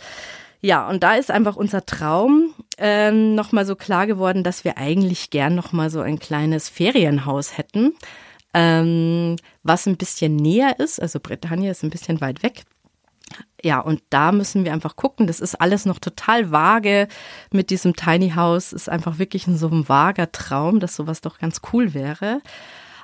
ja, 0.62 0.88
und 0.88 1.02
da 1.02 1.15
ist 1.15 1.32
einfach 1.32 1.56
unser 1.56 1.86
Traum 1.88 2.54
ähm, 2.78 3.34
nochmal 3.34 3.65
so 3.65 3.76
klar 3.76 4.06
geworden, 4.06 4.43
dass 4.43 4.63
wir 4.63 4.78
eigentlich 4.78 5.32
gern 5.32 5.56
nochmal 5.56 5.89
so 5.89 6.02
ein 6.02 6.19
kleines 6.19 6.69
Ferienhaus 6.69 7.58
hätten 7.58 7.93
ähm, 8.54 9.36
was 9.64 9.88
ein 9.88 9.98
bisschen 9.98 10.36
näher 10.36 10.80
ist. 10.80 11.02
Also 11.02 11.20
Bretagne 11.20 11.72
ist 11.72 11.84
ein 11.84 11.90
bisschen 11.90 12.22
weit 12.22 12.44
weg. 12.44 12.64
Ja, 13.64 13.80
und 13.80 14.02
da 14.10 14.32
müssen 14.32 14.66
wir 14.66 14.74
einfach 14.74 14.96
gucken. 14.96 15.28
Das 15.28 15.40
ist 15.40 15.56
alles 15.56 15.86
noch 15.86 16.00
total 16.00 16.52
vage 16.52 17.08
mit 17.52 17.70
diesem 17.70 17.96
Tiny 17.96 18.32
House. 18.32 18.74
Ist 18.74 18.90
einfach 18.90 19.20
wirklich 19.20 19.46
so 19.48 19.68
ein 19.68 19.88
vager 19.88 20.32
Traum, 20.32 20.80
dass 20.80 20.96
sowas 20.96 21.22
doch 21.22 21.38
ganz 21.38 21.62
cool 21.72 21.94
wäre. 21.94 22.42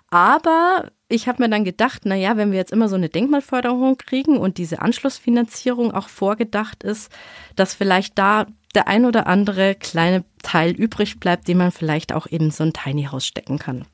Aber 0.09 0.89
ich 1.09 1.27
habe 1.27 1.43
mir 1.43 1.49
dann 1.49 1.65
gedacht, 1.65 2.01
na 2.05 2.15
ja, 2.15 2.37
wenn 2.37 2.51
wir 2.51 2.57
jetzt 2.57 2.71
immer 2.71 2.89
so 2.89 2.95
eine 2.95 3.09
Denkmalförderung 3.09 3.97
kriegen 3.97 4.37
und 4.37 4.57
diese 4.57 4.81
Anschlussfinanzierung 4.81 5.93
auch 5.93 6.09
vorgedacht 6.09 6.83
ist, 6.83 7.11
dass 7.55 7.73
vielleicht 7.73 8.17
da 8.17 8.47
der 8.73 8.87
ein 8.87 9.05
oder 9.05 9.27
andere 9.27 9.75
kleine 9.75 10.23
Teil 10.43 10.71
übrig 10.71 11.19
bleibt, 11.19 11.47
den 11.47 11.57
man 11.57 11.71
vielleicht 11.71 12.13
auch 12.13 12.25
in 12.25 12.51
so 12.51 12.63
ein 12.63 12.73
Tiny 12.73 13.05
House 13.05 13.25
stecken 13.25 13.59
kann. 13.59 13.85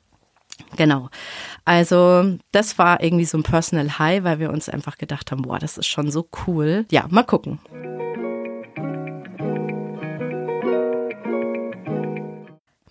Genau. 0.75 1.09
Also 1.65 2.37
das 2.51 2.77
war 2.77 3.01
irgendwie 3.01 3.25
so 3.25 3.37
ein 3.37 3.43
Personal 3.43 3.97
High, 3.99 4.23
weil 4.23 4.39
wir 4.39 4.51
uns 4.51 4.69
einfach 4.69 4.97
gedacht 4.97 5.31
haben, 5.31 5.43
boah, 5.43 5.59
das 5.59 5.77
ist 5.77 5.87
schon 5.87 6.11
so 6.11 6.27
cool. 6.47 6.85
Ja, 6.91 7.05
mal 7.09 7.23
gucken. 7.23 7.59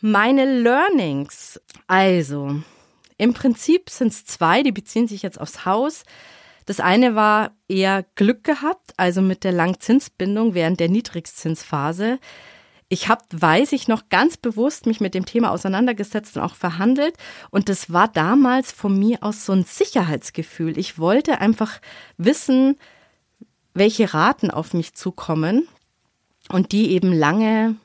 Meine 0.01 0.61
Learnings. 0.61 1.61
Also, 1.87 2.61
im 3.18 3.35
Prinzip 3.35 3.88
sind 3.88 4.09
es 4.09 4.25
zwei, 4.25 4.64
die 4.64 4.72
beziehen 4.72 5.07
sich 5.07 5.22
jetzt 5.22 5.40
aufs 5.40 5.64
Haus. 5.64 6.03
Das 6.66 6.81
eine 6.81 7.14
war 7.14 7.53
eher 7.68 8.05
Glück 8.16 8.42
gehabt, 8.42 8.94
also 8.96 9.22
mit 9.22 9.44
der 9.44 9.53
Langzinsbindung 9.53 10.55
während 10.55 10.81
der 10.81 10.88
Niedrigzinsphase. 10.88 12.18
Ich 12.92 13.09
habe, 13.09 13.22
weiß 13.31 13.72
ich 13.72 13.88
noch, 13.88 14.11
ganz 14.11 14.37
bewusst 14.37 14.85
mich 14.85 15.00
mit 15.00 15.14
dem 15.14 15.24
Thema 15.24 15.50
auseinandergesetzt 15.52 16.37
und 16.37 16.42
auch 16.42 16.55
verhandelt. 16.55 17.16
Und 17.50 17.70
das 17.70 17.90
war 17.90 18.07
damals 18.07 18.70
von 18.70 18.98
mir 18.98 19.22
aus 19.22 19.46
so 19.46 19.55
ein 19.55 19.64
Sicherheitsgefühl. 19.64 20.76
Ich 20.76 20.98
wollte 20.98 21.40
einfach 21.40 21.81
wissen, 22.18 22.76
welche 23.72 24.12
Raten 24.12 24.50
auf 24.50 24.74
mich 24.74 24.92
zukommen 24.92 25.66
und 26.50 26.72
die 26.72 26.90
eben 26.90 27.14
lange 27.14 27.76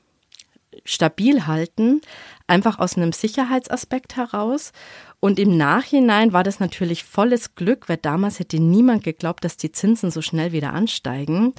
stabil 0.84 1.48
halten, 1.48 2.02
einfach 2.46 2.78
aus 2.78 2.98
einem 2.98 3.14
Sicherheitsaspekt 3.14 4.18
heraus. 4.18 4.74
Und 5.22 5.40
im 5.40 5.56
Nachhinein 5.56 6.34
war 6.34 6.44
das 6.44 6.60
natürlich 6.60 7.06
volles 7.06 7.56
Glück, 7.56 7.88
weil 7.88 7.98
damals 7.98 8.40
hätte 8.40 8.60
niemand 8.60 9.06
geglaubt, 9.06 9.46
dass 9.46 9.56
die 9.56 9.72
Zinsen 9.72 10.12
so 10.12 10.22
schnell 10.22 10.52
wieder 10.52 10.74
ansteigen. 10.74 11.54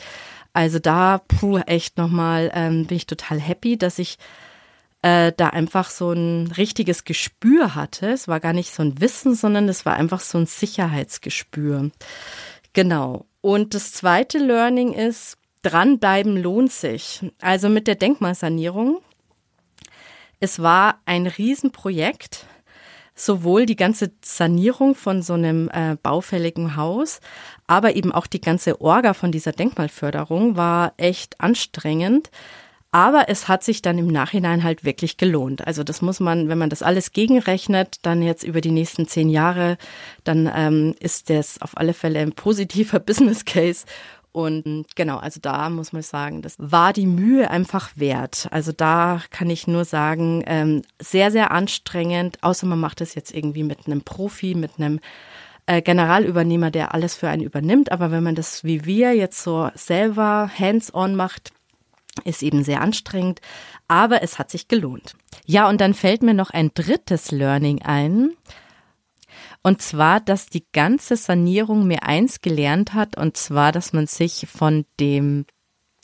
Also 0.58 0.80
da, 0.80 1.18
puh, 1.18 1.58
echt 1.58 1.98
nochmal, 1.98 2.50
ähm, 2.52 2.84
bin 2.86 2.96
ich 2.96 3.06
total 3.06 3.38
happy, 3.38 3.78
dass 3.78 4.00
ich 4.00 4.18
äh, 5.02 5.32
da 5.36 5.50
einfach 5.50 5.88
so 5.88 6.10
ein 6.10 6.48
richtiges 6.48 7.04
Gespür 7.04 7.76
hatte. 7.76 8.10
Es 8.10 8.26
war 8.26 8.40
gar 8.40 8.52
nicht 8.52 8.74
so 8.74 8.82
ein 8.82 9.00
Wissen, 9.00 9.36
sondern 9.36 9.68
es 9.68 9.86
war 9.86 9.94
einfach 9.94 10.18
so 10.18 10.36
ein 10.36 10.46
Sicherheitsgespür. 10.46 11.92
Genau. 12.72 13.26
Und 13.40 13.72
das 13.72 13.92
zweite 13.92 14.38
Learning 14.38 14.94
ist, 14.94 15.36
dranbleiben 15.62 16.36
lohnt 16.36 16.72
sich. 16.72 17.24
Also 17.40 17.68
mit 17.68 17.86
der 17.86 17.94
Denkmalsanierung 17.94 19.00
es 20.40 20.62
war 20.62 21.00
ein 21.04 21.26
Riesenprojekt, 21.26 22.46
sowohl 23.18 23.66
die 23.66 23.76
ganze 23.76 24.12
Sanierung 24.22 24.94
von 24.94 25.22
so 25.22 25.34
einem 25.34 25.68
äh, 25.72 25.96
baufälligen 26.02 26.76
Haus, 26.76 27.20
aber 27.66 27.96
eben 27.96 28.12
auch 28.12 28.26
die 28.26 28.40
ganze 28.40 28.80
Orga 28.80 29.12
von 29.12 29.32
dieser 29.32 29.52
Denkmalförderung 29.52 30.56
war 30.56 30.94
echt 30.96 31.40
anstrengend. 31.40 32.30
Aber 32.90 33.28
es 33.28 33.48
hat 33.48 33.64
sich 33.64 33.82
dann 33.82 33.98
im 33.98 34.06
Nachhinein 34.06 34.64
halt 34.64 34.82
wirklich 34.82 35.18
gelohnt. 35.18 35.66
Also 35.66 35.84
das 35.84 36.00
muss 36.00 36.20
man, 36.20 36.48
wenn 36.48 36.56
man 36.56 36.70
das 36.70 36.82
alles 36.82 37.12
gegenrechnet, 37.12 37.96
dann 38.00 38.22
jetzt 38.22 38.44
über 38.44 38.62
die 38.62 38.70
nächsten 38.70 39.06
zehn 39.06 39.28
Jahre, 39.28 39.76
dann 40.24 40.50
ähm, 40.54 40.94
ist 40.98 41.28
das 41.28 41.60
auf 41.60 41.76
alle 41.76 41.92
Fälle 41.92 42.20
ein 42.20 42.32
positiver 42.32 42.98
Business 43.08 43.44
Case 43.44 43.84
und 44.32 44.86
genau, 44.94 45.16
also 45.18 45.40
da 45.40 45.70
muss 45.70 45.92
man 45.92 46.02
sagen, 46.02 46.42
das 46.42 46.54
war 46.58 46.92
die 46.92 47.06
Mühe 47.06 47.50
einfach 47.50 47.90
wert. 47.96 48.48
Also 48.50 48.72
da 48.72 49.22
kann 49.30 49.50
ich 49.50 49.66
nur 49.66 49.84
sagen, 49.84 50.44
ähm, 50.46 50.82
sehr, 51.00 51.30
sehr 51.30 51.50
anstrengend, 51.50 52.42
außer 52.42 52.66
man 52.66 52.78
macht 52.78 53.00
es 53.00 53.14
jetzt 53.14 53.32
irgendwie 53.34 53.62
mit 53.64 53.86
einem 53.86 54.02
Profi, 54.02 54.54
mit 54.54 54.72
einem 54.78 55.00
äh, 55.66 55.82
Generalübernehmer, 55.82 56.70
der 56.70 56.94
alles 56.94 57.14
für 57.14 57.28
einen 57.28 57.42
übernimmt. 57.42 57.90
Aber 57.90 58.10
wenn 58.10 58.22
man 58.22 58.34
das 58.34 58.64
wie 58.64 58.84
wir 58.84 59.14
jetzt 59.14 59.42
so 59.42 59.70
selber 59.74 60.50
hands-on 60.58 61.14
macht, 61.14 61.52
ist 62.24 62.42
eben 62.42 62.64
sehr 62.64 62.80
anstrengend, 62.80 63.40
aber 63.86 64.22
es 64.22 64.38
hat 64.38 64.50
sich 64.50 64.68
gelohnt. 64.68 65.14
Ja, 65.46 65.68
und 65.68 65.80
dann 65.80 65.94
fällt 65.94 66.22
mir 66.22 66.34
noch 66.34 66.50
ein 66.50 66.70
drittes 66.74 67.30
Learning 67.30 67.82
ein. 67.82 68.32
Und 69.62 69.82
zwar, 69.82 70.20
dass 70.20 70.46
die 70.46 70.64
ganze 70.72 71.16
Sanierung 71.16 71.86
mir 71.86 72.04
eins 72.04 72.40
gelernt 72.40 72.94
hat, 72.94 73.16
und 73.16 73.36
zwar, 73.36 73.72
dass 73.72 73.92
man 73.92 74.06
sich 74.06 74.46
von 74.50 74.86
dem 75.00 75.46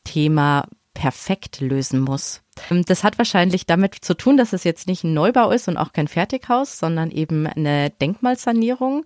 Thema 0.05 0.67
perfekt 0.93 1.61
lösen 1.61 2.01
muss. 2.01 2.43
Das 2.87 3.03
hat 3.03 3.19
wahrscheinlich 3.19 3.67
damit 3.67 3.97
zu 3.97 4.15
tun, 4.15 4.37
dass 4.37 4.53
es 4.53 4.65
jetzt 4.65 4.87
nicht 4.87 5.03
ein 5.05 5.13
Neubau 5.13 5.51
ist 5.51 5.67
und 5.69 5.77
auch 5.77 5.93
kein 5.93 6.09
Fertighaus, 6.09 6.79
sondern 6.79 7.11
eben 7.11 7.47
eine 7.47 7.91
Denkmalsanierung. 7.91 9.05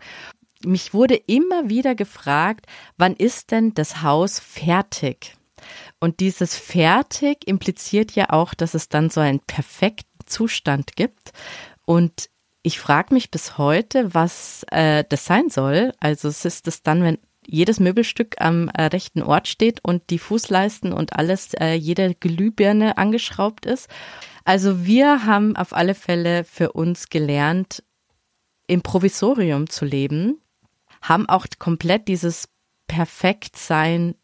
Mich 0.65 0.93
wurde 0.93 1.15
immer 1.15 1.69
wieder 1.69 1.95
gefragt, 1.95 2.67
wann 2.99 3.15
ist 3.15 3.51
denn 3.53 3.75
das 3.75 4.03
Haus 4.03 4.39
fertig? 4.39 5.37
Und 5.99 6.21
dieses 6.21 6.57
fertig 6.57 7.47
impliziert 7.47 8.13
ja 8.13 8.31
auch, 8.31 8.55
dass 8.55 8.75
es 8.75 8.89
dann 8.89 9.11
so 9.11 9.21
einen 9.21 9.41
perfekten 9.41 10.27
Zustand 10.27 10.95
gibt. 10.95 11.33
Und 11.85 12.29
ich 12.63 12.79
frage 12.81 13.15
mich 13.15 13.31
bis 13.31 13.59
heute, 13.59 14.15
was 14.15 14.65
äh, 14.71 15.05
das 15.09 15.25
sein 15.25 15.49
soll. 15.49 15.93
Also 16.01 16.29
es 16.29 16.45
ist 16.45 16.67
das 16.67 16.83
dann, 16.83 17.03
wenn 17.03 17.19
jedes 17.47 17.81
Möbelstück 17.81 18.37
am 18.41 18.69
äh, 18.69 18.85
rechten 18.85 19.23
Ort 19.23 19.49
steht 19.49 19.83
und 19.83 20.11
die 20.11 20.19
Fußleisten 20.19 20.93
und 20.93 21.15
alles, 21.15 21.55
äh, 21.55 21.73
jede 21.73 22.15
Glühbirne 22.15 22.99
angeschraubt 22.99 23.65
ist. 23.65 23.89
Also 24.45 24.85
wir 24.85 25.25
haben 25.25 25.57
auf 25.57 25.73
alle 25.73 25.95
Fälle 25.95 26.45
für 26.45 26.73
uns 26.73 27.09
gelernt, 27.09 27.83
im 28.67 28.83
Provisorium 28.83 29.71
zu 29.71 29.87
leben, 29.87 30.41
haben 31.01 31.27
auch 31.29 31.47
komplett 31.59 32.07
dieses 32.07 32.49
Perfektsein 32.87 34.15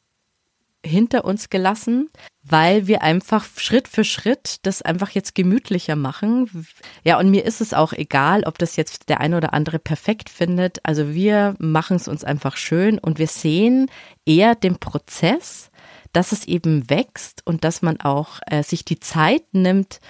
hinter 0.85 1.25
uns 1.25 1.51
gelassen, 1.51 2.11
weil 2.43 2.87
wir 2.87 3.03
einfach 3.03 3.47
Schritt 3.57 3.89
für 3.89 4.05
Schritt 4.05 4.59
das 4.63 4.83
einfach 4.83 5.11
jetzt 5.11 5.35
gemütlicher 5.35 5.97
machen. 5.97 6.67
Ja, 7.03 7.19
und 7.19 7.31
mir 7.31 7.45
ist 7.45 7.61
es 7.61 7.73
auch 7.73 7.93
egal, 7.93 8.45
ob 8.45 8.59
das 8.59 8.77
jetzt 8.77 9.09
der 9.09 9.21
eine 9.21 9.39
oder 9.39 9.55
andere 9.55 9.79
perfekt 9.79 10.29
findet. 10.29 10.79
Also 10.85 11.15
wir 11.15 11.55
machen 11.59 11.97
es 11.97 12.07
uns 12.07 12.23
einfach 12.23 12.57
schön 12.57 12.99
und 12.99 13.19
wir 13.19 13.29
sehen 13.29 13.91
eher 14.27 14.55
den 14.55 14.79
Prozess, 14.79 15.71
dass 16.13 16.33
es 16.33 16.45
eben 16.45 16.91
wächst 16.91 17.43
und 17.47 17.65
dass 17.65 17.83
man 17.83 18.01
auch 18.01 18.41
äh, 18.47 18.63
sich 18.63 18.85
die 18.85 19.01
Zeit 19.01 19.43
nimmt, 19.53 20.01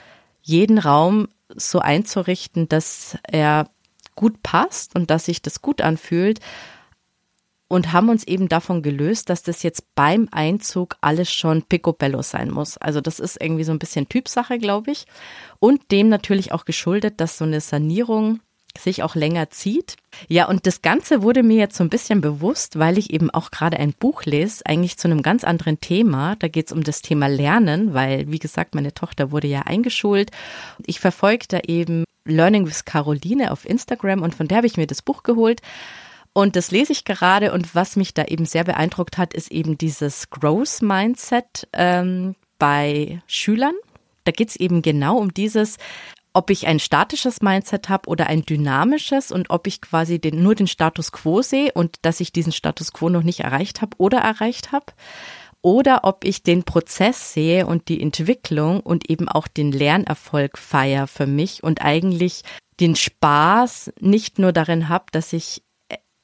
jeden 0.43 0.79
Raum 0.79 1.29
so 1.55 1.79
einzurichten, 1.79 2.69
dass 2.69 3.17
er 3.23 3.71
gut 4.17 4.43
passt 4.43 4.95
und 4.95 5.11
dass 5.11 5.27
sich 5.27 5.41
das 5.41 5.63
gut 5.63 5.81
anfühlt 5.81 6.41
und 7.75 7.93
haben 7.93 8.09
uns 8.09 8.23
eben 8.23 8.49
davon 8.49 8.83
gelöst, 8.83 9.29
dass 9.31 9.43
das 9.43 9.65
jetzt 9.65 9.97
beim 9.97 10.29
Einzug 10.31 10.97
alles 11.01 11.33
schon 11.33 11.63
picobello 11.63 12.23
sein 12.23 12.49
muss. 12.49 12.79
Also 12.79 13.01
das 13.01 13.19
ist 13.19 13.37
irgendwie 13.43 13.65
so 13.65 13.73
ein 13.73 13.81
bisschen 13.81 14.09
Typsache, 14.09 14.61
glaube 14.61 14.93
ich. 14.93 15.07
Und 15.59 15.91
dem 15.91 16.09
natürlich 16.09 16.53
auch 16.53 16.67
geschuldet, 16.67 17.21
dass 17.21 17.37
so 17.37 17.45
eine 17.45 17.61
Sanierung 17.61 18.39
sich 18.79 19.03
auch 19.03 19.17
länger 19.17 19.51
zieht. 19.51 19.97
Ja, 20.29 20.47
und 20.47 20.69
das 20.69 20.83
Ganze 20.83 21.23
wurde 21.23 21.43
mir 21.43 21.57
jetzt 21.57 21.77
so 21.77 21.83
ein 21.83 21.91
bisschen 21.91 22.21
bewusst, 22.21 22.79
weil 22.79 22.97
ich 22.97 23.13
eben 23.13 23.31
auch 23.31 23.51
gerade 23.51 23.77
ein 23.79 23.93
Buch 23.93 24.23
lese, 24.23 24.65
eigentlich 24.67 24.97
zu 24.97 25.09
einem 25.09 25.23
ganz 25.23 25.43
anderen 25.43 25.81
Thema. 25.81 26.37
Da 26.37 26.47
geht 26.47 26.67
es 26.67 26.73
um 26.73 26.85
das 26.85 27.03
Thema 27.03 27.27
Lernen, 27.27 27.93
weil, 27.93 28.31
wie 28.31 28.39
gesagt, 28.39 28.77
meine 28.77 28.95
Tochter 28.95 29.33
wurde 29.33 29.49
ja 29.49 29.63
eingeschult. 29.63 30.31
Ich 30.87 31.01
verfolge 31.01 31.47
da 31.49 31.59
eben 31.67 32.05
Learning 32.25 32.67
with 32.67 32.85
Caroline 32.85 33.51
auf 33.51 33.69
Instagram 33.69 34.23
und 34.23 34.33
von 34.33 34.47
der 34.47 34.59
habe 34.59 34.69
ich 34.69 34.77
mir 34.77 34.87
das 34.87 35.03
Buch 35.03 35.25
geholt. 35.25 35.61
Und 36.35 36.57
das 36.57 36.73
lese 36.73 36.92
ich 36.92 37.05
gerade 37.05 37.53
und 37.53 37.75
was 37.77 37.94
mich 37.94 38.12
da 38.12 38.25
eben 38.25 38.44
sehr 38.44 38.64
beeindruckt 38.64 39.18
hat, 39.18 39.33
ist 39.33 39.53
eben 39.53 39.79
dieses 39.79 40.31
Growth 40.31 40.83
Mindset 40.83 41.68
ähm, 41.73 42.35
bei 42.59 43.23
Schülern. 43.29 43.75
Da 44.25 44.33
geht 44.33 44.49
es 44.49 44.57
eben 44.57 44.83
genau 44.83 45.16
um 45.16 45.33
dieses, 45.33 45.79
ob 46.33 46.51
ich 46.51 46.66
ein 46.66 46.81
statisches 46.81 47.40
Mindset 47.40 47.88
habe 47.88 48.09
oder 48.09 48.27
ein 48.27 48.44
dynamisches 48.44 49.31
und 49.31 49.51
ob 49.51 49.68
ich 49.68 49.81
quasi 49.81 50.18
den, 50.18 50.42
nur 50.42 50.57
den 50.57 50.66
Status 50.66 51.12
quo 51.12 51.40
sehe 51.40 51.70
und 51.73 51.99
dass 52.03 52.18
ich 52.18 52.33
diesen 52.33 52.53
Status 52.53 52.92
quo 52.92 53.09
noch 53.09 53.23
nicht 53.23 53.40
erreicht 53.40 53.81
habe 53.81 53.97
oder 53.99 54.18
erreicht 54.18 54.73
habe. 54.73 54.87
Oder 55.62 56.01
ob 56.03 56.25
ich 56.25 56.42
den 56.42 56.64
Prozess 56.64 57.33
sehe 57.33 57.66
und 57.66 57.88
die 57.88 58.03
Entwicklung 58.03 58.81
und 58.81 59.09
eben 59.09 59.29
auch 59.29 59.47
den 59.47 59.70
Lernerfolg 59.70 60.59
feier 60.59 61.07
für 61.07 61.27
mich 61.27 61.62
und 61.62 61.81
eigentlich 61.81 62.42
den 62.81 62.97
Spaß 62.97 63.92
nicht 64.01 64.40
nur 64.40 64.53
darin 64.53 64.88
habe, 64.88 65.07
dass 65.12 65.33
ich 65.33 65.62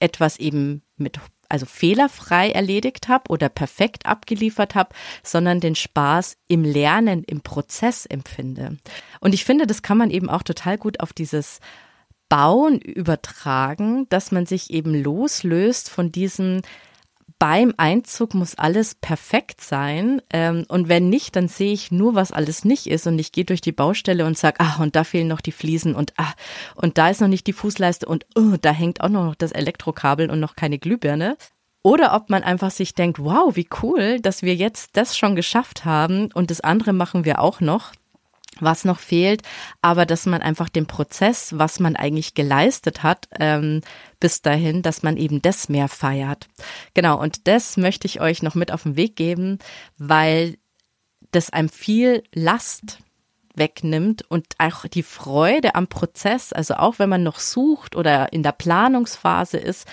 etwas 0.01 0.39
eben 0.39 0.83
mit 0.97 1.19
also 1.49 1.67
fehlerfrei 1.67 2.51
erledigt 2.51 3.09
habe 3.09 3.25
oder 3.29 3.49
perfekt 3.49 4.07
abgeliefert 4.07 4.75
habe, 4.75 4.95
sondern 5.23 5.61
den 5.61 5.75
Spaß 5.75 6.37
im 6.47 6.65
Lernen, 6.65 7.25
im 7.25 7.41
Prozess 7.41 8.07
empfinde. 8.07 8.79
Und 9.21 9.35
ich 9.35 9.45
finde, 9.45 9.67
das 9.67 9.83
kann 9.83 9.99
man 9.99 10.11
eben 10.11 10.31
auch 10.31 10.45
total 10.45 10.79
gut 10.79 11.01
auf 11.01 11.13
dieses 11.13 11.59
Bauen 12.29 12.79
übertragen, 12.79 14.09
dass 14.09 14.31
man 14.31 14.47
sich 14.47 14.71
eben 14.71 14.95
loslöst 14.95 15.91
von 15.91 16.13
diesem 16.13 16.63
beim 17.41 17.75
Einzug 17.79 18.35
muss 18.35 18.55
alles 18.55 18.95
perfekt 18.95 19.63
sein. 19.63 20.23
Ähm, 20.31 20.67
und 20.69 20.89
wenn 20.89 21.09
nicht, 21.09 21.35
dann 21.35 21.49
sehe 21.49 21.73
ich 21.73 21.91
nur, 21.91 22.15
was 22.15 22.31
alles 22.31 22.65
nicht 22.65 22.87
ist. 22.87 23.09
Und 23.09 23.19
ich 23.19 23.33
gehe 23.33 23.47
durch 23.47 23.63
die 23.63 23.73
Baustelle 23.73 24.27
und 24.27 24.39
sage, 24.39 24.61
ah, 24.61 24.77
und 24.81 24.95
da 24.95 25.03
fehlen 25.03 25.27
noch 25.27 25.41
die 25.41 25.51
Fliesen 25.51 25.97
und 25.97 26.13
ah, 26.19 26.35
und 26.77 26.99
da 26.99 27.09
ist 27.09 27.21
noch 27.21 27.29
nicht 27.29 27.47
die 27.47 27.53
Fußleiste 27.55 28.07
und 28.07 28.27
oh, 28.37 28.57
da 28.61 28.71
hängt 28.71 29.01
auch 29.01 29.09
noch 29.09 29.35
das 29.35 29.53
Elektrokabel 29.53 30.31
und 30.31 30.39
noch 30.39 30.55
keine 30.55 30.79
Glühbirne. 30.79 31.37
oder 31.83 32.15
ob 32.15 32.29
man 32.29 32.43
einfach 32.43 32.71
sich 32.71 32.95
denkt, 32.95 33.19
wow, 33.19 33.57
wie 33.57 33.69
cool, 33.83 34.21
dass 34.21 34.43
wir 34.43 34.55
jetzt 34.55 34.99
das 34.99 35.17
schon 35.17 35.35
geschafft 35.35 35.87
haben 35.87 36.31
und 36.33 36.51
das 36.51 36.61
andere 36.61 36.93
machen 36.93 37.25
wir 37.25 37.41
auch 37.41 37.61
noch 37.61 37.93
was 38.59 38.85
noch 38.85 38.99
fehlt, 38.99 39.43
aber 39.81 40.07
dass 40.07 40.27
man 40.27 40.43
einfach 40.43 40.69
den 40.69 40.87
Prozess, 40.87 41.57
was 41.57 41.79
man 41.81 41.97
eigentlich 41.97 42.35
geleistet 42.35 43.03
hat, 43.03 43.29
ähm, 43.39 43.81
bis 44.19 44.43
dahin, 44.43 44.83
dass 44.83 45.03
man 45.03 45.17
eben 45.17 45.41
das 45.41 45.69
mehr 45.69 45.89
feiert. 45.89 46.49
Genau, 46.95 47.21
und 47.21 47.47
das 47.47 47.77
möchte 47.77 48.07
ich 48.07 48.21
euch 48.21 48.43
noch 48.43 48.55
mit 48.55 48.73
auf 48.73 48.83
den 48.83 48.97
Weg 48.97 49.17
geben, 49.17 49.59
weil 49.99 50.59
das 51.31 51.51
einem 51.51 51.69
viel 51.69 52.25
Last 52.35 52.99
wegnimmt 53.55 54.23
und 54.29 54.47
auch 54.59 54.87
die 54.87 55.03
Freude 55.03 55.75
am 55.75 55.87
Prozess, 55.87 56.53
also 56.53 56.75
auch 56.75 56.99
wenn 56.99 57.09
man 57.09 57.23
noch 57.23 57.39
sucht 57.39 57.97
oder 57.97 58.33
in 58.33 58.43
der 58.43 58.53
Planungsphase 58.53 59.59
ist, 59.59 59.87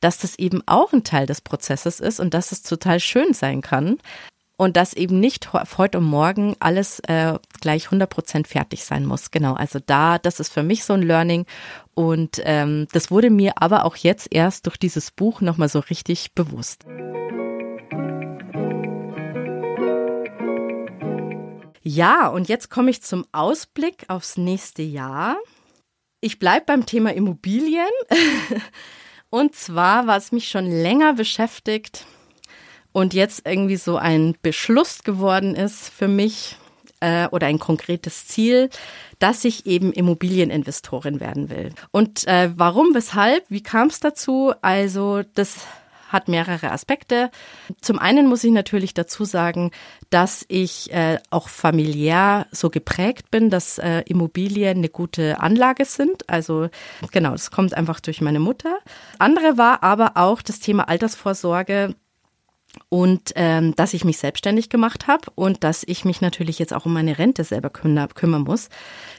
dass 0.00 0.18
das 0.18 0.38
eben 0.38 0.62
auch 0.66 0.92
ein 0.92 1.04
Teil 1.04 1.26
des 1.26 1.40
Prozesses 1.40 2.00
ist 2.00 2.20
und 2.20 2.34
dass 2.34 2.52
es 2.52 2.62
total 2.62 3.00
schön 3.00 3.34
sein 3.34 3.60
kann 3.60 3.98
und 4.62 4.76
dass 4.76 4.92
eben 4.92 5.18
nicht 5.18 5.52
heute 5.52 5.98
und 5.98 6.04
morgen 6.04 6.54
alles 6.60 7.00
äh, 7.08 7.34
gleich 7.60 7.86
100 7.86 8.08
Prozent 8.08 8.46
fertig 8.46 8.84
sein 8.84 9.04
muss. 9.04 9.32
Genau, 9.32 9.54
also 9.54 9.80
da, 9.84 10.18
das 10.18 10.38
ist 10.38 10.52
für 10.52 10.62
mich 10.62 10.84
so 10.84 10.92
ein 10.92 11.02
Learning 11.02 11.46
und 11.94 12.40
ähm, 12.44 12.86
das 12.92 13.10
wurde 13.10 13.30
mir 13.30 13.54
aber 13.56 13.84
auch 13.84 13.96
jetzt 13.96 14.28
erst 14.30 14.66
durch 14.66 14.76
dieses 14.76 15.10
Buch 15.10 15.40
nochmal 15.40 15.68
so 15.68 15.80
richtig 15.80 16.34
bewusst. 16.34 16.84
Ja, 21.82 22.28
und 22.28 22.48
jetzt 22.48 22.70
komme 22.70 22.92
ich 22.92 23.02
zum 23.02 23.26
Ausblick 23.32 24.04
aufs 24.06 24.36
nächste 24.36 24.82
Jahr. 24.82 25.38
Ich 26.20 26.38
bleibe 26.38 26.66
beim 26.66 26.86
Thema 26.86 27.12
Immobilien. 27.12 27.90
und 29.28 29.56
zwar, 29.56 30.06
was 30.06 30.30
mich 30.30 30.48
schon 30.48 30.66
länger 30.66 31.14
beschäftigt 31.14 32.06
und 32.92 33.14
jetzt 33.14 33.46
irgendwie 33.46 33.76
so 33.76 33.96
ein 33.96 34.36
Beschluss 34.42 35.02
geworden 35.02 35.54
ist 35.54 35.88
für 35.88 36.08
mich 36.08 36.56
äh, 37.00 37.26
oder 37.28 37.46
ein 37.46 37.58
konkretes 37.58 38.26
Ziel, 38.26 38.70
dass 39.18 39.44
ich 39.44 39.66
eben 39.66 39.92
Immobilieninvestorin 39.92 41.20
werden 41.20 41.50
will. 41.50 41.70
Und 41.90 42.26
äh, 42.26 42.50
warum, 42.56 42.94
weshalb, 42.94 43.44
wie 43.48 43.62
kam 43.62 43.88
es 43.88 44.00
dazu? 44.00 44.52
Also 44.62 45.22
das 45.34 45.66
hat 46.12 46.28
mehrere 46.28 46.70
Aspekte. 46.70 47.30
Zum 47.80 47.98
einen 47.98 48.26
muss 48.26 48.44
ich 48.44 48.52
natürlich 48.52 48.94
dazu 48.94 49.24
sagen, 49.24 49.70
dass 50.10 50.44
ich 50.48 50.92
äh, 50.92 51.18
auch 51.30 51.48
familiär 51.48 52.46
so 52.52 52.68
geprägt 52.68 53.30
bin, 53.30 53.48
dass 53.48 53.78
äh, 53.78 54.02
Immobilien 54.02 54.78
eine 54.78 54.90
gute 54.90 55.40
Anlage 55.40 55.86
sind. 55.86 56.28
Also 56.28 56.68
genau, 57.10 57.30
das 57.30 57.50
kommt 57.50 57.74
einfach 57.74 58.00
durch 58.00 58.20
meine 58.20 58.40
Mutter. 58.40 58.76
Andere 59.18 59.56
war 59.56 59.82
aber 59.82 60.12
auch 60.16 60.42
das 60.42 60.60
Thema 60.60 60.88
Altersvorsorge 60.88 61.94
und 62.88 63.32
ähm, 63.36 63.74
dass 63.76 63.94
ich 63.94 64.04
mich 64.04 64.18
selbstständig 64.18 64.70
gemacht 64.70 65.06
habe 65.06 65.30
und 65.34 65.62
dass 65.62 65.82
ich 65.86 66.04
mich 66.04 66.20
natürlich 66.20 66.58
jetzt 66.58 66.72
auch 66.72 66.86
um 66.86 66.92
meine 66.92 67.18
Rente 67.18 67.44
selber 67.44 67.70
kümmern, 67.70 68.08
kümmern 68.14 68.42
muss. 68.42 68.70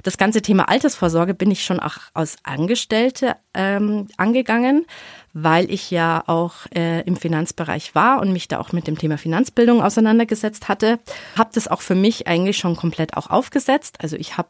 Das 0.02 0.18
ganze 0.18 0.42
Thema 0.42 0.70
Altersvorsorge 0.70 1.34
bin 1.34 1.52
ich 1.52 1.64
schon 1.64 1.80
auch 1.80 1.98
als 2.14 2.38
Angestellte 2.44 3.36
ähm, 3.54 4.08
angegangen, 4.18 4.86
weil 5.34 5.70
ich 5.72 5.92
ja 5.92 6.24
auch 6.26 6.54
äh, 6.76 7.02
im 7.02 7.16
Finanzbereich 7.16 7.94
war 7.94 8.22
und 8.22 8.34
mich 8.34 8.48
da 8.48 8.60
auch 8.60 8.72
mit 8.72 8.88
dem 8.88 8.98
Thema 8.98 9.18
Finanzbildung 9.18 9.84
auseinandergesetzt 9.84 10.68
hatte. 10.68 11.00
Habe 11.38 11.52
das 11.54 11.68
auch 11.68 11.82
für 11.82 11.96
mich 11.96 12.28
eigentlich 12.28 12.58
schon 12.58 12.76
komplett 12.76 13.16
auch 13.16 13.30
aufgesetzt. 13.30 13.98
Also 14.02 14.16
ich 14.16 14.38
habe 14.38 14.50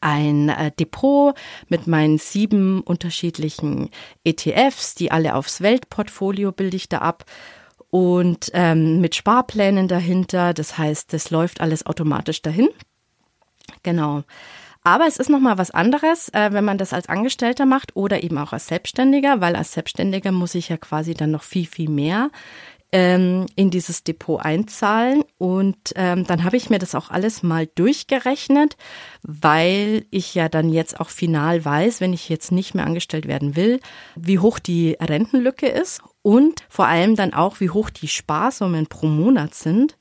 ein 0.00 0.48
äh, 0.48 0.70
Depot 0.72 1.34
mit 1.68 1.86
meinen 1.86 2.18
sieben 2.18 2.80
unterschiedlichen 2.80 3.90
ETFs, 4.24 4.94
die 4.94 5.10
alle 5.10 5.34
aufs 5.34 5.60
Weltportfolio 5.60 6.52
bilde 6.52 6.76
ich 6.76 6.88
da 6.88 6.98
ab 6.98 7.24
und 7.92 8.50
ähm, 8.54 9.02
mit 9.02 9.14
Sparplänen 9.14 9.86
dahinter. 9.86 10.54
Das 10.54 10.78
heißt, 10.78 11.12
das 11.12 11.30
läuft 11.30 11.60
alles 11.60 11.84
automatisch 11.84 12.40
dahin. 12.40 12.70
Genau. 13.82 14.22
Aber 14.82 15.06
es 15.06 15.18
ist 15.18 15.28
nochmal 15.28 15.58
was 15.58 15.70
anderes, 15.70 16.30
äh, 16.30 16.52
wenn 16.52 16.64
man 16.64 16.78
das 16.78 16.94
als 16.94 17.08
Angestellter 17.08 17.66
macht 17.66 17.94
oder 17.94 18.24
eben 18.24 18.38
auch 18.38 18.54
als 18.54 18.66
Selbstständiger, 18.66 19.42
weil 19.42 19.54
als 19.54 19.72
Selbstständiger 19.72 20.32
muss 20.32 20.54
ich 20.54 20.70
ja 20.70 20.78
quasi 20.78 21.12
dann 21.12 21.30
noch 21.30 21.42
viel, 21.42 21.66
viel 21.66 21.90
mehr 21.90 22.30
ähm, 22.92 23.46
in 23.56 23.70
dieses 23.70 24.04
Depot 24.04 24.40
einzahlen. 24.40 25.24
Und 25.38 25.76
ähm, 25.96 26.24
dann 26.26 26.44
habe 26.44 26.56
ich 26.56 26.70
mir 26.70 26.78
das 26.78 26.94
auch 26.94 27.10
alles 27.10 27.42
mal 27.42 27.66
durchgerechnet, 27.66 28.76
weil 29.22 30.04
ich 30.10 30.34
ja 30.34 30.48
dann 30.48 30.68
jetzt 30.68 31.00
auch 31.00 31.08
final 31.08 31.64
weiß, 31.64 32.00
wenn 32.00 32.12
ich 32.12 32.28
jetzt 32.28 32.52
nicht 32.52 32.74
mehr 32.74 32.86
angestellt 32.86 33.26
werden 33.26 33.56
will, 33.56 33.80
wie 34.14 34.38
hoch 34.38 34.58
die 34.58 34.96
Rentenlücke 35.00 35.66
ist 35.66 36.02
und 36.20 36.64
vor 36.68 36.86
allem 36.86 37.16
dann 37.16 37.32
auch, 37.32 37.60
wie 37.60 37.70
hoch 37.70 37.90
die 37.90 38.08
Sparsummen 38.08 38.86
pro 38.86 39.06
Monat 39.06 39.54
sind. 39.54 39.96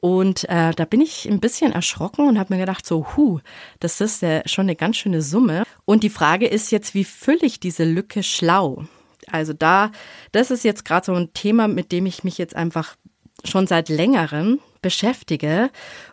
Und 0.00 0.44
äh, 0.48 0.72
da 0.72 0.84
bin 0.84 1.00
ich 1.00 1.26
ein 1.28 1.40
bisschen 1.40 1.72
erschrocken 1.72 2.28
und 2.28 2.38
habe 2.38 2.54
mir 2.54 2.60
gedacht, 2.60 2.86
so, 2.86 3.06
hu, 3.16 3.40
das 3.80 4.00
ist 4.00 4.22
ja 4.22 4.42
schon 4.46 4.66
eine 4.66 4.76
ganz 4.76 4.98
schöne 4.98 5.22
Summe. 5.22 5.64
Und 5.84 6.02
die 6.02 6.10
Frage 6.10 6.46
ist 6.46 6.70
jetzt, 6.70 6.94
wie 6.94 7.04
fülle 7.04 7.44
ich 7.44 7.60
diese 7.60 7.84
Lücke 7.84 8.22
schlau? 8.22 8.84
Also 9.30 9.52
da, 9.52 9.90
das 10.32 10.50
ist 10.50 10.64
jetzt 10.64 10.84
gerade 10.84 11.06
so 11.06 11.14
ein 11.14 11.32
Thema, 11.32 11.68
mit 11.68 11.92
dem 11.92 12.06
ich 12.06 12.24
mich 12.24 12.38
jetzt 12.38 12.56
einfach 12.56 12.96
schon 13.44 13.66
seit 13.66 13.88
längerem 13.88 14.60
beschäftige 14.82 15.70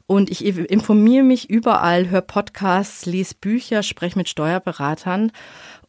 und 0.07 0.29
ich 0.29 0.43
informiere 0.45 1.23
mich 1.23 1.49
überall, 1.49 2.09
höre 2.09 2.21
Podcasts, 2.21 3.05
lese 3.05 3.35
Bücher, 3.39 3.83
spreche 3.83 4.17
mit 4.17 4.29
Steuerberatern 4.29 5.31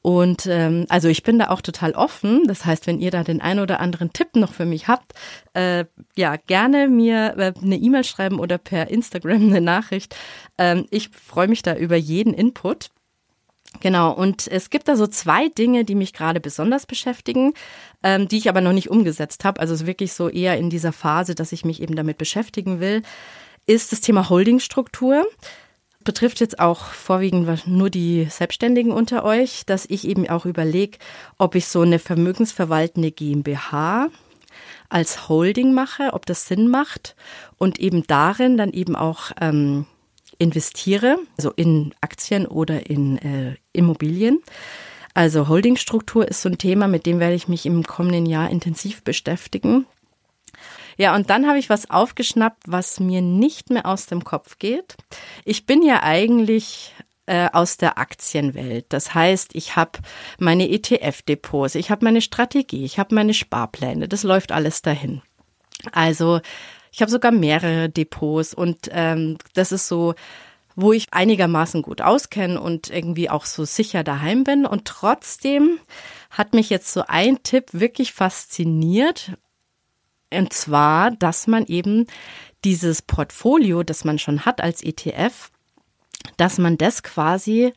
und 0.07 0.45
ähm, 0.45 0.85
also 0.91 1.09
ich 1.09 1.23
bin 1.23 1.39
da 1.39 1.49
auch 1.49 1.63
total 1.63 1.93
offen. 1.93 2.45
Das 2.47 2.67
heißt, 2.67 2.87
wenn 2.87 3.01
ihr 3.01 3.11
da 3.11 3.25
den 3.25 3.41
einen 3.41 3.61
oder 3.61 3.81
anderen 3.81 4.13
Tipp 4.13 4.37
noch 4.37 4.53
für 4.53 4.67
mich 4.67 4.87
habt, 4.87 5.15
äh, 5.55 5.87
ja, 6.15 6.37
gerne 6.37 6.89
mir 6.89 7.35
äh, 7.39 7.55
eine 7.63 7.77
E-Mail 7.77 8.05
schreiben 8.05 8.39
oder 8.39 8.59
per 8.59 8.89
Instagram 8.89 9.47
eine 9.47 9.63
Nachricht. 9.63 10.15
Ähm, 10.59 10.85
ich 10.91 11.09
freue 11.09 11.49
mich 11.49 11.63
da 11.63 11.75
über 11.75 11.97
jeden 11.97 12.35
Input. 12.35 12.91
Genau, 13.81 14.13
und 14.13 14.49
es 14.49 14.71
gibt 14.71 14.89
da 14.89 14.97
so 14.97 15.07
zwei 15.07 15.49
Dinge, 15.49 15.85
die 15.85 15.95
mich 15.95 16.13
gerade 16.13 16.41
besonders 16.41 16.87
beschäftigen, 16.87 17.53
ähm, 18.03 18.29
die 18.29 18.39
ich 18.39 18.49
aber 18.49 18.61
noch 18.61 18.73
nicht 18.73 18.91
umgesetzt 18.91 19.45
habe. 19.45 19.61
Also 19.61 19.75
es 19.75 19.83
ist 19.83 19.87
wirklich 19.87 20.13
so 20.13 20.29
eher 20.29 20.57
in 20.57 20.71
dieser 20.71 20.93
Phase, 20.93 21.35
dass 21.35 21.53
ich 21.53 21.65
mich 21.65 21.83
eben 21.83 21.97
damit 21.97 22.17
beschäftigen 22.17 22.81
will, 22.81 23.03
ist 23.67 23.93
das 23.93 24.01
Thema 24.01 24.29
Holdingstruktur 24.29 25.27
betrifft 26.05 26.41
jetzt 26.41 26.61
auch 26.61 26.85
vorwiegend 26.85 27.67
nur 27.67 27.91
die 27.91 28.27
Selbstständigen 28.31 28.93
unter 28.93 29.25
euch, 29.25 29.65
dass 29.67 29.87
ich 29.87 30.07
eben 30.07 30.29
auch 30.29 30.45
überlege, 30.45 30.99
ob 31.39 31.55
ich 31.55 31.67
so 31.67 31.81
eine 31.81 31.99
vermögensverwaltende 31.99 33.11
GmbH 33.11 34.09
als 34.89 35.29
Holding 35.29 35.73
mache, 35.73 36.13
ob 36.13 36.27
das 36.27 36.47
Sinn 36.47 36.69
macht 36.69 37.17
und 37.57 37.81
eben 37.81 38.07
darin 38.07 38.57
dann 38.57 38.71
eben 38.71 38.95
auch 38.95 39.33
ähm, 39.41 39.87
investiere, 40.39 41.19
also 41.37 41.51
in 41.53 41.95
Aktien 42.01 42.47
oder 42.47 42.89
in 42.89 43.19
äh, 43.19 43.57
Immobilien. 43.73 44.41
Also 45.15 45.49
Holdingstruktur 45.49 46.27
ist 46.27 46.43
so 46.43 46.49
ein 46.49 46.59
Thema, 46.59 46.89
mit 46.89 47.07
dem 47.07 47.21
werde 47.21 47.37
ich 47.37 47.49
mich 47.49 47.67
im 47.67 47.85
kommenden 47.85 48.27
Jahr 48.27 48.51
intensiv 48.51 49.03
beschäftigen. 49.05 49.87
Ja, 50.97 51.15
und 51.15 51.31
dann 51.31 51.47
habe 51.47 51.59
ich 51.59 51.71
was 51.71 51.91
aufgeschnappt, 51.91 52.65
was 52.67 53.01
mir 53.01 53.21
nicht 53.21 53.71
mehr 53.71 53.87
aus 53.87 54.07
dem 54.07 54.25
Kopf 54.25 54.59
geht. 54.59 54.97
Ich 55.45 55.67
bin 55.67 55.83
ja 55.83 56.03
eigentlich 56.03 56.93
äh, 57.27 57.49
aus 57.53 57.77
der 57.77 57.99
Aktienwelt. 57.99 58.87
Das 58.91 59.15
heißt, 59.15 59.55
ich 59.55 59.77
habe 59.77 59.99
meine 60.39 60.69
ETF-Depots, 60.69 61.75
ich 61.75 61.91
habe 61.91 62.05
meine 62.05 62.21
Strategie, 62.21 62.85
ich 62.85 62.99
habe 62.99 63.15
meine 63.15 63.35
Sparpläne. 63.35 64.09
Das 64.09 64.23
läuft 64.23 64.53
alles 64.53 64.83
dahin. 64.83 65.23
Also 65.93 66.41
ich 66.95 67.03
habe 67.03 67.11
sogar 67.11 67.33
mehrere 67.33 67.89
Depots 67.89 68.55
und 68.55 68.89
ähm, 68.93 69.37
das 69.55 69.73
ist 69.73 69.89
so 69.89 70.15
wo 70.77 70.93
ich 70.93 71.13
einigermaßen 71.13 71.83
gut 71.83 72.01
auskenne 72.01 72.61
und 72.61 72.91
irgendwie 72.91 73.31
auch 73.31 73.45
so 73.45 73.65
sicher 73.65 74.03
daheim 74.03 74.45
bin. 74.45 74.67
Und 74.67 74.87
trotzdem 74.87 75.79
hat 76.31 76.53
mich 76.53 76.71
jetzt 76.71 76.93
so 76.93 77.05
ein 77.07 77.43
Tipp 77.43 77.67
wirklich 77.73 78.13
fasziniert, 78.13 79.33
und 80.33 80.53
zwar, 80.53 81.13
dass 81.13 81.47
man 81.47 81.65
eben 81.67 82.07
dieses 82.65 83.03
Portfolio, 83.03 83.85
das 83.85 84.05
man 84.05 84.19
schon 84.19 84.45
hat 84.45 84.61
als 84.61 84.83
ETF, 84.83 85.51
dass 86.37 86.59
man 86.59 86.77
das 86.77 87.05
quasi 87.05 87.73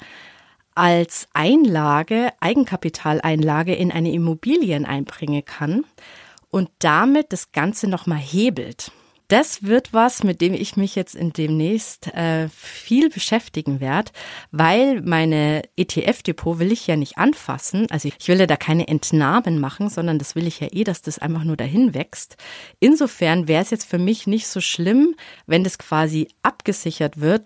als 0.73 1.27
Einlage, 1.34 2.32
Eigenkapitaleinlage 2.39 3.75
in 3.75 3.91
eine 3.91 4.12
Immobilien 4.12 4.86
einbringen 4.86 5.45
kann 5.45 5.86
und 6.50 6.69
damit 6.79 7.31
das 7.31 7.52
Ganze 7.52 7.87
nochmal 7.87 8.19
hebelt 8.19 8.91
das 9.28 9.63
wird 9.63 9.94
was, 9.94 10.23
mit 10.23 10.42
dem 10.42 10.54
ich 10.54 10.78
mich 10.78 10.96
jetzt 10.96 11.15
in 11.15 11.34
demnächst 11.34 12.08
äh, 12.13 12.48
viel 12.50 13.10
beschäftigen 13.10 13.80
werde, 13.80 14.12
weil 14.52 15.02
meine 15.02 15.63
ETF-Depot 15.75 16.60
will 16.60 16.71
ich 16.71 16.88
ja 16.88 16.96
nicht 16.96 17.17
anfassen. 17.17 17.88
Also 17.90 18.10
ich 18.17 18.28
will 18.28 18.40
ja 18.40 18.46
da 18.46 18.56
keine 18.56 18.88
Entnahmen 18.88 19.60
machen, 19.60 19.90
sondern 19.90 20.17
das 20.19 20.36
will 20.36 20.48
ich 20.48 20.60
ja 20.60 20.67
eh, 20.71 20.84
dass 20.84 21.02
das 21.02 21.19
einfach 21.19 21.44
nur 21.44 21.58
dahin 21.58 21.94
wächst. 21.94 22.38
Insofern 22.80 23.48
wäre 23.48 23.62
es 23.62 23.69
jetzt 23.69 23.86
für 23.86 23.98
mich 23.98 24.28
nicht 24.28 24.48
so 24.48 24.62
schlimm, 24.62 25.15
wenn 25.46 25.63
das 25.63 25.78
quasi 25.78 26.30
abgesichert 26.44 27.19
wird 27.19 27.44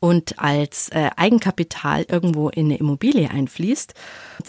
und 0.00 0.38
als 0.38 0.88
äh, 0.90 1.10
Eigenkapital 1.16 2.06
irgendwo 2.08 2.48
in 2.48 2.66
eine 2.66 2.78
Immobilie 2.78 3.30
einfließt 3.30 3.94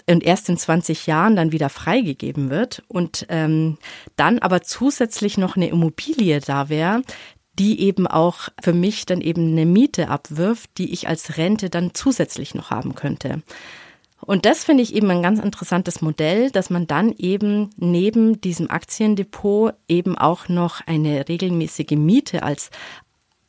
und 0.08 0.24
erst 0.24 0.48
in 0.48 0.56
20 0.56 1.06
Jahren 1.06 1.36
dann 1.36 1.52
wieder 1.52 1.68
freigegeben 1.68 2.50
wird 2.50 2.82
und 2.88 3.26
ähm, 3.28 3.78
dann 4.16 4.38
aber 4.38 4.62
zusätzlich 4.62 5.38
noch 5.38 5.56
eine 5.56 5.68
Immobilie 5.68 6.40
da 6.40 6.68
wäre, 6.68 7.02
die 7.58 7.80
eben 7.80 8.06
auch 8.06 8.48
für 8.62 8.72
mich 8.72 9.04
dann 9.06 9.20
eben 9.20 9.52
eine 9.52 9.66
Miete 9.66 10.08
abwirft, 10.08 10.70
die 10.78 10.92
ich 10.92 11.08
als 11.08 11.36
Rente 11.36 11.70
dann 11.70 11.92
zusätzlich 11.92 12.54
noch 12.54 12.70
haben 12.70 12.94
könnte. 12.94 13.42
Und 14.20 14.46
das 14.46 14.64
finde 14.64 14.82
ich 14.82 14.94
eben 14.94 15.10
ein 15.10 15.22
ganz 15.22 15.38
interessantes 15.38 16.02
Modell, 16.02 16.50
dass 16.50 16.70
man 16.70 16.86
dann 16.86 17.14
eben 17.16 17.70
neben 17.76 18.40
diesem 18.40 18.70
Aktiendepot 18.70 19.74
eben 19.88 20.18
auch 20.18 20.48
noch 20.48 20.80
eine 20.86 21.28
regelmäßige 21.28 21.92
Miete 21.92 22.42
als 22.42 22.70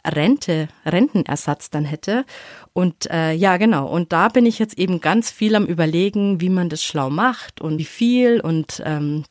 Rente, 0.06 0.68
Rentenersatz 0.86 1.70
dann 1.70 1.86
hätte. 1.86 2.26
Und 2.74 3.10
äh, 3.12 3.34
ja, 3.34 3.58
genau. 3.58 3.88
Und 3.88 4.14
da 4.14 4.30
bin 4.30 4.46
ich 4.46 4.60
jetzt 4.60 4.78
eben 4.78 5.02
ganz 5.02 5.32
viel 5.32 5.56
am 5.56 5.66
Überlegen, 5.66 6.42
wie 6.42 6.50
man 6.50 6.70
das 6.70 6.84
schlau 6.84 7.10
macht 7.10 7.62
und 7.62 7.78
wie 7.78 7.86
viel 7.86 8.40
und 8.40 8.82
ähm, 8.86 9.24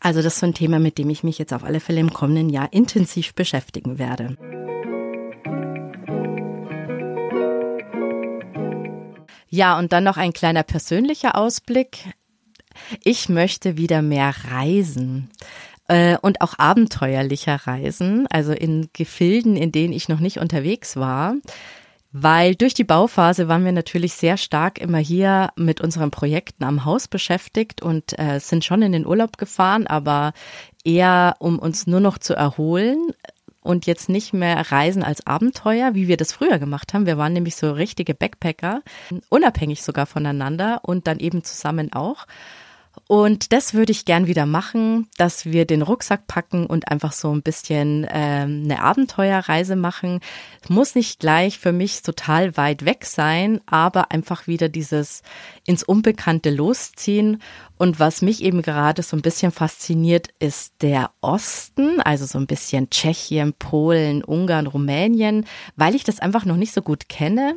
also 0.00 0.20
das 0.20 0.34
ist 0.34 0.40
so 0.40 0.46
ein 0.46 0.54
Thema, 0.54 0.78
mit 0.78 0.98
dem 0.98 1.08
ich 1.08 1.24
mich 1.24 1.38
jetzt 1.38 1.52
auf 1.52 1.64
alle 1.64 1.80
Fälle 1.80 2.00
im 2.00 2.12
kommenden 2.12 2.50
Jahr 2.50 2.72
intensiv 2.72 3.34
beschäftigen 3.34 3.98
werde. 3.98 4.36
Ja, 9.48 9.78
und 9.78 9.92
dann 9.92 10.04
noch 10.04 10.16
ein 10.16 10.32
kleiner 10.32 10.62
persönlicher 10.62 11.38
Ausblick. 11.38 12.12
Ich 13.02 13.28
möchte 13.28 13.76
wieder 13.76 14.02
mehr 14.02 14.34
reisen 14.50 15.30
äh, 15.88 16.16
und 16.20 16.40
auch 16.40 16.58
abenteuerlicher 16.58 17.56
reisen, 17.66 18.26
also 18.28 18.52
in 18.52 18.88
Gefilden, 18.92 19.56
in 19.56 19.72
denen 19.72 19.92
ich 19.92 20.08
noch 20.08 20.20
nicht 20.20 20.38
unterwegs 20.38 20.96
war 20.96 21.34
weil 22.16 22.54
durch 22.54 22.74
die 22.74 22.84
Bauphase 22.84 23.48
waren 23.48 23.64
wir 23.64 23.72
natürlich 23.72 24.14
sehr 24.14 24.36
stark 24.36 24.78
immer 24.78 24.98
hier 24.98 25.50
mit 25.56 25.80
unseren 25.80 26.12
Projekten 26.12 26.62
am 26.62 26.84
Haus 26.84 27.08
beschäftigt 27.08 27.82
und 27.82 28.16
äh, 28.20 28.38
sind 28.38 28.64
schon 28.64 28.82
in 28.82 28.92
den 28.92 29.04
Urlaub 29.04 29.36
gefahren, 29.36 29.88
aber 29.88 30.32
eher 30.84 31.34
um 31.40 31.58
uns 31.58 31.88
nur 31.88 31.98
noch 31.98 32.18
zu 32.18 32.34
erholen 32.34 33.10
und 33.62 33.86
jetzt 33.86 34.08
nicht 34.08 34.32
mehr 34.32 34.70
reisen 34.70 35.02
als 35.02 35.26
Abenteuer, 35.26 35.96
wie 35.96 36.06
wir 36.06 36.16
das 36.16 36.32
früher 36.32 36.60
gemacht 36.60 36.94
haben. 36.94 37.06
Wir 37.06 37.18
waren 37.18 37.32
nämlich 37.32 37.56
so 37.56 37.72
richtige 37.72 38.14
Backpacker, 38.14 38.82
unabhängig 39.28 39.82
sogar 39.82 40.06
voneinander 40.06 40.82
und 40.82 41.08
dann 41.08 41.18
eben 41.18 41.42
zusammen 41.42 41.92
auch. 41.92 42.26
Und 43.06 43.52
das 43.52 43.74
würde 43.74 43.92
ich 43.92 44.06
gern 44.06 44.26
wieder 44.26 44.46
machen, 44.46 45.08
dass 45.18 45.44
wir 45.44 45.66
den 45.66 45.82
Rucksack 45.82 46.26
packen 46.26 46.64
und 46.66 46.90
einfach 46.90 47.12
so 47.12 47.34
ein 47.34 47.42
bisschen 47.42 48.06
ähm, 48.10 48.62
eine 48.64 48.82
Abenteuerreise 48.82 49.76
machen. 49.76 50.20
Muss 50.68 50.94
nicht 50.94 51.20
gleich 51.20 51.58
für 51.58 51.72
mich 51.72 52.02
total 52.02 52.56
weit 52.56 52.86
weg 52.86 53.04
sein, 53.04 53.60
aber 53.66 54.10
einfach 54.10 54.46
wieder 54.46 54.70
dieses 54.70 55.22
ins 55.66 55.82
Unbekannte 55.82 56.50
losziehen. 56.50 57.42
Und 57.76 58.00
was 58.00 58.22
mich 58.22 58.42
eben 58.42 58.62
gerade 58.62 59.02
so 59.02 59.16
ein 59.16 59.22
bisschen 59.22 59.52
fasziniert, 59.52 60.28
ist 60.38 60.74
der 60.80 61.10
Osten, 61.20 62.00
also 62.00 62.24
so 62.24 62.38
ein 62.38 62.46
bisschen 62.46 62.88
Tschechien, 62.88 63.52
Polen, 63.52 64.24
Ungarn, 64.24 64.66
Rumänien, 64.66 65.44
weil 65.76 65.94
ich 65.94 66.04
das 66.04 66.20
einfach 66.20 66.44
noch 66.44 66.56
nicht 66.56 66.72
so 66.72 66.80
gut 66.80 67.08
kenne 67.08 67.54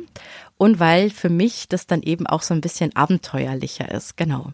und 0.58 0.80
weil 0.80 1.08
für 1.10 1.30
mich 1.30 1.68
das 1.68 1.86
dann 1.86 2.02
eben 2.02 2.26
auch 2.26 2.42
so 2.42 2.52
ein 2.52 2.60
bisschen 2.60 2.94
abenteuerlicher 2.94 3.90
ist. 3.90 4.16
Genau. 4.16 4.52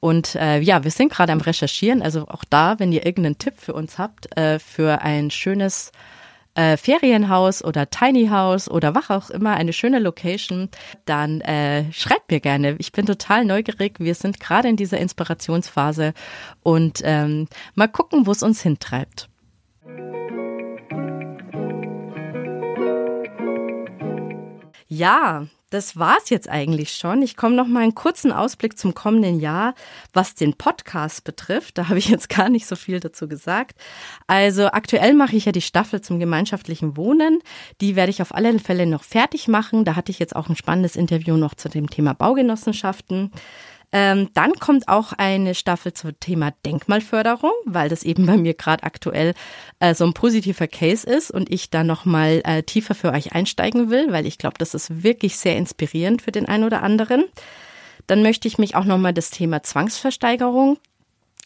Und 0.00 0.34
äh, 0.34 0.60
ja, 0.60 0.84
wir 0.84 0.90
sind 0.90 1.12
gerade 1.12 1.32
am 1.32 1.40
Recherchieren. 1.40 2.02
Also 2.02 2.26
auch 2.28 2.44
da, 2.44 2.78
wenn 2.78 2.92
ihr 2.92 3.06
irgendeinen 3.06 3.38
Tipp 3.38 3.54
für 3.56 3.72
uns 3.72 3.96
habt, 3.96 4.36
äh, 4.36 4.58
für 4.58 5.00
ein 5.00 5.30
schönes 5.30 5.92
äh, 6.54 6.76
Ferienhaus 6.76 7.64
oder 7.64 7.88
Tiny 7.88 8.28
House 8.28 8.68
oder 8.68 8.94
was 8.94 9.10
auch 9.10 9.30
immer, 9.30 9.54
eine 9.54 9.72
schöne 9.72 10.00
Location, 10.00 10.68
dann 11.04 11.40
äh, 11.40 11.90
schreibt 11.92 12.30
mir 12.30 12.40
gerne. 12.40 12.76
Ich 12.78 12.92
bin 12.92 13.06
total 13.06 13.44
neugierig. 13.44 14.00
Wir 14.00 14.14
sind 14.14 14.40
gerade 14.40 14.68
in 14.68 14.76
dieser 14.76 14.98
Inspirationsphase 14.98 16.14
und 16.62 17.00
ähm, 17.04 17.48
mal 17.74 17.88
gucken, 17.88 18.26
wo 18.26 18.32
es 18.32 18.42
uns 18.42 18.62
hintreibt. 18.62 19.28
Ja, 24.94 25.46
das 25.70 25.98
war's 25.98 26.30
jetzt 26.30 26.48
eigentlich 26.48 26.92
schon. 26.92 27.20
Ich 27.22 27.36
komme 27.36 27.56
noch 27.56 27.66
mal 27.66 27.82
einen 27.82 27.96
kurzen 27.96 28.30
Ausblick 28.30 28.78
zum 28.78 28.94
kommenden 28.94 29.40
Jahr, 29.40 29.74
was 30.12 30.36
den 30.36 30.54
Podcast 30.54 31.24
betrifft. 31.24 31.78
Da 31.78 31.88
habe 31.88 31.98
ich 31.98 32.08
jetzt 32.08 32.28
gar 32.28 32.48
nicht 32.48 32.66
so 32.66 32.76
viel 32.76 33.00
dazu 33.00 33.26
gesagt. 33.26 33.76
Also 34.28 34.66
aktuell 34.66 35.14
mache 35.14 35.34
ich 35.34 35.46
ja 35.46 35.52
die 35.52 35.60
Staffel 35.60 36.00
zum 36.00 36.20
gemeinschaftlichen 36.20 36.96
Wohnen. 36.96 37.40
Die 37.80 37.96
werde 37.96 38.10
ich 38.10 38.22
auf 38.22 38.32
alle 38.32 38.56
Fälle 38.60 38.86
noch 38.86 39.02
fertig 39.02 39.48
machen. 39.48 39.84
Da 39.84 39.96
hatte 39.96 40.12
ich 40.12 40.20
jetzt 40.20 40.36
auch 40.36 40.48
ein 40.48 40.54
spannendes 40.54 40.94
Interview 40.94 41.36
noch 41.36 41.54
zu 41.54 41.68
dem 41.68 41.90
Thema 41.90 42.14
Baugenossenschaften. 42.14 43.32
Ähm, 43.96 44.30
dann 44.34 44.54
kommt 44.54 44.88
auch 44.88 45.12
eine 45.12 45.54
Staffel 45.54 45.92
zum 45.92 46.18
Thema 46.18 46.50
Denkmalförderung, 46.66 47.52
weil 47.64 47.88
das 47.88 48.02
eben 48.02 48.26
bei 48.26 48.36
mir 48.36 48.54
gerade 48.54 48.82
aktuell 48.82 49.34
äh, 49.78 49.94
so 49.94 50.04
ein 50.04 50.14
positiver 50.14 50.66
Case 50.66 51.08
ist 51.08 51.30
und 51.30 51.48
ich 51.48 51.70
da 51.70 51.84
nochmal 51.84 52.42
äh, 52.44 52.64
tiefer 52.64 52.96
für 52.96 53.12
euch 53.12 53.34
einsteigen 53.34 53.90
will, 53.90 54.10
weil 54.10 54.26
ich 54.26 54.36
glaube, 54.36 54.56
das 54.58 54.74
ist 54.74 55.04
wirklich 55.04 55.36
sehr 55.36 55.56
inspirierend 55.56 56.22
für 56.22 56.32
den 56.32 56.46
einen 56.46 56.64
oder 56.64 56.82
anderen. 56.82 57.24
Dann 58.08 58.24
möchte 58.24 58.48
ich 58.48 58.58
mich 58.58 58.74
auch 58.74 58.84
nochmal 58.84 59.14
das 59.14 59.30
Thema 59.30 59.62
Zwangsversteigerung 59.62 60.76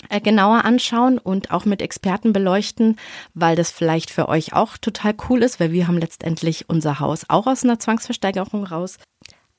äh, 0.09 0.22
genauer 0.22 0.64
anschauen 0.64 1.18
und 1.18 1.51
auch 1.51 1.66
mit 1.66 1.82
Experten 1.82 2.32
beleuchten, 2.32 2.96
weil 3.34 3.57
das 3.57 3.70
vielleicht 3.70 4.11
für 4.11 4.26
euch 4.26 4.55
auch 4.55 4.78
total 4.78 5.14
cool 5.28 5.42
ist, 5.42 5.61
weil 5.61 5.72
wir 5.72 5.86
haben 5.86 5.99
letztendlich 5.99 6.70
unser 6.70 6.99
Haus 6.99 7.26
auch 7.28 7.46
aus 7.46 7.62
einer 7.62 7.78
Zwangsversteigerung 7.78 8.64
raus. 8.64 8.96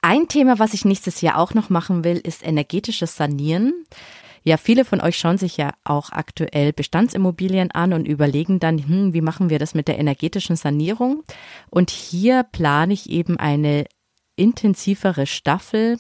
Ein 0.02 0.28
Thema, 0.28 0.60
was 0.60 0.74
ich 0.74 0.86
nächstes 0.86 1.22
Jahr 1.22 1.38
auch 1.38 1.54
noch 1.54 1.70
machen 1.70 2.04
will, 2.04 2.18
ist 2.18 2.46
energetisches 2.46 3.16
Sanieren. 3.16 3.86
Ja, 4.44 4.56
viele 4.56 4.86
von 4.86 5.02
euch 5.02 5.18
schauen 5.18 5.38
sich 5.38 5.58
ja 5.58 5.74
auch 5.84 6.12
aktuell 6.12 6.72
Bestandsimmobilien 6.72 7.72
an 7.72 7.92
und 7.92 8.08
überlegen 8.08 8.60
dann, 8.60 8.78
hm, 8.80 9.14
wie 9.14 9.22
machen 9.22 9.50
wir 9.50 9.60
das 9.60 9.76
mit 9.76 9.90
der 9.90 10.00
energetischen 10.00 10.56
Sanierung? 10.56 11.24
Und 11.70 11.90
hier 11.90 12.44
plane 12.44 12.94
ich 12.94 13.10
eben 13.10 13.38
eine 13.38 13.86
intensivere 14.38 15.28
Staffel, 15.28 16.00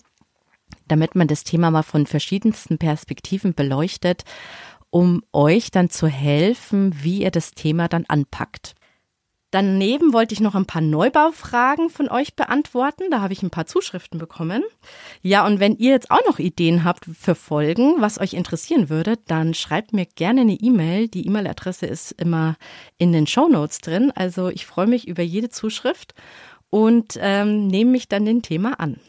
damit 0.87 1.15
man 1.15 1.27
das 1.27 1.43
Thema 1.43 1.69
mal 1.69 1.83
von 1.83 2.07
verschiedensten 2.07 2.77
Perspektiven 2.77 3.53
beleuchtet, 3.53 4.23
um 4.89 5.23
euch 5.33 5.71
dann 5.71 5.89
zu 5.89 6.07
helfen, 6.07 7.03
wie 7.03 7.23
ihr 7.23 7.31
das 7.31 7.51
Thema 7.51 7.89
dann 7.89 8.05
anpackt. 8.05 8.75
Daneben 9.51 10.13
wollte 10.13 10.33
ich 10.33 10.41
noch 10.41 10.53
ein 10.53 10.67
paar 10.67 10.81
Neubaufragen 10.81 11.89
von 11.89 12.07
euch 12.07 12.35
beantworten. 12.35 13.05
Da 13.09 13.21
habe 13.21 13.33
ich 13.33 13.41
ein 13.41 13.49
paar 13.49 13.65
Zuschriften 13.65 14.19
bekommen. 14.19 14.63
Ja, 15.23 15.45
und 15.45 15.59
wenn 15.59 15.75
ihr 15.75 15.89
jetzt 15.89 16.11
auch 16.11 16.23
noch 16.27 16.37
Ideen 16.37 16.83
habt 16.83 17.05
für 17.05 17.33
Folgen, 17.33 17.95
was 17.97 18.19
euch 18.19 18.33
interessieren 18.33 18.89
würde, 18.89 19.15
dann 19.25 19.55
schreibt 19.55 19.91
mir 19.91 20.05
gerne 20.05 20.41
eine 20.41 20.53
E-Mail. 20.53 21.07
Die 21.07 21.25
E-Mail-Adresse 21.25 21.87
ist 21.87 22.11
immer 22.11 22.57
in 22.99 23.11
den 23.11 23.25
Show 23.25 23.47
Notes 23.47 23.79
drin. 23.79 24.11
Also 24.13 24.49
ich 24.49 24.67
freue 24.67 24.87
mich 24.87 25.07
über 25.07 25.23
jede 25.23 25.49
Zuschrift 25.49 26.13
und 26.69 27.17
ähm, 27.19 27.65
nehme 27.65 27.89
mich 27.91 28.07
dann 28.07 28.25
dem 28.25 28.43
Thema 28.43 28.79
an. 28.79 28.99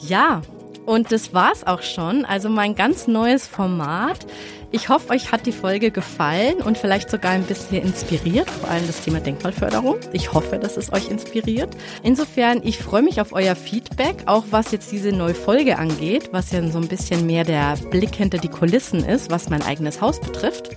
Ja, 0.00 0.42
und 0.86 1.12
das 1.12 1.32
war's 1.32 1.66
auch 1.66 1.82
schon. 1.82 2.24
Also 2.24 2.48
mein 2.48 2.74
ganz 2.74 3.06
neues 3.06 3.46
Format. 3.46 4.26
Ich 4.70 4.88
hoffe, 4.88 5.10
euch 5.10 5.30
hat 5.30 5.46
die 5.46 5.52
Folge 5.52 5.92
gefallen 5.92 6.56
und 6.56 6.76
vielleicht 6.76 7.08
sogar 7.08 7.30
ein 7.30 7.44
bisschen 7.44 7.82
inspiriert, 7.82 8.50
vor 8.50 8.68
allem 8.68 8.84
das 8.88 9.02
Thema 9.02 9.20
Denkmalförderung. 9.20 9.98
Ich 10.12 10.32
hoffe, 10.32 10.58
dass 10.58 10.76
es 10.76 10.92
euch 10.92 11.08
inspiriert. 11.08 11.70
Insofern, 12.02 12.60
ich 12.64 12.78
freue 12.78 13.02
mich 13.02 13.20
auf 13.20 13.32
euer 13.32 13.54
Feedback, 13.54 14.24
auch 14.26 14.44
was 14.50 14.72
jetzt 14.72 14.90
diese 14.90 15.12
neue 15.12 15.34
Folge 15.34 15.78
angeht, 15.78 16.30
was 16.32 16.50
ja 16.50 16.66
so 16.68 16.78
ein 16.78 16.88
bisschen 16.88 17.24
mehr 17.24 17.44
der 17.44 17.76
Blick 17.90 18.16
hinter 18.16 18.38
die 18.38 18.48
Kulissen 18.48 19.04
ist, 19.04 19.30
was 19.30 19.48
mein 19.48 19.62
eigenes 19.62 20.00
Haus 20.00 20.20
betrifft. 20.20 20.70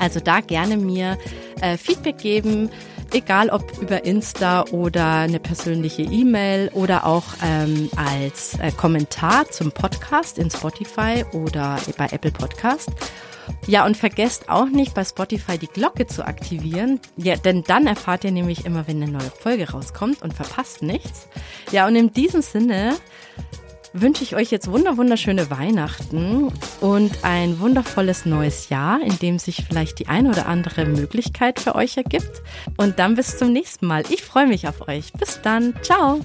Also 0.00 0.18
da 0.18 0.40
gerne 0.40 0.76
mir 0.76 1.16
äh, 1.60 1.76
Feedback 1.76 2.18
geben 2.18 2.70
egal 3.14 3.50
ob 3.50 3.78
über 3.80 4.04
Insta 4.04 4.64
oder 4.70 5.16
eine 5.16 5.40
persönliche 5.40 6.02
E-Mail 6.02 6.70
oder 6.74 7.06
auch 7.06 7.24
ähm, 7.44 7.90
als 7.96 8.58
äh, 8.60 8.72
Kommentar 8.72 9.50
zum 9.50 9.72
Podcast 9.72 10.38
in 10.38 10.50
Spotify 10.50 11.24
oder 11.32 11.78
bei 11.96 12.06
Apple 12.06 12.32
Podcast. 12.32 12.90
Ja, 13.66 13.84
und 13.84 13.96
vergesst 13.96 14.48
auch 14.48 14.68
nicht 14.68 14.94
bei 14.94 15.04
Spotify 15.04 15.58
die 15.58 15.66
Glocke 15.66 16.06
zu 16.06 16.24
aktivieren, 16.24 17.00
ja, 17.16 17.36
denn 17.36 17.64
dann 17.64 17.86
erfahrt 17.86 18.24
ihr 18.24 18.30
nämlich 18.30 18.64
immer, 18.64 18.86
wenn 18.86 19.02
eine 19.02 19.12
neue 19.12 19.30
Folge 19.30 19.70
rauskommt 19.70 20.22
und 20.22 20.34
verpasst 20.34 20.82
nichts. 20.82 21.28
Ja, 21.72 21.86
und 21.86 21.96
in 21.96 22.12
diesem 22.12 22.42
Sinne 22.42 22.96
wünsche 23.92 24.22
ich 24.22 24.36
euch 24.36 24.50
jetzt 24.50 24.70
wunder 24.70 24.96
wunderschöne 24.96 25.50
Weihnachten 25.50 26.52
und 26.80 27.24
ein 27.24 27.60
wundervolles 27.60 28.26
neues 28.26 28.68
Jahr, 28.68 29.00
in 29.02 29.18
dem 29.18 29.38
sich 29.38 29.64
vielleicht 29.66 29.98
die 29.98 30.08
eine 30.08 30.30
oder 30.30 30.46
andere 30.46 30.86
Möglichkeit 30.86 31.60
für 31.60 31.74
euch 31.74 31.96
ergibt. 31.96 32.42
Und 32.76 32.98
dann 32.98 33.14
bis 33.14 33.38
zum 33.38 33.52
nächsten 33.52 33.86
Mal. 33.86 34.04
Ich 34.10 34.22
freue 34.22 34.46
mich 34.46 34.68
auf 34.68 34.88
euch. 34.88 35.12
Bis 35.12 35.40
dann. 35.42 35.74
Ciao. 35.82 36.20